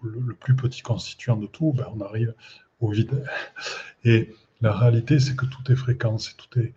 le, 0.02 0.34
plus 0.34 0.54
petit 0.54 0.82
constituant 0.82 1.36
de 1.36 1.46
tout, 1.46 1.72
ben, 1.72 1.86
on 1.94 2.00
arrive 2.00 2.34
au 2.80 2.90
vide. 2.90 3.24
Et 4.04 4.32
la 4.60 4.72
réalité, 4.72 5.18
c'est 5.18 5.34
que 5.34 5.46
tout 5.46 5.72
est 5.72 5.76
fréquence 5.76 6.30
et 6.30 6.34
tout 6.36 6.60
est, 6.60 6.72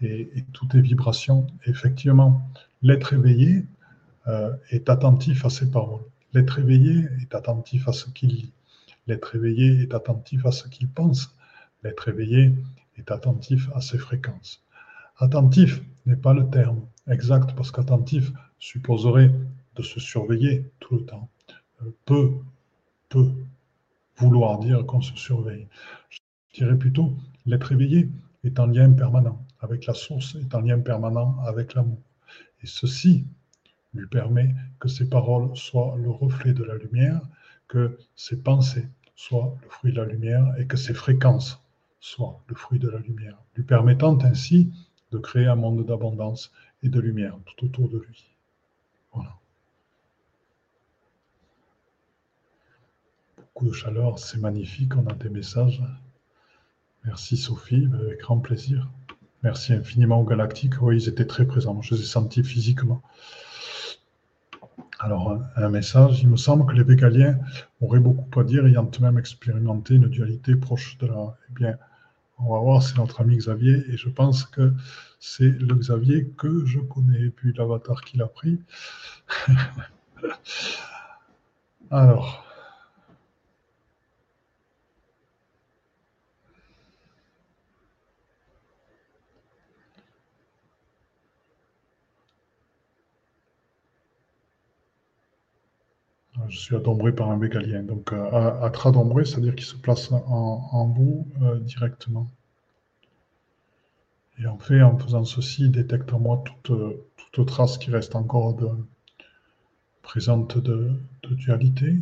et, 0.00 0.44
tout 0.52 0.68
est 0.74 0.80
vibration. 0.80 1.46
effectivement, 1.66 2.42
l'être 2.82 3.12
éveillé 3.12 3.64
est 4.70 4.90
attentif 4.90 5.44
à 5.44 5.50
ces 5.50 5.70
paroles. 5.70 6.04
L'être 6.34 6.58
éveillé 6.58 7.06
est 7.22 7.34
attentif 7.34 7.88
à 7.88 7.92
ce 7.92 8.10
qu'il 8.10 8.28
lit. 8.28 8.52
L'être 9.06 9.34
éveillé 9.34 9.80
est 9.80 9.94
attentif 9.94 10.44
à 10.44 10.52
ce 10.52 10.68
qu'il 10.68 10.88
pense. 10.88 11.34
L'être 11.82 12.08
éveillé 12.08 12.54
est 12.98 13.10
attentif 13.10 13.70
à 13.74 13.80
ses 13.80 13.96
fréquences. 13.96 14.62
Attentif 15.18 15.82
n'est 16.06 16.16
pas 16.16 16.34
le 16.34 16.48
terme 16.50 16.80
exact 17.08 17.54
parce 17.56 17.70
qu'attentif 17.70 18.30
supposerait 18.58 19.32
de 19.76 19.82
se 19.82 20.00
surveiller 20.00 20.70
tout 20.80 20.96
le 20.96 21.06
temps, 21.06 21.28
euh, 21.82 21.90
peut, 22.04 22.32
peut 23.08 23.32
vouloir 24.16 24.58
dire 24.58 24.84
qu'on 24.84 25.00
se 25.00 25.16
surveille. 25.16 25.66
Je 26.10 26.18
dirais 26.54 26.76
plutôt, 26.76 27.16
l'être 27.46 27.72
éveillé 27.72 28.08
est 28.44 28.58
en 28.58 28.66
lien 28.66 28.92
permanent 28.92 29.44
avec 29.60 29.86
la 29.86 29.94
source, 29.94 30.36
est 30.36 30.54
en 30.54 30.60
lien 30.60 30.78
permanent 30.78 31.38
avec 31.44 31.74
l'amour. 31.74 31.98
Et 32.62 32.66
ceci 32.66 33.24
lui 33.94 34.06
permet 34.06 34.54
que 34.80 34.88
ses 34.88 35.08
paroles 35.08 35.56
soient 35.56 35.96
le 35.96 36.10
reflet 36.10 36.52
de 36.52 36.64
la 36.64 36.76
lumière, 36.76 37.22
que 37.68 37.98
ses 38.14 38.40
pensées 38.42 38.88
soient 39.14 39.56
le 39.62 39.68
fruit 39.68 39.92
de 39.92 40.00
la 40.00 40.06
lumière 40.06 40.54
et 40.58 40.66
que 40.66 40.76
ses 40.76 40.94
fréquences 40.94 41.62
soient 42.00 42.40
le 42.46 42.54
fruit 42.54 42.78
de 42.78 42.88
la 42.88 42.98
lumière, 42.98 43.38
lui 43.56 43.64
permettant 43.64 44.18
ainsi 44.22 44.72
de 45.10 45.18
créer 45.18 45.46
un 45.46 45.56
monde 45.56 45.84
d'abondance 45.84 46.52
et 46.82 46.88
de 46.88 47.00
lumière 47.00 47.36
tout 47.44 47.64
autour 47.64 47.88
de 47.88 47.98
lui. 47.98 48.24
Voilà. 49.12 49.34
Beaucoup 53.36 53.66
de 53.66 53.72
chaleur, 53.72 54.18
c'est 54.18 54.38
magnifique, 54.38 54.96
on 54.96 55.06
a 55.06 55.14
des 55.14 55.30
messages. 55.30 55.82
Merci 57.04 57.36
Sophie, 57.36 57.88
avec 57.92 58.20
grand 58.20 58.38
plaisir. 58.38 58.88
Merci 59.42 59.72
infiniment 59.72 60.20
aux 60.20 60.24
Galactiques. 60.24 60.80
Oui, 60.80 61.02
ils 61.02 61.08
étaient 61.08 61.26
très 61.26 61.46
présents. 61.46 61.80
Je 61.80 61.94
les 61.94 62.02
ai 62.02 62.04
sentis 62.04 62.44
physiquement. 62.44 63.02
Alors, 65.00 65.38
un 65.56 65.68
message. 65.68 66.22
Il 66.22 66.28
me 66.28 66.36
semble 66.36 66.66
que 66.66 66.72
les 66.72 66.82
végaliens 66.82 67.38
auraient 67.80 68.00
beaucoup 68.00 68.40
à 68.40 68.44
dire, 68.44 68.66
ayant 68.66 68.90
même 69.00 69.18
expérimenté 69.18 69.94
une 69.94 70.08
dualité 70.08 70.56
proche 70.56 70.98
de 70.98 71.06
la. 71.06 71.36
Eh 71.50 71.54
bien, 71.54 71.78
on 72.38 72.52
va 72.52 72.60
voir, 72.60 72.82
c'est 72.82 72.96
notre 72.96 73.20
ami 73.20 73.36
Xavier, 73.36 73.84
et 73.88 73.96
je 73.96 74.08
pense 74.08 74.44
que 74.44 74.72
c'est 75.20 75.50
le 75.50 75.74
Xavier 75.74 76.28
que 76.36 76.64
je 76.66 76.80
connais, 76.80 77.20
et 77.20 77.30
puis 77.30 77.52
l'avatar 77.52 78.02
qu'il 78.02 78.22
a 78.22 78.26
pris. 78.26 78.60
Alors. 81.90 82.47
Je 96.48 96.58
suis 96.58 96.76
adombré 96.76 97.14
par 97.14 97.30
un 97.30 97.36
bégalien. 97.36 97.82
Donc, 97.82 98.12
euh, 98.12 98.30
à, 98.30 98.64
à 98.64 98.70
tradombré, 98.70 99.24
c'est-à-dire 99.24 99.54
qu'il 99.54 99.66
se 99.66 99.76
place 99.76 100.10
en, 100.12 100.86
vous 100.86 101.26
euh, 101.42 101.58
directement. 101.60 102.26
Et 104.40 104.46
en 104.46 104.58
fait, 104.58 104.82
en 104.82 104.96
faisant 104.98 105.24
ceci, 105.24 105.64
il 105.64 105.72
détecte 105.72 106.12
en 106.12 106.20
moi 106.20 106.44
toute, 106.62 107.46
trace 107.46 107.78
qui 107.78 107.90
reste 107.90 108.16
encore 108.16 108.56
présente 110.02 110.58
de, 110.58 110.92
dualité. 111.22 111.96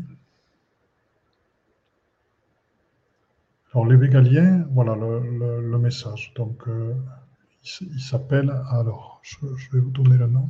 Alors, 3.73 3.87
les 3.87 3.97
végaliens, 3.97 4.67
voilà 4.71 4.95
le, 4.95 5.79
message. 5.79 6.33
Donc, 6.37 6.69
euh, 6.69 6.95
il, 7.81 8.01
s'appelle, 8.01 8.51
alors, 8.71 9.21
je 9.23 9.71
vais 9.73 9.81
vous 9.81 9.91
donner 9.91 10.17
le 10.17 10.29
nom. 10.29 10.49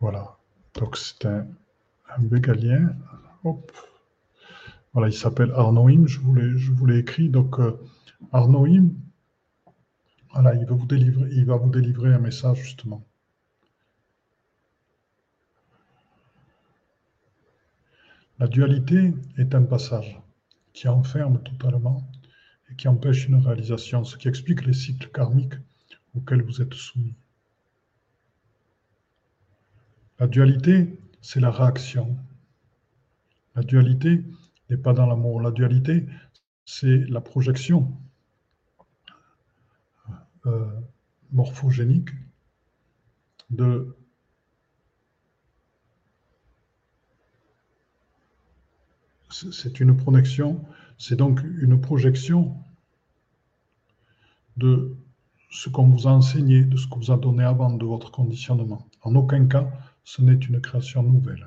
Voilà. 0.00 0.36
Donc 0.74 0.96
c'est 0.96 1.26
un, 1.26 1.46
bégalien. 2.18 2.96
Hop. 3.44 3.72
Voilà, 4.92 5.08
il 5.08 5.14
s'appelle 5.14 5.52
Arnoïm, 5.52 6.08
je 6.08 6.20
vous 6.20 6.86
l'ai 6.86 6.98
écrit. 6.98 7.28
Donc 7.28 7.60
euh, 7.60 7.78
Arnoïm, 8.32 8.94
voilà, 10.32 10.54
il 10.54 10.66
va, 10.66 10.74
vous 10.74 10.86
délivrer, 10.86 11.28
il 11.32 11.44
va 11.44 11.56
vous 11.56 11.70
délivrer 11.70 12.12
un 12.14 12.18
message 12.18 12.58
justement. 12.58 13.04
La 18.38 18.48
dualité 18.48 19.12
est 19.36 19.54
un 19.54 19.64
passage 19.64 20.18
qui 20.72 20.88
enferme 20.88 21.42
totalement 21.42 22.10
et 22.70 22.74
qui 22.74 22.88
empêche 22.88 23.28
une 23.28 23.36
réalisation, 23.36 24.02
ce 24.02 24.16
qui 24.16 24.28
explique 24.28 24.64
les 24.64 24.72
cycles 24.72 25.10
karmiques 25.12 25.54
auxquels 26.16 26.42
vous 26.42 26.62
êtes 26.62 26.72
soumis. 26.74 27.14
La 30.20 30.26
dualité, 30.26 31.00
c'est 31.22 31.40
la 31.40 31.50
réaction. 31.50 32.14
La 33.56 33.62
dualité 33.62 34.22
n'est 34.68 34.76
pas 34.76 34.92
dans 34.92 35.06
l'amour. 35.06 35.40
La 35.40 35.50
dualité, 35.50 36.06
c'est 36.66 36.98
la 37.08 37.22
projection 37.22 37.90
euh, 40.44 40.66
morphogénique 41.32 42.10
de 43.48 43.96
c'est 49.30 49.80
une 49.80 49.96
projection, 49.96 50.64
c'est 50.98 51.16
donc 51.16 51.40
une 51.42 51.80
projection 51.80 52.56
de 54.58 54.96
ce 55.50 55.68
qu'on 55.68 55.88
vous 55.88 56.06
a 56.06 56.10
enseigné, 56.10 56.62
de 56.62 56.76
ce 56.76 56.86
qu'on 56.88 56.98
vous 56.98 57.10
a 57.10 57.16
donné 57.16 57.44
avant 57.44 57.72
de 57.72 57.84
votre 57.86 58.10
conditionnement. 58.10 58.86
En 59.02 59.14
aucun 59.14 59.46
cas, 59.46 59.70
ce 60.10 60.22
n'est 60.22 60.34
une 60.34 60.60
création 60.60 61.04
nouvelle. 61.04 61.46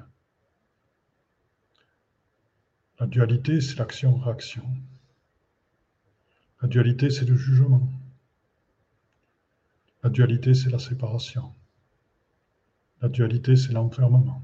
La 2.97 3.07
dualité, 3.07 3.59
c'est 3.59 3.75
l'action-réaction. 3.75 4.63
La 6.61 6.69
dualité, 6.69 7.09
c'est 7.09 7.25
le 7.25 7.35
jugement. 7.35 7.85
La 10.01 10.09
dualité, 10.09 10.53
c'est 10.53 10.69
la 10.69 10.79
séparation. 10.79 11.53
La 13.01 13.09
dualité, 13.09 13.57
c'est 13.57 13.73
l'enfermement. 13.73 14.41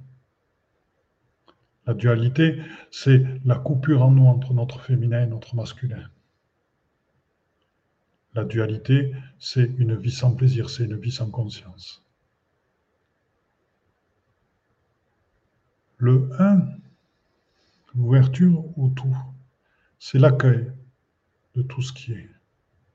La 1.88 1.93
dualité, 1.93 2.61
c'est 2.91 3.26
la 3.45 3.55
coupure 3.55 4.01
en 4.01 4.11
nous 4.11 4.26
entre 4.26 4.53
notre 4.53 4.82
féminin 4.82 5.24
et 5.24 5.28
notre 5.28 5.55
masculin. 5.55 6.09
La 8.34 8.43
dualité, 8.43 9.15
c'est 9.39 9.72
une 9.78 9.95
vie 9.95 10.11
sans 10.11 10.36
plaisir, 10.36 10.70
c'est 10.70 10.84
une 10.84 10.99
vie 10.99 11.13
sans 11.13 11.32
conscience. 11.32 12.03
Le 16.01 16.29
1, 16.39 16.65
l'ouverture 17.93 18.63
au 18.77 18.87
tout, 18.87 19.17
c'est 19.99 20.17
l'accueil 20.17 20.71
de 21.55 21.61
tout 21.61 21.81
ce 21.81 21.91
qui 21.91 22.13
est. 22.13 22.29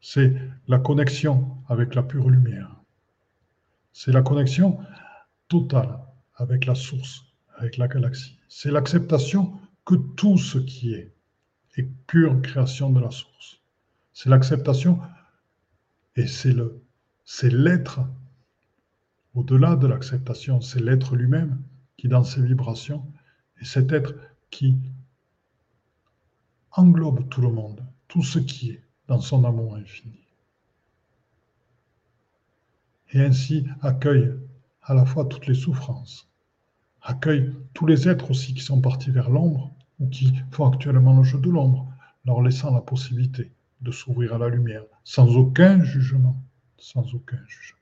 C'est 0.00 0.34
la 0.68 0.78
connexion 0.78 1.58
avec 1.68 1.94
la 1.94 2.02
pure 2.02 2.30
lumière. 2.30 2.74
C'est 3.92 4.10
la 4.10 4.22
connexion 4.22 4.78
totale 5.48 5.98
avec 6.36 6.64
la 6.64 6.74
source, 6.74 7.26
avec 7.58 7.76
la 7.76 7.88
galaxie. 7.88 8.38
C'est 8.48 8.70
l'acceptation 8.70 9.60
que 9.84 9.96
tout 10.16 10.38
ce 10.38 10.56
qui 10.56 10.94
est 10.94 11.14
est 11.76 11.88
pure 12.06 12.40
création 12.40 12.88
de 12.88 13.00
la 13.00 13.10
source. 13.10 13.60
C'est 14.14 14.30
l'acceptation 14.30 14.98
et 16.16 16.26
c'est 16.26 16.54
le 16.54 16.80
c'est 17.26 17.52
l'être 17.52 18.00
au-delà 19.34 19.76
de 19.76 19.88
l'acceptation, 19.88 20.62
c'est 20.62 20.80
l'être 20.80 21.16
lui-même 21.16 21.62
qui 21.96 22.08
dans 22.08 22.24
ses 22.24 22.42
vibrations 22.42 23.06
est 23.60 23.64
cet 23.64 23.92
être 23.92 24.14
qui 24.50 24.76
englobe 26.72 27.28
tout 27.28 27.40
le 27.40 27.50
monde, 27.50 27.84
tout 28.08 28.22
ce 28.22 28.38
qui 28.38 28.70
est 28.70 28.82
dans 29.06 29.20
son 29.20 29.44
amour 29.44 29.76
infini. 29.76 30.20
Et 33.12 33.20
ainsi 33.20 33.66
accueille 33.80 34.32
à 34.82 34.94
la 34.94 35.06
fois 35.06 35.24
toutes 35.26 35.46
les 35.46 35.54
souffrances, 35.54 36.28
accueille 37.02 37.54
tous 37.74 37.86
les 37.86 38.08
êtres 38.08 38.30
aussi 38.30 38.54
qui 38.54 38.62
sont 38.62 38.80
partis 38.80 39.10
vers 39.10 39.30
l'ombre 39.30 39.72
ou 40.00 40.08
qui 40.08 40.34
font 40.50 40.70
actuellement 40.70 41.16
le 41.16 41.22
jeu 41.22 41.38
de 41.38 41.50
l'ombre, 41.50 41.92
leur 42.24 42.42
laissant 42.42 42.74
la 42.74 42.80
possibilité 42.80 43.52
de 43.80 43.92
s'ouvrir 43.92 44.34
à 44.34 44.38
la 44.38 44.48
lumière, 44.48 44.84
sans 45.04 45.36
aucun 45.36 45.82
jugement, 45.84 46.42
sans 46.78 47.14
aucun 47.14 47.40
jugement. 47.46 47.78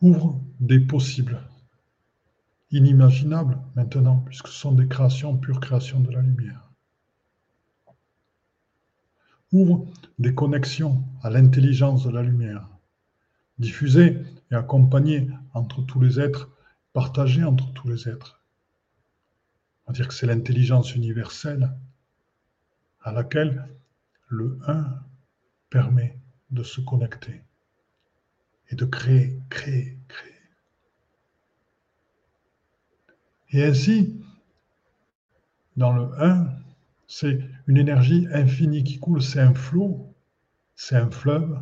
Ouvre 0.00 0.40
des 0.60 0.80
possibles 0.80 1.40
inimaginables 2.70 3.58
maintenant, 3.74 4.18
puisque 4.26 4.48
ce 4.48 4.54
sont 4.54 4.72
des 4.72 4.88
créations, 4.88 5.36
pure 5.36 5.60
création 5.60 6.00
de 6.00 6.10
la 6.10 6.22
lumière. 6.22 6.68
Ouvre 9.52 9.86
des 10.18 10.34
connexions 10.34 11.02
à 11.22 11.30
l'intelligence 11.30 12.04
de 12.04 12.10
la 12.10 12.22
lumière, 12.22 12.68
diffusée 13.58 14.22
et 14.50 14.54
accompagnée 14.54 15.28
entre 15.54 15.82
tous 15.82 16.00
les 16.00 16.20
êtres, 16.20 16.48
partagée 16.92 17.42
entre 17.42 17.72
tous 17.72 17.88
les 17.88 18.08
êtres. 18.08 18.40
On 19.86 19.92
va 19.92 19.96
dire 19.96 20.06
que 20.06 20.14
c'est 20.14 20.26
l'intelligence 20.26 20.94
universelle 20.94 21.72
à 23.02 23.12
laquelle 23.12 23.66
le 24.28 24.58
un 24.68 25.02
permet 25.68 26.16
de 26.50 26.62
se 26.62 26.80
connecter 26.80 27.42
et 28.68 28.76
de 28.76 28.84
créer, 28.84 29.40
créer, 29.50 29.98
créer. 30.06 30.30
Et 33.52 33.64
ainsi, 33.64 34.22
dans 35.76 35.92
le 35.92 36.10
1, 36.22 36.60
C'est 37.12 37.40
une 37.66 37.76
énergie 37.76 38.28
infinie 38.32 38.84
qui 38.84 39.00
coule, 39.00 39.20
c'est 39.20 39.40
un 39.40 39.52
flot, 39.52 40.14
c'est 40.76 40.94
un 40.94 41.10
fleuve, 41.10 41.60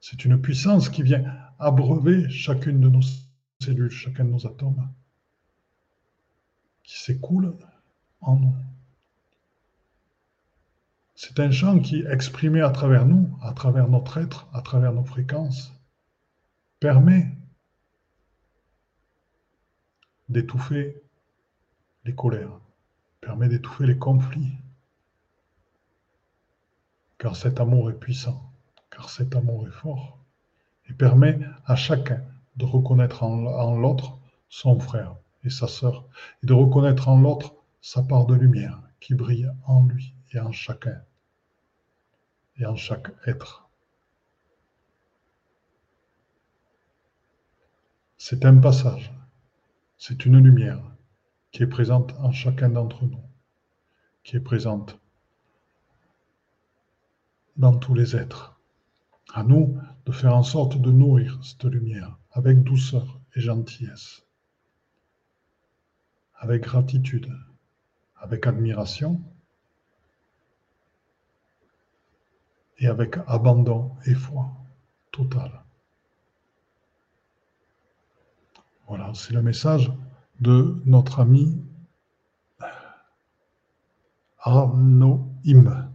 c'est 0.00 0.24
une 0.24 0.40
puissance 0.40 0.88
qui 0.88 1.02
vient 1.02 1.22
abreuver 1.58 2.26
chacune 2.30 2.80
de 2.80 2.88
nos 2.88 3.02
cellules, 3.60 3.90
chacun 3.90 4.24
de 4.24 4.30
nos 4.30 4.46
atomes, 4.46 4.88
qui 6.84 6.98
s'écoule 6.98 7.54
en 8.22 8.36
nous. 8.36 8.54
C'est 11.14 11.38
un 11.38 11.50
chant 11.50 11.78
qui, 11.80 12.02
exprimé 12.06 12.62
à 12.62 12.70
travers 12.70 13.04
nous, 13.04 13.28
à 13.42 13.52
travers 13.52 13.88
notre 13.88 14.16
être, 14.16 14.48
à 14.54 14.62
travers 14.62 14.94
nos 14.94 15.04
fréquences, 15.04 15.70
permet 16.80 17.30
d'étouffer 20.30 21.02
les 22.04 22.14
colères, 22.14 22.60
permet 23.20 23.48
d'étouffer 23.48 23.86
les 23.86 23.98
conflits. 23.98 24.52
Car 27.18 27.36
cet 27.36 27.60
amour 27.60 27.90
est 27.90 27.98
puissant, 27.98 28.50
car 28.90 29.10
cet 29.10 29.34
amour 29.34 29.66
est 29.66 29.72
fort, 29.72 30.18
et 30.88 30.92
permet 30.92 31.38
à 31.66 31.76
chacun 31.76 32.22
de 32.56 32.64
reconnaître 32.64 33.24
en, 33.24 33.76
l'autre 33.76 34.18
son 34.48 34.78
frère 34.78 35.16
et 35.44 35.50
sa 35.50 35.66
sœur, 35.66 36.04
et 36.42 36.46
de 36.46 36.52
reconnaître 36.52 37.08
en 37.08 37.20
l'autre 37.20 37.54
sa 37.80 38.02
part 38.02 38.26
de 38.26 38.34
lumière 38.34 38.80
qui 39.00 39.14
brille 39.14 39.50
en 39.66 39.84
lui 39.84 40.14
et 40.32 40.38
en 40.38 40.52
chacun, 40.52 41.02
et 42.56 42.66
en 42.66 42.76
chaque 42.76 43.10
être. 43.26 43.68
C'est 48.16 48.44
un 48.44 48.58
passage, 48.58 49.10
c'est 50.00 50.24
une 50.24 50.38
lumière 50.38 50.82
qui 51.52 51.62
est 51.62 51.66
présente 51.66 52.14
en 52.20 52.32
chacun 52.32 52.70
d'entre 52.70 53.04
nous, 53.04 53.22
qui 54.24 54.34
est 54.34 54.40
présente 54.40 54.98
dans 57.58 57.76
tous 57.76 57.94
les 57.94 58.16
êtres. 58.16 58.58
À 59.34 59.42
nous 59.44 59.78
de 60.06 60.12
faire 60.12 60.34
en 60.34 60.42
sorte 60.42 60.80
de 60.80 60.90
nourrir 60.90 61.38
cette 61.44 61.66
lumière 61.66 62.16
avec 62.32 62.62
douceur 62.62 63.20
et 63.36 63.40
gentillesse, 63.40 64.24
avec 66.34 66.62
gratitude, 66.62 67.30
avec 68.16 68.46
admiration 68.46 69.20
et 72.78 72.86
avec 72.86 73.18
abandon 73.26 73.92
et 74.06 74.14
foi 74.14 74.50
total. 75.12 75.62
Voilà, 78.90 79.12
c'est 79.14 79.34
le 79.34 79.40
message 79.40 79.92
de 80.40 80.82
notre 80.84 81.20
ami 81.20 81.62
Arnaud 84.40 85.28
Im. 85.46 85.88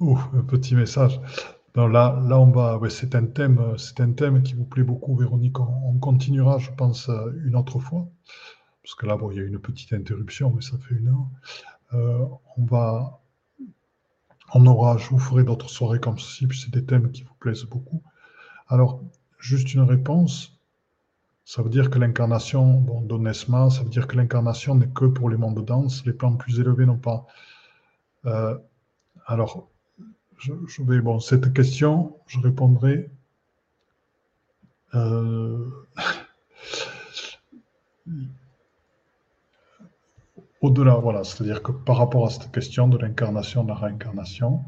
un 0.00 0.42
petit 0.48 0.74
message. 0.74 1.20
là, 1.76 1.86
là, 1.86 2.40
on 2.40 2.50
va. 2.50 2.80
c'est 2.90 3.14
un 3.14 3.26
thème, 3.26 3.78
c'est 3.78 4.00
un 4.00 4.10
thème 4.10 4.42
qui 4.42 4.54
vous 4.54 4.64
plaît 4.64 4.82
beaucoup, 4.82 5.14
Véronique. 5.14 5.60
On, 5.60 5.96
continuera, 6.00 6.58
je 6.58 6.72
pense, 6.72 7.08
une 7.44 7.54
autre 7.54 7.78
fois, 7.78 8.08
parce 8.82 8.96
que 8.96 9.06
là, 9.06 9.16
bon, 9.16 9.30
il 9.30 9.36
y 9.36 9.40
a 9.40 9.44
une 9.44 9.60
petite 9.60 9.92
interruption, 9.92 10.50
mais 10.52 10.62
ça 10.62 10.78
fait 10.78 10.96
une 10.96 11.06
heure. 11.06 11.28
Euh, 11.94 12.26
on 12.56 12.64
va, 12.64 13.20
on 14.52 14.66
aura, 14.66 14.98
je 14.98 15.10
vous 15.10 15.20
ferai 15.20 15.44
d'autres 15.44 15.70
soirées 15.70 16.00
comme 16.00 16.18
ceci, 16.18 16.48
puis 16.48 16.58
c'est 16.58 16.72
des 16.72 16.84
thèmes 16.84 17.12
qui 17.12 17.22
vous 17.22 17.34
plaisent 17.38 17.66
beaucoup. 17.66 18.02
Alors, 18.66 19.00
juste 19.40 19.74
une 19.74 19.82
réponse. 19.82 20.56
Ça 21.44 21.62
veut 21.62 21.70
dire 21.70 21.90
que 21.90 21.98
l'incarnation, 21.98 22.74
bon, 22.74 23.00
d'Onesma, 23.00 23.70
ça 23.70 23.82
veut 23.82 23.88
dire 23.88 24.06
que 24.06 24.16
l'incarnation 24.16 24.76
n'est 24.76 24.88
que 24.88 25.06
pour 25.06 25.30
les 25.30 25.36
mondes 25.36 25.56
de 25.56 25.62
danse. 25.62 26.06
Les 26.06 26.12
plans 26.12 26.36
plus 26.36 26.60
élevés 26.60 26.86
n'ont 26.86 26.98
pas. 26.98 27.26
Euh, 28.26 28.56
alors, 29.26 29.68
je, 30.38 30.52
vais, 30.82 31.00
cette 31.20 31.52
question, 31.52 32.16
je 32.26 32.38
répondrai. 32.38 33.10
Euh, 34.94 35.68
au-delà, 40.60 40.96
voilà, 40.96 41.24
c'est-à-dire 41.24 41.62
que 41.62 41.72
par 41.72 41.96
rapport 41.96 42.26
à 42.26 42.30
cette 42.30 42.52
question 42.52 42.88
de 42.88 42.98
l'incarnation, 42.98 43.64
de 43.64 43.68
la 43.68 43.74
réincarnation, 43.74 44.64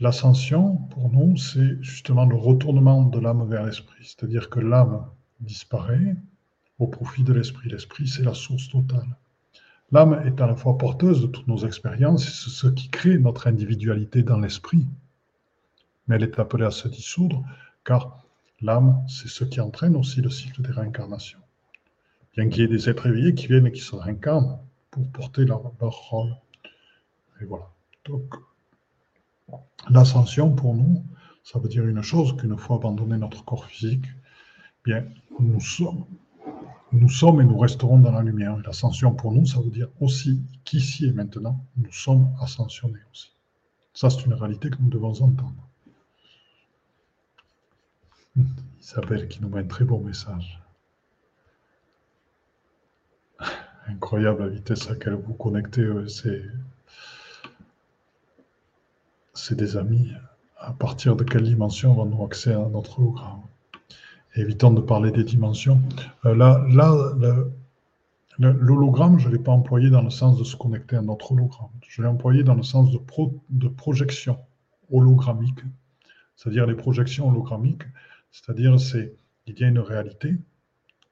L'ascension, 0.00 0.76
pour 0.76 1.10
nous, 1.10 1.36
c'est 1.36 1.82
justement 1.82 2.24
le 2.24 2.34
retournement 2.34 3.04
de 3.04 3.18
l'âme 3.18 3.46
vers 3.46 3.66
l'esprit. 3.66 4.02
C'est-à-dire 4.02 4.48
que 4.48 4.58
l'âme 4.58 5.04
disparaît 5.40 6.16
au 6.78 6.86
profit 6.86 7.22
de 7.22 7.34
l'esprit. 7.34 7.68
L'esprit, 7.68 8.08
c'est 8.08 8.22
la 8.22 8.32
source 8.32 8.70
totale. 8.70 9.16
L'âme 9.92 10.22
est 10.24 10.40
à 10.40 10.46
la 10.46 10.56
fois 10.56 10.78
porteuse 10.78 11.20
de 11.20 11.26
toutes 11.26 11.48
nos 11.48 11.66
expériences, 11.66 12.24
c'est 12.24 12.50
ce 12.50 12.68
qui 12.68 12.88
crée 12.88 13.18
notre 13.18 13.46
individualité 13.46 14.22
dans 14.22 14.38
l'esprit. 14.38 14.86
Mais 16.06 16.16
elle 16.16 16.22
est 16.22 16.38
appelée 16.38 16.64
à 16.64 16.70
se 16.70 16.88
dissoudre, 16.88 17.44
car 17.84 18.24
l'âme, 18.62 19.04
c'est 19.06 19.28
ce 19.28 19.44
qui 19.44 19.60
entraîne 19.60 19.96
aussi 19.96 20.22
le 20.22 20.30
cycle 20.30 20.62
des 20.62 20.70
réincarnations. 20.70 21.40
Bien 22.34 22.48
qu'il 22.48 22.62
y 22.62 22.64
ait 22.64 22.68
des 22.68 22.88
êtres 22.88 23.06
éveillés 23.06 23.34
qui 23.34 23.48
viennent 23.48 23.66
et 23.66 23.72
qui 23.72 23.80
se 23.80 23.96
réincarnent 23.96 24.60
pour 24.90 25.06
porter 25.10 25.44
leur, 25.44 25.72
leur 25.80 25.92
rôle. 25.92 26.34
Et 27.42 27.44
voilà. 27.44 27.68
Donc, 28.06 28.34
L'ascension, 29.88 30.54
pour 30.54 30.74
nous, 30.74 31.04
ça 31.42 31.58
veut 31.58 31.68
dire 31.68 31.86
une 31.86 32.02
chose, 32.02 32.36
qu'une 32.36 32.56
fois 32.56 32.76
abandonné 32.76 33.16
notre 33.16 33.44
corps 33.44 33.64
physique, 33.64 34.06
bien, 34.84 35.04
nous 35.38 35.60
sommes, 35.60 36.04
nous 36.92 37.08
sommes 37.08 37.40
et 37.40 37.44
nous 37.44 37.58
resterons 37.58 37.98
dans 37.98 38.12
la 38.12 38.22
lumière. 38.22 38.56
l'ascension, 38.58 39.14
pour 39.14 39.32
nous, 39.32 39.46
ça 39.46 39.60
veut 39.60 39.70
dire 39.70 39.88
aussi 40.00 40.42
qu'ici 40.64 41.06
et 41.06 41.12
maintenant, 41.12 41.64
nous 41.76 41.92
sommes 41.92 42.28
ascensionnés 42.40 43.00
aussi. 43.12 43.32
Ça, 43.94 44.10
c'est 44.10 44.24
une 44.26 44.34
réalité 44.34 44.70
que 44.70 44.76
nous 44.80 44.90
devons 44.90 45.12
entendre. 45.22 45.68
Isabelle 48.80 49.28
qui 49.28 49.42
nous 49.42 49.48
met 49.48 49.60
un 49.60 49.66
très 49.66 49.84
beau 49.84 49.98
message. 49.98 50.60
Incroyable 53.86 54.44
la 54.44 54.48
vitesse 54.48 54.86
à 54.86 54.90
laquelle 54.90 55.14
vous 55.14 55.34
connectez, 55.34 55.82
euh, 55.82 56.06
c'est 56.06 56.42
c'est 59.34 59.56
des 59.56 59.76
amis. 59.76 60.12
À 60.58 60.72
partir 60.72 61.16
de 61.16 61.24
quelle 61.24 61.44
dimension 61.44 61.92
avons-nous 61.92 62.24
accès 62.24 62.52
à 62.52 62.68
notre 62.68 63.00
hologramme 63.00 63.42
Évitons 64.36 64.72
de 64.72 64.80
parler 64.80 65.10
des 65.10 65.24
dimensions. 65.24 65.80
Euh, 66.24 66.34
là, 66.34 66.64
l'hologramme, 68.38 69.18
je 69.18 69.28
ne 69.28 69.32
l'ai 69.32 69.38
pas 69.38 69.52
employé 69.52 69.90
dans 69.90 70.02
le 70.02 70.10
sens 70.10 70.38
de 70.38 70.44
se 70.44 70.56
connecter 70.56 70.96
à 70.96 71.02
notre 71.02 71.32
hologramme. 71.32 71.70
Je 71.88 72.02
l'ai 72.02 72.08
employé 72.08 72.44
dans 72.44 72.54
le 72.54 72.62
sens 72.62 72.90
de, 72.92 73.68
projection 73.68 74.38
hologrammique, 74.90 75.60
c'est-à-dire 76.36 76.66
les 76.66 76.76
projections 76.76 77.28
hologrammiques, 77.28 77.82
c'est-à-dire 78.30 78.78
c'est 78.78 79.14
il 79.46 79.58
y 79.58 79.64
a 79.64 79.68
une 79.68 79.80
réalité 79.80 80.36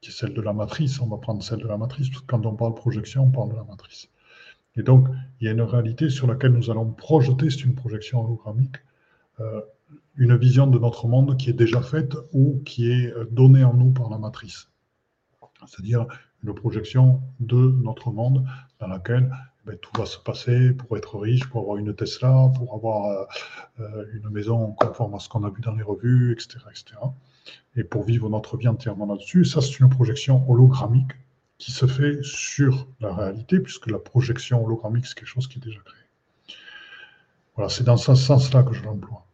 qui 0.00 0.10
est 0.10 0.12
celle 0.12 0.32
de 0.32 0.40
la 0.40 0.52
matrice. 0.52 1.00
On 1.00 1.08
va 1.08 1.16
prendre 1.16 1.42
celle 1.42 1.58
de 1.58 1.66
la 1.66 1.76
matrice, 1.76 2.08
quand 2.26 2.46
on 2.46 2.54
parle 2.54 2.74
projection, 2.74 3.24
on 3.24 3.30
parle 3.30 3.50
de 3.50 3.56
la 3.56 3.64
matrice. 3.64 4.08
Et 4.78 4.82
donc, 4.84 5.08
il 5.40 5.46
y 5.46 5.48
a 5.48 5.52
une 5.52 5.60
réalité 5.60 6.08
sur 6.08 6.28
laquelle 6.28 6.52
nous 6.52 6.70
allons 6.70 6.92
projeter, 6.92 7.50
c'est 7.50 7.64
une 7.64 7.74
projection 7.74 8.24
hologrammique, 8.24 8.76
euh, 9.40 9.60
une 10.16 10.36
vision 10.36 10.68
de 10.68 10.78
notre 10.78 11.08
monde 11.08 11.36
qui 11.36 11.50
est 11.50 11.54
déjà 11.64 11.82
faite 11.82 12.14
ou 12.32 12.62
qui 12.64 12.90
est 12.90 13.12
euh, 13.12 13.26
donnée 13.30 13.64
en 13.64 13.74
nous 13.74 13.90
par 13.90 14.08
la 14.08 14.18
matrice. 14.18 14.68
C'est-à-dire 15.66 16.06
une 16.44 16.54
projection 16.54 17.20
de 17.40 17.56
notre 17.82 18.12
monde 18.12 18.46
dans 18.78 18.86
laquelle 18.86 19.32
ben, 19.66 19.76
tout 19.78 19.90
va 19.98 20.06
se 20.06 20.18
passer 20.18 20.70
pour 20.72 20.96
être 20.96 21.18
riche, 21.18 21.48
pour 21.48 21.62
avoir 21.62 21.76
une 21.78 21.92
Tesla, 21.94 22.48
pour 22.56 22.74
avoir 22.74 23.26
euh, 23.80 24.04
une 24.14 24.30
maison 24.30 24.72
conforme 24.74 25.16
à 25.16 25.18
ce 25.18 25.28
qu'on 25.28 25.42
a 25.42 25.50
vu 25.50 25.60
dans 25.60 25.74
les 25.74 25.82
revues, 25.82 26.32
etc., 26.32 26.58
etc. 26.70 27.00
Et 27.74 27.82
pour 27.82 28.04
vivre 28.04 28.28
notre 28.28 28.56
vie 28.56 28.68
entièrement 28.68 29.06
là-dessus. 29.06 29.44
Ça, 29.44 29.60
c'est 29.60 29.80
une 29.80 29.90
projection 29.90 30.48
hologrammique 30.48 31.12
qui 31.58 31.72
se 31.72 31.86
fait 31.86 32.22
sur 32.22 32.88
la 33.00 33.12
réalité, 33.12 33.58
puisque 33.60 33.88
la 33.88 33.98
projection 33.98 34.64
hologrammique, 34.64 35.06
c'est 35.06 35.14
quelque 35.14 35.26
chose 35.26 35.48
qui 35.48 35.58
est 35.58 35.62
déjà 35.62 35.80
créé. 35.80 36.56
Voilà, 37.56 37.68
c'est 37.68 37.84
dans 37.84 37.96
ce 37.96 38.14
sens-là 38.14 38.62
que 38.62 38.72
je 38.72 38.84
l'emploie. 38.84 39.26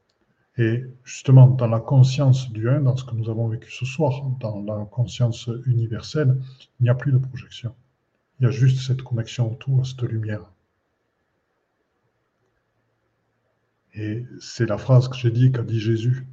Et 0.56 0.84
justement, 1.04 1.48
dans 1.48 1.66
la 1.66 1.80
conscience 1.80 2.50
du 2.50 2.70
un, 2.70 2.80
dans 2.80 2.96
ce 2.96 3.04
que 3.04 3.14
nous 3.14 3.28
avons 3.28 3.48
vécu 3.48 3.70
ce 3.70 3.84
soir, 3.84 4.22
dans 4.40 4.62
la 4.62 4.86
conscience 4.86 5.50
universelle, 5.66 6.40
il 6.80 6.84
n'y 6.84 6.88
a 6.88 6.94
plus 6.94 7.12
de 7.12 7.18
projection. 7.18 7.74
Il 8.40 8.44
y 8.44 8.46
a 8.46 8.50
juste 8.50 8.80
cette 8.80 9.02
connexion 9.02 9.52
autour, 9.52 9.80
à 9.80 9.84
cette 9.84 10.02
lumière. 10.02 10.50
Et 13.94 14.24
c'est 14.40 14.66
la 14.66 14.78
phrase 14.78 15.08
que 15.08 15.16
j'ai 15.16 15.30
dit, 15.30 15.52
qu'a 15.52 15.62
dit 15.62 15.80
Jésus. 15.80 16.26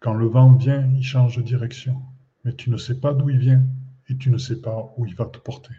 Quand 0.00 0.14
le 0.14 0.26
vent 0.26 0.54
vient, 0.54 0.90
il 0.96 1.04
change 1.04 1.36
de 1.36 1.42
direction. 1.42 2.00
Mais 2.44 2.54
tu 2.54 2.70
ne 2.70 2.76
sais 2.76 2.98
pas 2.98 3.12
d'où 3.12 3.28
il 3.30 3.38
vient, 3.38 3.62
et 4.08 4.16
tu 4.16 4.30
ne 4.30 4.38
sais 4.38 4.60
pas 4.60 4.92
où 4.96 5.06
il 5.06 5.14
va 5.14 5.26
te 5.26 5.38
porter. 5.38 5.74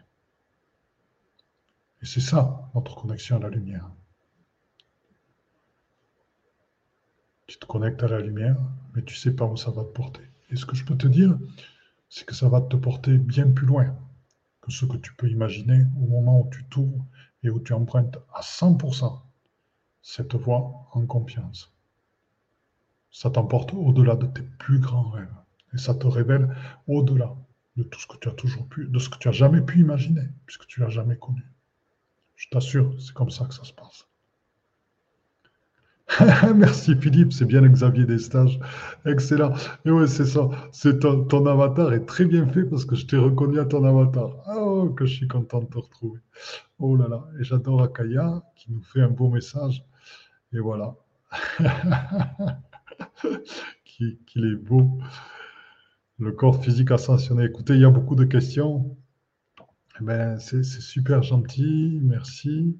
Et 2.02 2.06
c'est 2.06 2.22
ça, 2.22 2.70
notre 2.76 2.96
connexion 2.96 3.38
à 3.38 3.40
la 3.40 3.50
lumière. 3.50 3.90
Tu 7.48 7.58
te 7.58 7.66
connectes 7.66 8.04
à 8.04 8.08
la 8.08 8.20
lumière, 8.20 8.58
mais 8.94 9.04
tu 9.04 9.14
ne 9.14 9.20
sais 9.20 9.36
pas 9.36 9.46
où 9.46 9.56
ça 9.56 9.72
va 9.72 9.84
te 9.84 9.92
porter. 9.92 10.24
Et 10.50 10.56
ce 10.56 10.66
que 10.66 10.76
je 10.76 10.86
peux 10.86 10.98
te 10.98 11.08
dire, 11.08 11.38
c'est 12.10 12.26
que 12.26 12.36
ça 12.36 12.50
va 12.50 12.62
te 12.62 12.76
porter 12.76 13.18
bien 13.18 13.50
plus 13.52 13.66
loin. 13.66 13.96
que 14.62 14.72
ce 14.72 14.86
que 14.86 14.98
tu 14.98 15.14
peux 15.16 15.30
imaginer 15.30 15.86
au 15.98 16.06
moment 16.08 16.40
où 16.40 16.50
tu 16.50 16.64
t'ouvres 16.66 17.06
et 17.44 17.50
où 17.50 17.60
tu 17.60 17.74
empruntes 17.74 18.18
à 18.34 18.42
100% 18.42 19.22
cette 20.02 20.36
voie 20.36 20.88
en 20.94 21.06
confiance. 21.06 21.74
Ça 23.12 23.30
t'emporte 23.30 23.74
au-delà 23.74 24.16
de 24.16 24.28
tes 24.28 24.42
plus 24.42 24.80
grands 24.80 25.10
rêves 25.10 25.36
et 25.74 25.78
ça 25.78 25.96
te 25.96 26.08
révèle 26.08 26.56
au-delà 26.88 27.36
de 27.78 27.84
tout 27.84 28.00
ce 28.00 28.08
que 28.08 28.18
tu 28.18 28.28
as 28.28 28.32
toujours 28.32 28.68
pu, 28.68 28.86
de 28.86 29.00
ce 29.00 29.10
que 29.10 29.18
tu 29.18 29.28
as 29.28 29.32
jamais 29.32 29.62
pu 29.62 29.80
imaginer, 29.80 30.28
puisque 30.46 30.68
tu 30.68 30.80
l'as 30.80 30.90
jamais 30.90 31.18
connu. 31.18 31.44
Je 32.36 32.48
t'assure, 32.50 32.94
c'est 33.00 33.14
comme 33.14 33.32
ça 33.32 33.46
que 33.46 33.54
ça 33.54 33.64
se 33.64 33.74
passe. 33.74 34.08
Merci 36.56 36.96
Philippe, 36.96 37.34
c'est 37.34 37.46
bien 37.46 37.62
Xavier 37.68 38.06
des 38.06 38.20
stages. 38.20 38.60
Excellent. 39.06 39.54
Et 39.86 39.92
ouais, 39.92 40.08
c'est 40.08 40.26
ça. 40.26 40.50
C'est 40.72 41.00
ton, 41.00 41.46
avatar 41.46 41.94
est 41.94 42.06
très 42.06 42.26
bien 42.26 42.48
fait 42.48 42.64
parce 42.64 42.86
que 42.86 42.96
je 42.96 43.06
t'ai 43.06 43.18
reconnu 43.18 43.60
à 43.60 43.66
ton 43.66 43.84
avatar. 43.84 44.32
Oh, 44.56 44.90
que 44.90 45.06
je 45.06 45.16
suis 45.16 45.28
content 45.28 45.62
de 45.62 45.68
te 45.68 45.78
retrouver. 45.78 46.20
Oh 46.78 46.96
là 46.96 47.08
là. 47.08 47.26
Et 47.40 47.44
j'adore 47.44 47.82
Akaya 47.82 48.44
qui 48.56 48.72
nous 48.72 48.82
fait 48.82 49.02
un 49.02 49.10
beau 49.10 49.30
message. 49.30 49.84
Et 50.52 50.60
voilà. 50.60 50.96
Qu'il 53.84 54.46
est 54.46 54.56
beau. 54.56 55.00
Le 56.20 56.32
corps 56.32 56.64
physique 56.64 56.92
ascensionné. 56.92 57.46
Écoutez, 57.46 57.74
il 57.74 57.82
y 57.82 57.86
a 57.86 57.90
beaucoup 57.90 58.16
de 58.16 58.26
questions. 58.26 58.98
Eh 60.00 60.04
ben, 60.04 60.40
c'est 60.40 60.64
super 60.64 61.24
gentil. 61.24 62.00
Merci. 62.02 62.78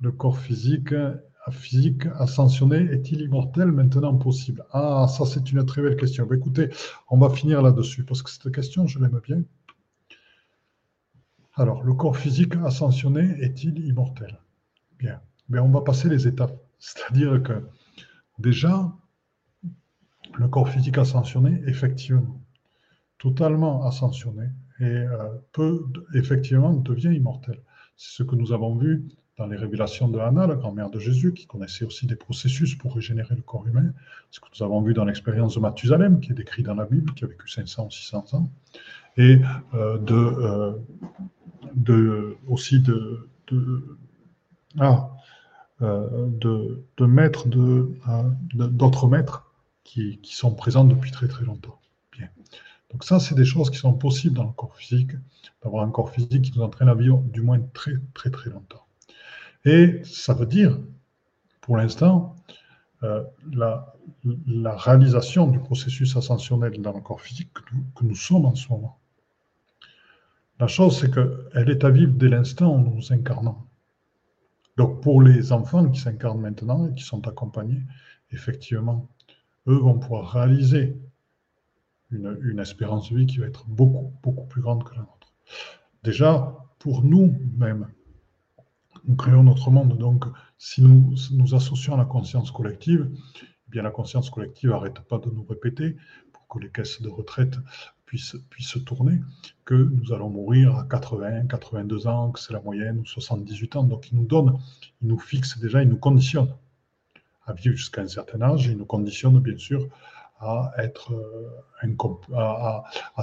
Le 0.00 0.12
corps 0.12 0.38
physique 0.38 0.94
physique 1.50 2.06
ascensionné 2.18 2.76
est-il 2.92 3.20
immortel 3.20 3.70
maintenant 3.70 4.16
possible? 4.16 4.64
Ah, 4.72 5.06
ça 5.08 5.26
c'est 5.26 5.50
une 5.52 5.64
très 5.64 5.82
belle 5.82 5.96
question. 5.96 6.26
Ben, 6.26 6.38
écoutez, 6.38 6.70
on 7.10 7.18
va 7.18 7.30
finir 7.30 7.62
là-dessus 7.62 8.04
parce 8.04 8.22
que 8.22 8.30
cette 8.30 8.50
question, 8.52 8.86
je 8.86 8.98
l'aime 8.98 9.20
bien. 9.22 9.42
Alors, 11.54 11.82
le 11.82 11.94
corps 11.94 12.16
physique 12.16 12.56
ascensionné 12.64 13.36
est-il 13.40 13.78
immortel? 13.86 14.40
Bien. 14.98 15.20
Ben, 15.48 15.60
on 15.60 15.70
va 15.70 15.82
passer 15.82 16.08
les 16.08 16.26
étapes. 16.26 16.58
C'est-à-dire 16.78 17.42
que 17.42 17.66
déjà, 18.38 18.92
le 20.38 20.48
corps 20.48 20.68
physique 20.68 20.98
ascensionné, 20.98 21.62
effectivement, 21.66 22.40
totalement 23.18 23.86
ascensionné, 23.86 24.46
et 24.80 24.84
euh, 24.84 25.28
peut, 25.52 25.84
effectivement, 26.14 26.72
devient 26.72 27.14
immortel. 27.14 27.60
C'est 27.96 28.16
ce 28.16 28.22
que 28.22 28.34
nous 28.34 28.52
avons 28.52 28.74
vu 28.76 29.04
dans 29.38 29.46
les 29.46 29.56
révélations 29.56 30.08
de 30.08 30.18
Anna, 30.18 30.46
la 30.46 30.54
grand-mère 30.54 30.90
de 30.90 30.98
Jésus, 30.98 31.32
qui 31.32 31.46
connaissait 31.46 31.84
aussi 31.84 32.06
des 32.06 32.16
processus 32.16 32.74
pour 32.74 32.94
régénérer 32.94 33.34
le 33.34 33.42
corps 33.42 33.66
humain, 33.66 33.92
ce 34.30 34.40
que 34.40 34.46
nous 34.56 34.64
avons 34.64 34.80
vu 34.80 34.94
dans 34.94 35.04
l'expérience 35.04 35.54
de 35.54 35.60
Mathusalem, 35.60 36.20
qui 36.20 36.32
est 36.32 36.34
décrit 36.34 36.62
dans 36.62 36.74
la 36.74 36.86
Bible, 36.86 37.12
qui 37.14 37.24
a 37.24 37.26
vécu 37.26 37.48
500 37.48 37.86
ou 37.86 37.90
600 37.90 38.34
ans, 38.34 38.50
et 39.16 39.38
euh, 39.74 39.98
de, 39.98 40.14
euh, 40.14 40.72
de, 41.74 42.36
aussi 42.48 42.80
de, 42.80 43.28
de, 43.48 43.98
ah, 44.78 45.10
de, 45.80 46.84
de 46.96 47.06
d'autres 48.66 49.08
maîtres 49.08 49.53
qui, 49.84 50.18
sont 50.24 50.54
présents 50.54 50.84
depuis 50.84 51.10
très 51.10 51.28
très 51.28 51.44
longtemps. 51.44 51.78
Donc 52.90 53.02
ça, 53.02 53.18
c'est 53.18 53.34
des 53.34 53.44
choses 53.44 53.70
qui 53.70 53.78
sont 53.78 53.92
possibles 53.92 54.36
dans 54.36 54.44
le 54.44 54.52
corps 54.52 54.76
physique, 54.76 55.10
d'avoir 55.62 55.84
un 55.84 55.90
corps 55.90 56.10
physique 56.10 56.42
qui 56.42 56.52
nous 56.56 56.62
entraîne 56.62 56.88
à 56.88 56.94
vivre 56.94 57.18
du 57.22 57.40
moins 57.40 57.60
très 57.72 57.94
très 58.14 58.30
très 58.30 58.50
longtemps. 58.50 58.86
Et 59.64 60.00
ça 60.04 60.32
veut 60.32 60.46
dire, 60.46 60.78
pour 61.60 61.76
l'instant, 61.76 62.36
euh, 63.02 63.24
la, 63.52 63.94
réalisation 64.76 65.46
du 65.48 65.58
processus 65.58 66.16
ascensionnel 66.16 66.80
dans 66.80 66.92
le 66.92 67.00
corps 67.00 67.20
physique 67.20 67.50
que 67.52 68.04
nous, 68.04 68.14
sommes 68.14 68.46
en 68.46 68.54
ce 68.54 68.68
moment. 68.68 68.98
La 70.60 70.68
chose, 70.68 71.00
c'est 71.00 71.12
qu'elle 71.12 71.68
est 71.68 71.84
à 71.84 71.90
vivre 71.90 72.12
dès 72.12 72.28
l'instant 72.28 72.74
où 72.74 72.78
nous 72.78 72.94
nous 72.94 73.12
incarnons. 73.12 73.56
Donc 74.76 75.02
pour 75.02 75.20
les 75.22 75.52
enfants 75.52 75.88
qui 75.90 76.00
s'incarnent 76.00 76.40
maintenant 76.40 76.86
et 76.88 76.94
qui 76.94 77.02
sont 77.02 77.26
accompagnés, 77.26 77.82
effectivement, 78.30 79.08
eux 79.66 79.76
vont 79.76 79.98
pouvoir 79.98 80.30
réaliser 80.30 80.96
une, 82.10 82.60
espérance 82.60 83.10
de 83.10 83.16
vie 83.16 83.26
qui 83.26 83.38
va 83.38 83.46
être 83.46 83.66
beaucoup, 83.66 84.12
beaucoup 84.22 84.46
plus 84.46 84.62
grande 84.62 84.84
que 84.84 84.94
la 84.94 85.00
nôtre. 85.00 85.34
Déjà, 86.02 86.54
pour 86.78 87.02
nous-mêmes, 87.02 87.88
nous 89.06 89.16
créons 89.16 89.42
notre 89.42 89.70
monde. 89.70 89.98
Donc, 89.98 90.24
si 90.58 90.82
nous 90.82 91.14
nous 91.32 91.54
associons 91.54 91.94
à 91.94 91.96
la 91.96 92.04
conscience 92.04 92.50
collective, 92.50 93.10
eh 93.42 93.70
bien 93.70 93.82
la 93.82 93.90
conscience 93.90 94.30
collective 94.30 94.70
n'arrête 94.70 95.00
pas 95.00 95.18
de 95.18 95.30
nous 95.30 95.44
répéter 95.44 95.96
pour 96.32 96.46
que 96.46 96.58
les 96.58 96.70
caisses 96.70 97.02
de 97.02 97.08
retraite 97.08 97.56
puissent, 98.06 98.36
puissent 98.50 98.78
tourner, 98.84 99.20
que 99.64 99.74
nous 99.74 100.12
allons 100.12 100.30
mourir 100.30 100.76
à 100.76 100.84
80, 100.84 101.46
82 101.46 102.06
ans, 102.06 102.30
que 102.30 102.38
c'est 102.38 102.52
la 102.52 102.60
moyenne, 102.60 103.00
ou 103.00 103.06
78 103.06 103.76
ans. 103.76 103.82
Donc, 103.82 104.10
il 104.10 104.16
nous 104.16 104.26
donne, 104.26 104.58
il 105.02 105.08
nous 105.08 105.18
fixe 105.18 105.58
déjà, 105.58 105.82
il 105.82 105.88
nous 105.88 105.98
conditionne 105.98 106.54
à 107.46 107.52
vivre 107.52 107.76
jusqu'à 107.76 108.00
un 108.02 108.08
certain 108.08 108.40
âge, 108.42 108.66
il 108.66 108.76
nous 108.76 108.86
conditionne 108.86 109.38
bien 109.40 109.58
sûr 109.58 109.88
à 110.40 110.72
euh, 110.78 110.88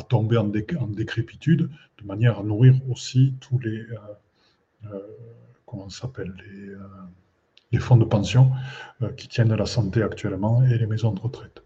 tomber 0.10 0.38
en, 0.38 0.46
décrépitude, 0.46 1.70
de 2.00 2.06
manière 2.06 2.40
à 2.40 2.44
nourrir 2.44 2.80
aussi 2.90 3.36
tous 3.40 3.60
les 3.60 3.82
euh, 3.82 3.98
euh, 4.86 5.00
comment 5.66 5.90
s'appelle, 5.90 6.34
les, 7.72 7.80
fonds 7.80 7.98
de 7.98 8.06
pension 8.06 8.52
qui 9.16 9.30
tiennent 9.30 9.54
la 9.54 9.66
santé 9.66 10.04
actuellement 10.04 10.62
et 10.64 10.78
les 10.78 10.86
maisons 10.86 11.14
de 11.14 11.22
retraite. 11.22 11.64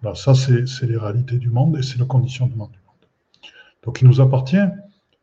Voilà, 0.00 0.16
ça, 0.16 0.32
c'est 0.34 0.86
les 0.86 0.96
réalités 0.96 1.36
du 1.36 1.50
monde 1.50 1.76
et 1.76 1.82
c'est 1.82 1.98
le 1.98 2.06
conditionnement 2.06 2.68
du 2.68 2.78
monde. 2.86 2.96
Donc, 3.82 4.00
il 4.00 4.08
nous 4.08 4.22
appartient 4.22 4.64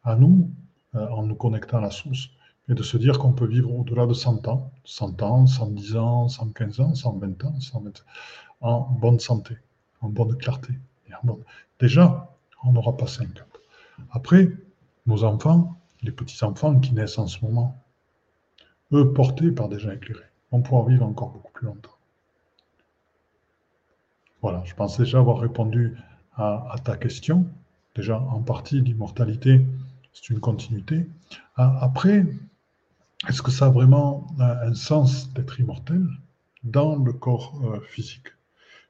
à 0.04 0.16
nous, 0.16 0.48
en 0.94 1.24
nous 1.24 1.34
connectant 1.34 1.80
à 1.80 1.82
la 1.82 1.90
source, 1.90 2.30
et 2.70 2.76
de 2.76 2.84
se 2.84 2.98
dire 2.98 3.18
qu'on 3.18 3.34
peut 3.34 3.48
vivre 3.48 3.74
au-delà 3.74 4.06
de 4.06 4.14
100 4.14 4.48
ans, 4.48 4.72
100 4.86 5.22
ans, 5.24 5.48
110 5.48 5.96
ans, 5.98 6.30
115 6.30 6.80
ans, 6.80 6.96
120 6.96 7.46
ans, 7.46 7.60
120, 7.60 8.06
en 8.62 8.82
bonne 8.82 9.20
santé, 9.20 9.58
en 10.02 10.10
bonne 10.10 10.38
clarté. 10.38 10.74
Déjà, 11.80 12.36
on 12.64 12.72
n'aura 12.72 12.96
pas 12.96 13.08
50. 13.08 13.44
Après, 14.12 14.50
nos 15.08 15.24
enfants, 15.24 15.78
les 16.04 16.12
petits-enfants 16.12 16.80
qui 16.80 16.94
naissent 16.94 17.18
en 17.18 17.28
ce 17.28 17.44
moment, 17.44 17.84
eux 18.94 19.14
portés 19.14 19.52
par 19.52 19.68
des 19.68 19.80
gens 19.80 19.92
éclairés, 19.92 20.24
vont 20.52 20.62
pouvoir 20.62 20.86
vivre 20.86 21.06
encore 21.06 21.32
beaucoup 21.32 21.52
plus 21.52 21.66
longtemps. 21.66 21.96
Voilà, 24.42 24.64
je 24.66 24.74
pense 24.74 24.98
déjà 24.98 25.20
avoir 25.20 25.40
répondu 25.40 25.98
à, 26.36 26.76
ta 26.84 26.96
question. 26.96 27.46
Déjà, 27.96 28.20
en 28.20 28.42
partie, 28.42 28.80
l'immortalité, 28.80 29.66
c'est 30.14 30.30
une 30.30 30.40
continuité. 30.40 31.06
Ah, 31.56 31.78
après, 31.82 32.26
est-ce 33.30 33.42
que 33.42 33.52
ça 33.52 33.68
a 33.68 33.70
vraiment 33.70 34.28
un 34.40 34.74
sens 34.74 35.32
d'être 35.34 35.60
immortel 35.60 36.06
dans 36.64 36.96
le 36.98 37.14
corps 37.14 37.62
euh, 37.64 37.80
physique? 37.82 38.28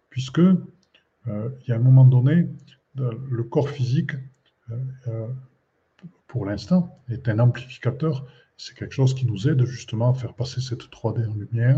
Puisque, 0.09 0.39
euh, 0.39 0.57
il 1.27 1.69
y 1.69 1.71
a 1.71 1.75
un 1.75 1.79
moment 1.79 2.05
donné, 2.05 2.47
le 2.95 3.43
corps 3.43 3.69
physique, 3.69 4.11
euh, 5.07 5.27
pour 6.27 6.45
l'instant, 6.45 6.99
est 7.09 7.27
un 7.29 7.39
amplificateur 7.39 8.25
c'est 8.59 8.75
quelque 8.75 8.93
chose 8.93 9.13
qui 9.13 9.25
nous 9.25 9.47
aide 9.47 9.65
justement 9.65 10.09
à 10.09 10.13
faire 10.13 10.33
passer 10.33 10.59
cette 10.59 10.91
3D 10.91 11.25
en 11.25 11.33
lumière. 11.33 11.77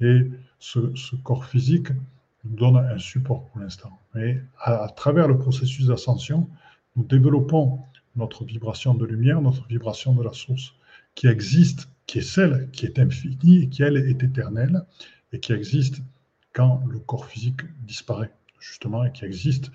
Et 0.00 0.30
ce, 0.58 1.16
corps 1.24 1.46
physique 1.46 1.88
nous 2.44 2.54
donne 2.54 2.76
un 2.76 2.98
support 2.98 3.46
pour 3.46 3.60
l'instant. 3.60 3.98
Et 4.16 4.36
à, 4.60 4.88
travers 4.94 5.26
le 5.26 5.38
processus 5.38 5.86
d'ascension, 5.86 6.50
nous 6.96 7.04
développons 7.04 7.80
notre 8.14 8.44
vibration 8.44 8.94
de 8.94 9.06
lumière, 9.06 9.40
notre 9.40 9.66
vibration 9.68 10.12
de 10.14 10.22
la 10.22 10.34
source, 10.34 10.74
qui 11.14 11.26
existe, 11.26 11.88
qui 12.06 12.18
est 12.18 12.22
celle 12.22 12.70
qui 12.70 12.86
est 12.86 12.98
infinie 12.98 13.64
et 13.64 13.68
qui, 13.68 13.82
elle, 13.82 13.96
est 13.96 14.22
éternelle, 14.22 14.84
et 15.32 15.40
qui 15.40 15.52
existe 15.52 16.02
quand 16.52 16.82
le 16.88 16.98
corps 16.98 17.26
physique 17.26 17.62
disparaît, 17.86 18.32
justement, 18.60 19.04
et 19.04 19.12
qui 19.12 19.24
existe 19.24 19.70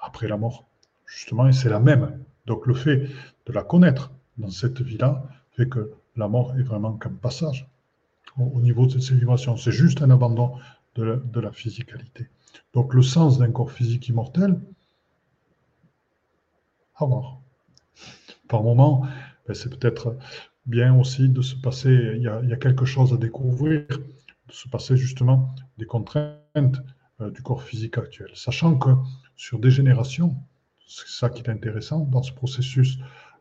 après 0.00 0.28
la 0.28 0.36
mort, 0.36 0.66
justement, 1.06 1.46
et 1.46 1.52
c'est 1.52 1.68
la 1.68 1.80
même. 1.80 2.18
Donc 2.46 2.66
le 2.66 2.74
fait 2.74 3.08
de 3.46 3.52
la 3.52 3.62
connaître 3.62 4.10
dans 4.38 4.50
cette 4.50 4.80
vie-là, 4.80 5.24
fait 5.52 5.68
que 5.68 5.92
la 6.16 6.28
mort 6.28 6.54
est 6.56 6.62
vraiment 6.62 6.94
qu'un 6.94 7.10
passage 7.10 7.66
au, 8.38 8.60
niveau 8.60 8.86
de 8.86 8.98
ces 8.98 9.14
vibrations. 9.14 9.56
C'est 9.56 9.72
juste 9.72 10.02
un 10.02 10.10
abandon 10.10 10.56
de 10.94 11.40
la, 11.40 11.52
physicalité. 11.52 12.28
Donc 12.74 12.94
le 12.94 13.02
sens 13.02 13.38
d'un 13.38 13.50
corps 13.50 13.72
physique 13.72 14.08
immortel, 14.08 14.60
à 16.96 17.04
voir. 17.04 17.40
Par 18.48 18.62
moment, 18.62 19.06
c'est 19.54 19.70
peut-être 19.70 20.16
bien 20.66 20.98
aussi 20.98 21.28
de 21.28 21.42
se 21.42 21.56
passer, 21.56 22.14
il 22.16 22.22
y, 22.22 22.28
a, 22.28 22.56
quelque 22.56 22.84
chose 22.84 23.12
à 23.12 23.16
découvrir, 23.16 23.86
de 23.88 24.52
se 24.52 24.68
passer 24.68 24.96
justement 24.96 25.54
des 25.78 25.86
contraintes 25.86 26.80
euh, 27.20 27.30
du 27.30 27.42
corps 27.42 27.62
physique 27.62 27.98
actuel. 27.98 28.30
Sachant 28.34 28.76
que 28.78 28.90
sur 29.36 29.58
des 29.58 29.70
générations, 29.70 30.36
c'est 30.86 31.08
ça 31.08 31.30
qui 31.30 31.42
est 31.42 31.48
intéressant 31.48 32.00
dans 32.00 32.22
ce 32.22 32.32
processus 32.32 32.98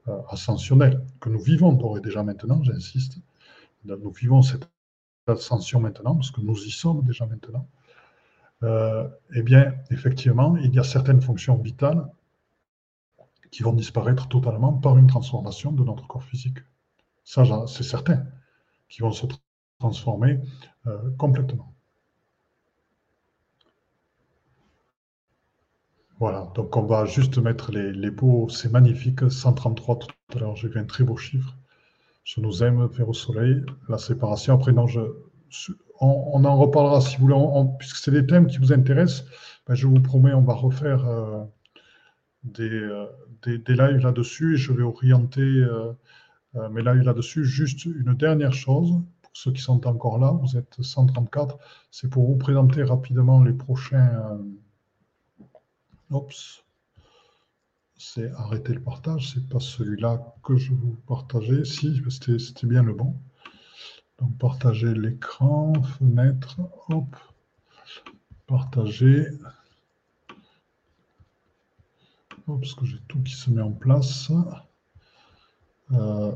euh, 0.07 0.18
ascensionnelle 0.30 1.01
que 1.20 1.30
nous 1.30 1.41
vivons 1.41 1.74
d'ores 1.74 1.97
et 1.97 2.01
déjà 2.01 2.24
maintenant, 2.24 2.64
j'insiste. 2.64 3.18
Nous 3.86 4.12
vivons 4.12 4.41
cette 4.41 4.70
ascension 5.28 5.80
maintenant, 5.80 6.16
parce 6.16 6.32
que 6.32 6.41
nous 6.41 6.57
y 6.66 6.72
sommes 6.72 7.03
déjà 7.03 7.26
maintenant. 7.26 7.68
Euh, 8.64 9.07
eh 9.34 9.41
bien, 9.41 9.74
effectivement, 9.89 10.57
il 10.57 10.74
y 10.74 10.80
a 10.80 10.84
certaines 10.84 11.22
fonctions 11.22 11.55
vitales 11.55 12.05
qui 13.52 13.64
vont 13.64 13.74
disparaître 13.74 14.28
totalement 14.28 14.74
par 14.74 14.97
une 14.97 15.08
transformation 15.08 15.72
de 15.72 15.84
notre 15.84 16.08
corps 16.08 16.24
physique. 16.24 16.60
Ça, 17.24 17.43
c'est 17.68 17.84
certain, 17.84 18.26
qui 18.89 19.02
vont 19.02 19.12
se 19.12 19.26
transformer 19.80 20.39
euh, 20.88 21.12
complètement. 21.18 21.74
Voilà, 26.20 26.52
donc 26.54 26.76
on 26.76 26.84
va 26.84 27.06
juste 27.06 27.38
mettre 27.38 27.72
les, 27.72 27.93
les 27.93 28.12
beaux, 28.12 28.50
c'est 28.50 28.70
magnifique, 28.70 29.30
133 29.32 30.00
tout 30.00 30.08
à 30.36 30.39
l'heure, 30.39 30.56
j'ai 30.56 30.68
vu 30.68 30.78
un 30.80 30.86
très 30.86 31.06
beau 31.06 31.16
chiffre. 31.16 31.56
Je 32.26 32.41
nous 32.41 32.62
aime 32.62 32.86
vers 32.88 33.08
au 33.08 33.14
soleil, 33.14 33.64
la 33.88 33.97
séparation. 33.97 34.54
Après, 34.54 34.74
non, 34.74 34.86
je, 34.86 35.02
on, 36.00 36.43
en 36.45 36.58
reparlera 36.58 37.02
si 37.02 37.18
vous 37.18 37.28
voulez, 37.28 37.70
puisque 37.80 37.97
c'est 37.97 38.12
des 38.12 38.26
thèmes 38.26 38.47
qui 38.47 38.58
vous 38.58 38.74
intéressent. 38.74 39.26
Ben, 39.68 39.76
je 39.76 39.88
vous 39.88 40.00
promets, 40.00 40.34
on 40.34 40.41
va 40.41 40.54
refaire 40.54 41.08
euh, 41.08 41.43
euh, 42.60 43.08
des, 43.44 43.58
des, 43.58 43.76
lives 43.76 44.04
là-dessus 44.04 44.56
et 44.56 44.58
je 44.58 44.72
vais 44.72 44.84
orienter 44.84 45.42
euh, 45.42 45.94
mes 46.70 46.82
lives 46.82 47.04
là-dessus. 47.04 47.46
Juste 47.46 47.86
une 47.86 48.14
dernière 48.14 48.54
chose, 48.54 48.92
pour 49.22 49.32
ceux 49.34 49.52
qui 49.52 49.62
sont 49.62 49.86
encore 49.88 50.20
là, 50.20 50.32
vous 50.32 50.58
êtes 50.58 50.82
134, 50.82 51.58
c'est 51.92 52.10
pour 52.10 52.28
vous 52.28 52.38
présenter 52.38 52.84
rapidement 52.84 53.44
les 53.44 53.54
prochains. 53.54 54.40
Oups, 56.12 56.64
c'est 57.98 58.32
arrêter 58.32 58.74
le 58.74 58.82
partage, 58.82 59.34
c'est 59.34 59.48
pas 59.48 59.60
celui-là 59.60 60.34
que 60.44 60.56
je 60.56 60.74
vous 60.74 60.96
partageais. 61.06 61.66
Si, 61.66 62.02
c'était 62.10 62.66
bien 62.66 62.82
le 62.82 62.94
bon. 62.94 63.16
Donc 64.18 64.38
partager 64.38 64.94
l'écran, 64.94 65.74
fenêtre, 65.84 66.60
hop, 66.88 67.16
partager. 68.48 69.28
Parce 72.58 72.74
que 72.74 72.86
j'ai 72.86 73.00
tout 73.08 73.22
qui 73.22 73.34
se 73.34 73.50
met 73.50 73.62
en 73.62 73.72
place. 73.72 74.32
Euh, 75.91 76.36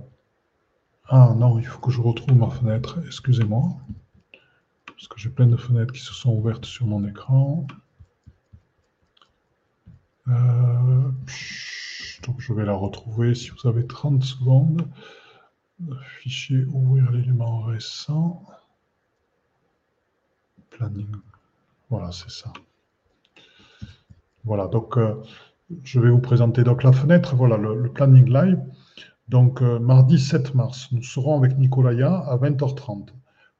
ah 1.08 1.34
non, 1.36 1.60
il 1.60 1.66
faut 1.66 1.80
que 1.80 1.92
je 1.92 2.02
retrouve 2.02 2.36
ma 2.36 2.50
fenêtre, 2.50 3.00
excusez-moi. 3.06 3.76
Parce 4.86 5.08
que 5.08 5.20
j'ai 5.20 5.30
plein 5.30 5.48
de 5.48 5.58
fenêtres 5.58 5.94
qui 5.94 6.02
se 6.02 6.14
sont 6.14 6.34
ouvertes 6.34 6.66
sur 6.66 6.86
mon 6.86 7.06
écran. 7.06 7.68
Euh, 10.28 11.12
donc 12.24 12.40
je 12.40 12.54
vais 12.54 12.66
la 12.66 12.74
retrouver 12.74 13.36
si 13.36 13.50
vous 13.50 13.68
avez 13.68 13.86
30 13.86 14.24
secondes. 14.24 14.88
Fichier, 16.20 16.66
ouvrir 16.66 17.12
l'élément 17.12 17.62
récent. 17.64 18.46
Planning. 20.70 21.12
Voilà, 21.90 22.12
c'est 22.12 22.32
ça. 22.32 22.54
Voilà, 24.46 24.68
donc 24.68 24.98
euh, 24.98 25.22
je 25.84 26.00
vais 26.00 26.10
vous 26.10 26.20
présenter 26.20 26.64
donc 26.64 26.84
la 26.84 26.92
fenêtre, 26.92 27.36
voilà 27.36 27.58
le, 27.58 27.92
planning 27.92 28.32
live. 28.32 28.60
Donc 29.28 29.62
euh, 29.62 29.80
mardi 29.80 30.20
7 30.20 30.54
mars, 30.56 30.92
nous 30.92 31.04
serons 31.04 31.38
avec 31.38 31.58
Nicolaya 31.58 32.14
à 32.14 32.38
20h30 32.38 33.10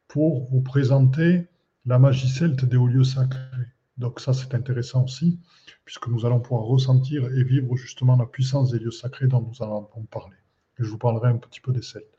pour 0.08 0.46
vous 0.52 0.62
présenter 0.62 1.48
la 1.86 2.00
magie 2.00 2.30
celte 2.30 2.66
des 2.66 2.78
hauts 2.78 2.88
lieux 2.88 3.04
sacrés. 3.04 3.68
Donc 3.98 4.20
ça 4.20 4.34
c'est 4.34 4.54
intéressant 4.56 5.06
aussi, 5.06 5.40
puisque 5.86 6.08
nous 6.08 6.26
allons 6.26 6.40
pouvoir 6.40 6.66
ressentir 6.66 7.26
et 7.32 7.44
vivre 7.44 7.76
justement 7.76 8.16
la 8.16 8.26
puissance 8.26 8.72
des 8.72 8.80
lieux 8.80 8.92
sacrés 8.92 9.28
dont 9.28 9.42
nous 9.42 9.64
allons 9.64 9.88
parler. 10.10 10.38
Et 10.80 10.84
je 10.84 10.90
vous 10.90 10.98
parlerai 10.98 11.30
un 11.30 11.38
petit 11.38 11.62
peu 11.62 11.72
des 11.72 11.82
Celtes. 11.82 12.18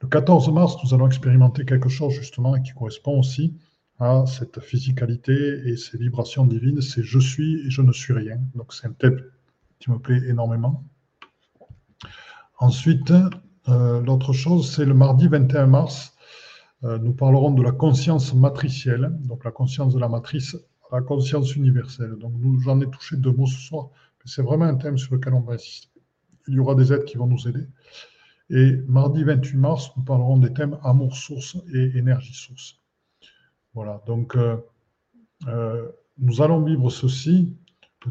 Le 0.00 0.08
14 0.08 0.50
mars, 0.52 0.76
nous 0.84 0.94
allons 0.94 1.06
expérimenter 1.06 1.64
quelque 1.64 1.88
chose 1.88 2.12
justement 2.12 2.60
qui 2.60 2.72
correspond 2.72 3.18
aussi 3.18 3.58
à 4.00 4.24
cette 4.26 4.60
physicalité 4.60 5.68
et 5.68 5.76
ces 5.76 5.98
vibrations 5.98 6.46
divines. 6.46 6.80
C'est 6.80 7.02
je 7.02 7.18
suis 7.18 7.66
et 7.66 7.70
je 7.70 7.82
ne 7.82 7.92
suis 7.92 8.12
rien. 8.12 8.38
Donc 8.54 8.72
c'est 8.72 8.86
un 8.86 8.92
thème 8.92 9.20
qui 9.78 9.90
me 9.90 9.98
plaît 9.98 10.22
énormément. 10.28 10.84
Ensuite, 12.58 13.12
euh, 13.68 14.00
l'autre 14.00 14.32
chose, 14.32 14.70
c'est 14.74 14.84
le 14.84 14.94
mardi 14.94 15.28
21 15.28 15.66
mars. 15.66 16.14
Euh, 16.84 16.98
nous 16.98 17.12
parlerons 17.12 17.52
de 17.52 17.62
la 17.62 17.72
conscience 17.72 18.34
matricielle, 18.34 19.10
donc 19.20 19.44
la 19.44 19.50
conscience 19.50 19.94
de 19.94 19.98
la 19.98 20.08
matrice, 20.08 20.56
la 20.92 21.00
conscience 21.00 21.56
universelle. 21.56 22.16
Donc 22.20 22.34
j'en 22.62 22.80
ai 22.80 22.90
touché 22.90 23.16
deux 23.16 23.32
mots 23.32 23.46
ce 23.46 23.58
soir, 23.58 23.88
mais 24.18 24.30
c'est 24.30 24.42
vraiment 24.42 24.66
un 24.66 24.76
thème 24.76 24.98
sur 24.98 25.14
lequel 25.14 25.34
on 25.34 25.40
va 25.40 25.54
insister. 25.54 25.88
Il 26.46 26.54
y 26.54 26.58
aura 26.58 26.74
des 26.74 26.92
aides 26.92 27.04
qui 27.04 27.16
vont 27.16 27.26
nous 27.26 27.48
aider. 27.48 27.66
Et 28.50 28.76
mardi 28.86 29.24
28 29.24 29.56
mars, 29.56 29.90
nous 29.96 30.02
parlerons 30.02 30.36
des 30.36 30.52
thèmes 30.52 30.78
amour 30.82 31.16
source 31.16 31.56
et 31.72 31.96
énergie 31.96 32.34
source. 32.34 32.78
Voilà, 33.74 34.02
donc 34.06 34.36
euh, 34.36 34.56
euh, 35.48 35.88
nous 36.18 36.42
allons 36.42 36.62
vivre 36.62 36.90
ceci 36.90 37.54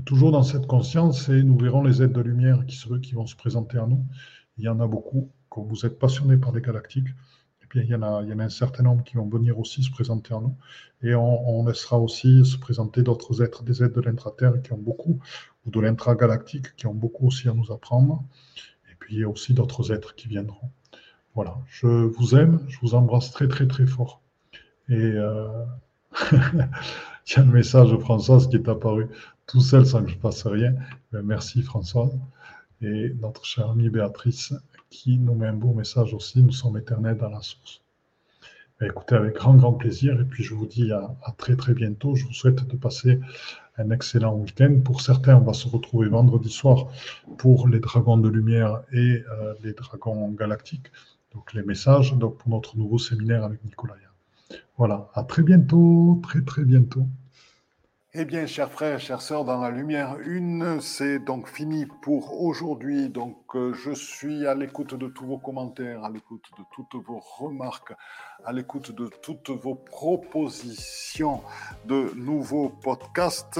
toujours 0.05 0.31
dans 0.31 0.43
cette 0.43 0.67
conscience 0.67 1.29
et 1.29 1.43
nous 1.43 1.57
verrons 1.57 1.83
les 1.83 2.01
aides 2.01 2.11
de 2.11 2.21
lumière 2.21 2.65
qui, 2.65 2.77
qui 3.01 3.13
vont 3.13 3.27
se 3.27 3.35
présenter 3.35 3.77
à 3.77 3.85
nous. 3.85 4.05
Il 4.57 4.63
y 4.63 4.69
en 4.69 4.79
a 4.79 4.87
beaucoup, 4.87 5.29
quand 5.49 5.61
vous 5.61 5.85
êtes 5.85 5.99
passionnés 5.99 6.37
par 6.37 6.51
les 6.51 6.61
galactiques, 6.61 7.09
et 7.61 7.67
puis 7.67 7.81
il 7.81 7.87
y, 7.87 7.95
en 7.95 8.01
a, 8.01 8.23
il 8.23 8.29
y 8.29 8.31
a 8.31 8.43
un 8.43 8.49
certain 8.49 8.83
nombre 8.83 9.03
qui 9.03 9.15
vont 9.15 9.29
venir 9.29 9.57
aussi 9.59 9.83
se 9.83 9.91
présenter 9.91 10.33
à 10.33 10.39
nous. 10.39 10.55
Et 11.01 11.15
on, 11.15 11.65
laissera 11.65 11.99
aussi 11.99 12.43
se 12.45 12.57
présenter 12.57 13.03
d'autres 13.03 13.43
êtres, 13.43 13.63
des 13.63 13.83
êtres 13.83 13.95
de 13.95 14.01
l'intraterre 14.01 14.61
qui 14.61 14.73
ont 14.73 14.77
beaucoup, 14.77 15.19
ou 15.65 15.69
de 15.69 15.79
l'intragalactique 15.79 16.75
qui 16.75 16.87
ont 16.87 16.93
beaucoup 16.93 17.27
aussi 17.27 17.47
à 17.47 17.53
nous 17.53 17.71
apprendre 17.71 18.23
puis 19.03 19.15
il 19.15 19.19
y 19.19 19.23
a 19.23 19.29
aussi 19.29 19.53
d'autres 19.53 19.91
êtres 19.91 20.15
qui 20.15 20.29
viendront. 20.29 20.69
Voilà, 21.35 21.57
je 21.67 21.87
vous 21.87 22.35
aime, 22.35 22.63
je 22.69 22.79
vous 22.79 22.95
embrasse 22.95 23.31
très 23.31 23.49
très 23.49 23.67
très 23.67 23.85
fort. 23.85 24.21
Et 24.89 24.95
euh, 24.95 25.65
il 26.31 27.33
y 27.35 27.35
a 27.35 27.41
un 27.41 27.45
message 27.45 27.91
de 27.91 27.97
Françoise 27.97 28.49
qui 28.49 28.57
est 28.57 28.67
apparu 28.67 29.07
tout 29.47 29.61
seul 29.61 29.85
sans 29.85 30.03
que 30.03 30.11
je 30.11 30.17
fasse 30.17 30.45
rien. 30.45 30.73
Ben, 31.11 31.21
merci 31.21 31.61
Françoise. 31.61 32.17
Et 32.81 33.13
notre 33.21 33.45
chère 33.45 33.69
amie 33.69 33.89
Béatrice 33.89 34.53
qui 34.89 35.17
nous 35.17 35.33
met 35.33 35.47
un 35.47 35.53
beau 35.53 35.73
message 35.73 36.13
aussi, 36.13 36.43
nous 36.43 36.51
sommes 36.51 36.77
éternels 36.77 37.17
dans 37.17 37.29
la 37.29 37.41
source. 37.41 37.81
Ben, 38.79 38.87
écoutez, 38.87 39.15
avec 39.15 39.35
grand 39.35 39.55
grand 39.55 39.73
plaisir, 39.73 40.19
et 40.19 40.25
puis 40.25 40.43
je 40.43 40.53
vous 40.53 40.67
dis 40.67 40.91
à 40.91 41.15
très 41.37 41.55
très 41.55 41.73
bientôt. 41.73 42.15
Je 42.15 42.25
vous 42.25 42.33
souhaite 42.33 42.67
de 42.67 42.75
passer 42.75 43.19
un 43.77 43.89
excellent 43.91 44.35
week-end. 44.35 44.81
Pour 44.83 45.01
certains, 45.01 45.37
on 45.37 45.41
va 45.41 45.53
se 45.53 45.67
retrouver 45.67 46.09
vendredi 46.09 46.49
soir 46.49 46.87
pour 47.37 47.67
les 47.67 47.79
dragons 47.79 48.17
de 48.17 48.29
lumière 48.29 48.83
et 48.91 49.23
euh, 49.31 49.53
les 49.63 49.73
dragons 49.73 50.29
galactiques. 50.31 50.91
Donc 51.33 51.53
les 51.53 51.63
messages 51.63 52.13
donc 52.13 52.37
pour 52.37 52.49
notre 52.49 52.77
nouveau 52.77 52.99
séminaire 52.99 53.43
avec 53.43 53.63
Nicolas. 53.63 53.95
Voilà, 54.77 55.09
à 55.13 55.23
très 55.23 55.43
bientôt, 55.43 56.19
très 56.23 56.41
très 56.41 56.63
bientôt. 56.63 57.05
Eh 58.15 58.25
bien, 58.25 58.45
chers 58.45 58.69
frères, 58.69 58.99
chères 58.99 59.23
sœurs, 59.23 59.43
dans 59.43 59.59
la 59.59 59.71
lumière 59.71 60.17
une, 60.23 60.79
c'est 60.81 61.17
donc 61.17 61.47
fini 61.47 61.87
pour 62.03 62.43
aujourd'hui. 62.43 63.09
Donc, 63.09 63.55
euh, 63.55 63.73
je 63.73 63.91
suis 63.91 64.45
à 64.45 64.53
l'écoute 64.53 64.93
de 64.93 65.07
tous 65.07 65.25
vos 65.25 65.39
commentaires, 65.39 66.03
à 66.03 66.11
l'écoute 66.11 66.45
de 66.59 66.63
toutes 66.75 67.03
vos 67.03 67.19
remarques, 67.19 67.93
à 68.45 68.53
l'écoute 68.53 68.91
de 68.91 69.09
toutes 69.23 69.49
vos 69.49 69.73
propositions 69.73 71.41
de 71.85 72.11
nouveaux 72.15 72.69
podcasts. 72.69 73.59